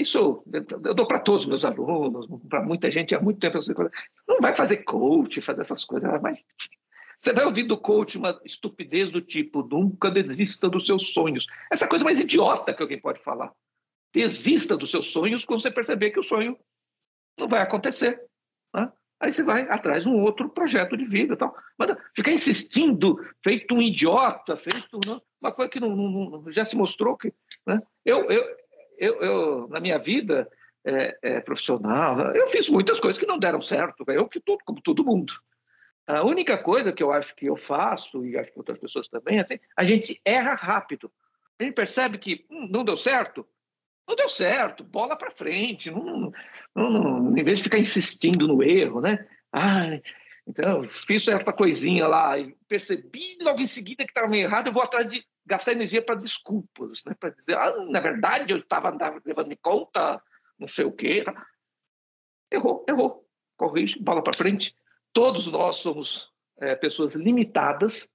isso 0.00 0.42
eu 0.52 0.94
dou 0.94 1.06
para 1.06 1.20
todos 1.20 1.42
os 1.42 1.46
meus 1.46 1.64
alunos, 1.64 2.26
para 2.48 2.62
muita 2.62 2.90
gente 2.90 3.14
há 3.14 3.20
muito 3.20 3.38
tempo. 3.38 3.58
Não 4.26 4.40
vai 4.40 4.54
fazer 4.54 4.78
coach, 4.78 5.40
fazer 5.40 5.60
essas 5.60 5.84
coisas. 5.84 6.10
Mas 6.22 6.38
você 7.20 7.34
vai 7.34 7.44
ouvir 7.44 7.64
do 7.64 7.76
coach 7.76 8.16
uma 8.16 8.40
estupidez 8.44 9.10
do 9.10 9.20
tipo: 9.20 9.62
nunca 9.62 10.10
desista 10.10 10.68
dos 10.70 10.86
seus 10.86 11.12
sonhos. 11.12 11.46
Essa 11.70 11.86
coisa 11.86 12.04
mais 12.04 12.18
idiota 12.18 12.72
que 12.72 12.82
alguém 12.82 13.00
pode 13.00 13.20
falar. 13.22 13.52
Desista 14.12 14.76
dos 14.76 14.90
seus 14.90 15.12
sonhos 15.12 15.44
quando 15.44 15.60
você 15.60 15.70
perceber 15.70 16.10
que 16.10 16.18
o 16.18 16.24
sonho 16.24 16.58
não 17.38 17.46
vai 17.46 17.60
acontecer. 17.60 18.24
Né? 18.74 18.90
Aí 19.20 19.30
você 19.30 19.42
vai 19.42 19.68
atrás 19.68 20.04
de 20.04 20.08
um 20.08 20.22
outro 20.22 20.48
projeto 20.48 20.96
de 20.96 21.04
vida. 21.04 21.36
Tal. 21.36 21.54
Mas 21.78 21.94
ficar 22.16 22.32
insistindo, 22.32 23.18
feito 23.44 23.74
um 23.74 23.82
idiota, 23.82 24.56
feito 24.56 24.98
né? 25.06 25.20
uma 25.42 25.52
coisa 25.52 25.70
que 25.70 25.78
não, 25.78 25.94
não, 25.94 26.50
já 26.50 26.64
se 26.64 26.74
mostrou 26.74 27.18
que. 27.18 27.32
Né? 27.66 27.82
Eu, 28.04 28.30
eu, 28.30 28.42
eu, 29.00 29.20
eu 29.22 29.68
na 29.68 29.80
minha 29.80 29.98
vida 29.98 30.48
é, 30.84 31.18
é, 31.22 31.40
profissional, 31.40 32.34
eu 32.34 32.46
fiz 32.48 32.68
muitas 32.68 33.00
coisas 33.00 33.18
que 33.18 33.26
não 33.26 33.38
deram 33.38 33.60
certo, 33.60 34.04
eu 34.08 34.28
que 34.28 34.38
tudo, 34.38 34.62
como 34.64 34.80
todo 34.80 35.04
mundo. 35.04 35.32
A 36.06 36.24
única 36.24 36.58
coisa 36.58 36.92
que 36.92 37.02
eu 37.02 37.10
acho 37.10 37.34
que 37.34 37.46
eu 37.46 37.56
faço, 37.56 38.24
e 38.24 38.36
acho 38.36 38.52
que 38.52 38.58
outras 38.58 38.78
pessoas 38.78 39.08
também, 39.08 39.38
é 39.38 39.42
assim, 39.42 39.58
a 39.76 39.84
gente 39.84 40.20
erra 40.24 40.54
rápido. 40.54 41.10
A 41.58 41.62
gente 41.62 41.74
percebe 41.74 42.18
que 42.18 42.46
hum, 42.50 42.68
não 42.70 42.84
deu 42.84 42.96
certo, 42.96 43.46
não 44.08 44.16
deu 44.16 44.28
certo, 44.28 44.82
bola 44.82 45.16
para 45.16 45.30
frente, 45.30 45.90
não, 45.90 46.32
não, 46.74 46.90
não, 46.90 47.38
em 47.38 47.42
vez 47.44 47.58
de 47.58 47.64
ficar 47.64 47.78
insistindo 47.78 48.48
no 48.48 48.62
erro, 48.62 49.00
né? 49.00 49.26
Ah, 49.52 50.00
então, 50.46 50.82
fiz 50.82 51.24
certa 51.24 51.52
coisinha 51.52 52.08
lá 52.08 52.38
e 52.38 52.56
percebi 52.66 53.36
logo 53.40 53.60
em 53.60 53.66
seguida 53.66 54.04
que 54.04 54.10
estava 54.10 54.26
meio 54.26 54.44
errado, 54.44 54.66
eu 54.66 54.72
vou 54.72 54.82
atrás 54.82 55.10
de 55.10 55.24
gastar 55.50 55.72
energia 55.72 56.00
para 56.00 56.14
desculpas, 56.14 57.02
né? 57.04 57.14
para 57.18 57.30
dizer, 57.30 57.58
ah, 57.58 57.84
na 57.86 58.00
verdade 58.00 58.52
eu 58.52 58.58
estava 58.58 58.96
levando 59.24 59.52
em 59.52 59.58
conta 59.60 60.22
não 60.58 60.68
sei 60.68 60.84
o 60.84 60.92
quê. 60.92 61.24
Errou, 62.52 62.84
errou. 62.88 63.26
Corrige, 63.56 63.98
bola 63.98 64.22
para 64.22 64.36
frente. 64.36 64.76
Todos 65.12 65.46
nós 65.46 65.76
somos 65.76 66.30
é, 66.58 66.76
pessoas 66.76 67.14
limitadas, 67.14 68.10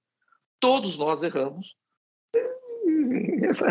todos 0.60 0.96
nós 0.96 1.22
erramos. 1.22 1.76
Essa, 3.42 3.66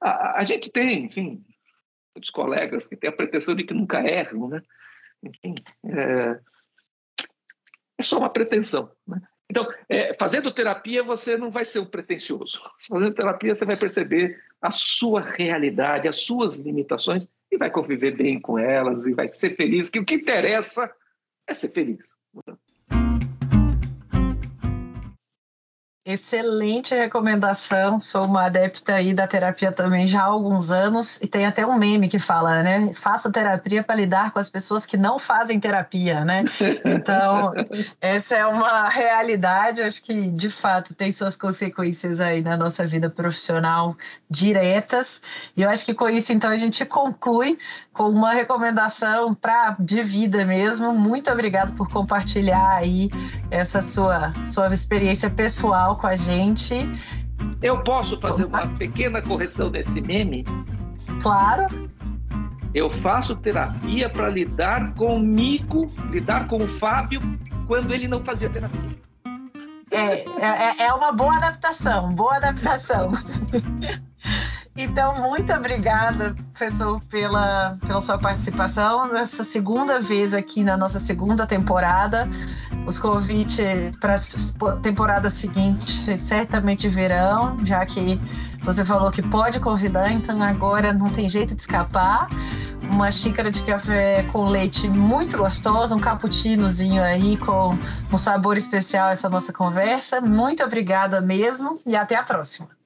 a, 0.00 0.40
a, 0.40 0.44
gente 0.44 0.70
tem, 0.70 1.06
enfim, 1.06 1.44
muitos 2.14 2.30
colegas 2.30 2.86
que 2.86 2.96
têm 2.96 3.08
a 3.08 3.16
pretensão 3.16 3.54
de 3.54 3.64
que 3.64 3.74
nunca 3.74 4.00
erram, 4.00 4.48
né? 4.48 4.62
Enfim, 5.22 5.54
é, 5.86 6.40
é 7.98 8.02
só 8.02 8.18
uma 8.18 8.30
pretensão. 8.30 8.90
Né? 9.06 9.20
Então, 9.50 9.66
é, 9.88 10.14
fazendo 10.14 10.52
terapia, 10.52 11.02
você 11.02 11.36
não 11.36 11.50
vai 11.50 11.64
ser 11.64 11.78
um 11.78 11.84
pretencioso. 11.84 12.60
Fazendo 12.88 13.14
terapia, 13.14 13.54
você 13.54 13.64
vai 13.64 13.76
perceber 13.76 14.40
a 14.60 14.70
sua 14.70 15.20
realidade, 15.20 16.08
as 16.08 16.22
suas 16.22 16.56
limitações 16.56 17.28
e 17.50 17.58
vai 17.58 17.70
conviver 17.70 18.16
bem 18.16 18.40
com 18.40 18.58
elas 18.58 19.06
e 19.06 19.12
vai 19.12 19.28
ser 19.28 19.54
feliz, 19.54 19.90
que 19.90 19.98
o 19.98 20.04
que 20.04 20.14
interessa 20.14 20.90
é 21.46 21.52
ser 21.52 21.68
feliz. 21.68 22.14
Excelente 26.04 26.96
recomendação. 26.96 28.00
Sou 28.00 28.24
uma 28.24 28.46
adepta 28.46 28.94
aí 28.94 29.14
da 29.14 29.24
terapia 29.24 29.70
também 29.70 30.08
já 30.08 30.22
há 30.22 30.24
alguns 30.24 30.72
anos 30.72 31.16
e 31.22 31.28
tem 31.28 31.46
até 31.46 31.64
um 31.64 31.78
meme 31.78 32.08
que 32.08 32.18
fala, 32.18 32.60
né? 32.60 32.92
Faço 32.92 33.30
terapia 33.30 33.84
para 33.84 33.94
lidar 33.94 34.32
com 34.32 34.40
as 34.40 34.48
pessoas 34.48 34.84
que 34.84 34.96
não 34.96 35.16
fazem 35.16 35.60
terapia, 35.60 36.24
né? 36.24 36.44
Então, 36.84 37.52
essa 38.02 38.34
é 38.34 38.44
uma 38.44 38.88
realidade, 38.88 39.80
acho 39.80 40.02
que 40.02 40.26
de 40.30 40.50
fato 40.50 40.92
tem 40.92 41.12
suas 41.12 41.36
consequências 41.36 42.18
aí 42.18 42.42
na 42.42 42.56
nossa 42.56 42.84
vida 42.84 43.08
profissional 43.08 43.96
diretas. 44.28 45.22
E 45.56 45.62
eu 45.62 45.70
acho 45.70 45.84
que 45.84 45.94
com 45.94 46.08
isso 46.08 46.32
então 46.32 46.50
a 46.50 46.56
gente 46.56 46.84
conclui 46.84 47.56
com 47.92 48.08
uma 48.08 48.32
recomendação 48.32 49.34
para 49.36 49.76
de 49.78 50.02
vida 50.02 50.44
mesmo. 50.44 50.92
Muito 50.92 51.30
obrigado 51.30 51.76
por 51.76 51.88
compartilhar 51.88 52.72
aí 52.72 53.08
essa 53.52 53.80
sua 53.80 54.32
sua 54.46 54.66
experiência 54.74 55.30
pessoal 55.30 55.91
com 55.96 56.06
a 56.06 56.16
gente. 56.16 56.74
Eu 57.62 57.82
posso 57.82 58.20
fazer 58.20 58.44
uma 58.44 58.66
pequena 58.66 59.22
correção 59.22 59.70
nesse 59.70 60.00
meme? 60.00 60.44
Claro. 61.22 61.66
Eu 62.74 62.90
faço 62.90 63.36
terapia 63.36 64.08
para 64.08 64.28
lidar 64.28 64.94
comigo, 64.94 65.86
lidar 66.10 66.46
com 66.48 66.56
o 66.56 66.68
Fábio 66.68 67.20
quando 67.66 67.92
ele 67.92 68.08
não 68.08 68.24
fazia 68.24 68.48
terapia. 68.48 69.02
É, 69.90 70.24
é, 70.24 70.86
é 70.86 70.92
uma 70.94 71.12
boa 71.12 71.36
adaptação, 71.36 72.08
boa 72.10 72.36
adaptação. 72.36 73.12
Então, 74.74 75.14
muito 75.20 75.52
obrigada, 75.52 76.34
professor, 76.54 76.98
pela, 77.10 77.76
pela 77.86 78.00
sua 78.00 78.18
participação 78.18 79.12
nessa 79.12 79.44
segunda 79.44 80.00
vez 80.00 80.32
aqui 80.32 80.64
na 80.64 80.78
nossa 80.78 80.98
segunda 80.98 81.46
temporada. 81.46 82.26
Os 82.86 82.98
convites 82.98 83.94
para 84.00 84.14
a 84.14 84.76
temporada 84.76 85.28
seguinte 85.28 86.16
certamente 86.16 86.88
virão, 86.88 87.58
já 87.64 87.84
que 87.84 88.18
você 88.60 88.82
falou 88.82 89.10
que 89.10 89.22
pode 89.22 89.60
convidar, 89.60 90.10
então 90.10 90.42
agora 90.42 90.92
não 90.92 91.10
tem 91.10 91.28
jeito 91.28 91.54
de 91.54 91.60
escapar. 91.60 92.26
Uma 92.90 93.12
xícara 93.12 93.50
de 93.50 93.62
café 93.62 94.22
com 94.32 94.48
leite 94.48 94.88
muito 94.88 95.36
gostosa, 95.36 95.94
um 95.94 96.00
cappuccinozinho 96.00 97.02
aí 97.02 97.36
com 97.36 97.76
um 98.12 98.18
sabor 98.18 98.56
especial 98.56 99.10
essa 99.10 99.28
nossa 99.28 99.52
conversa. 99.52 100.20
Muito 100.20 100.62
obrigada 100.64 101.20
mesmo 101.20 101.78
e 101.86 101.94
até 101.94 102.16
a 102.16 102.22
próxima. 102.22 102.81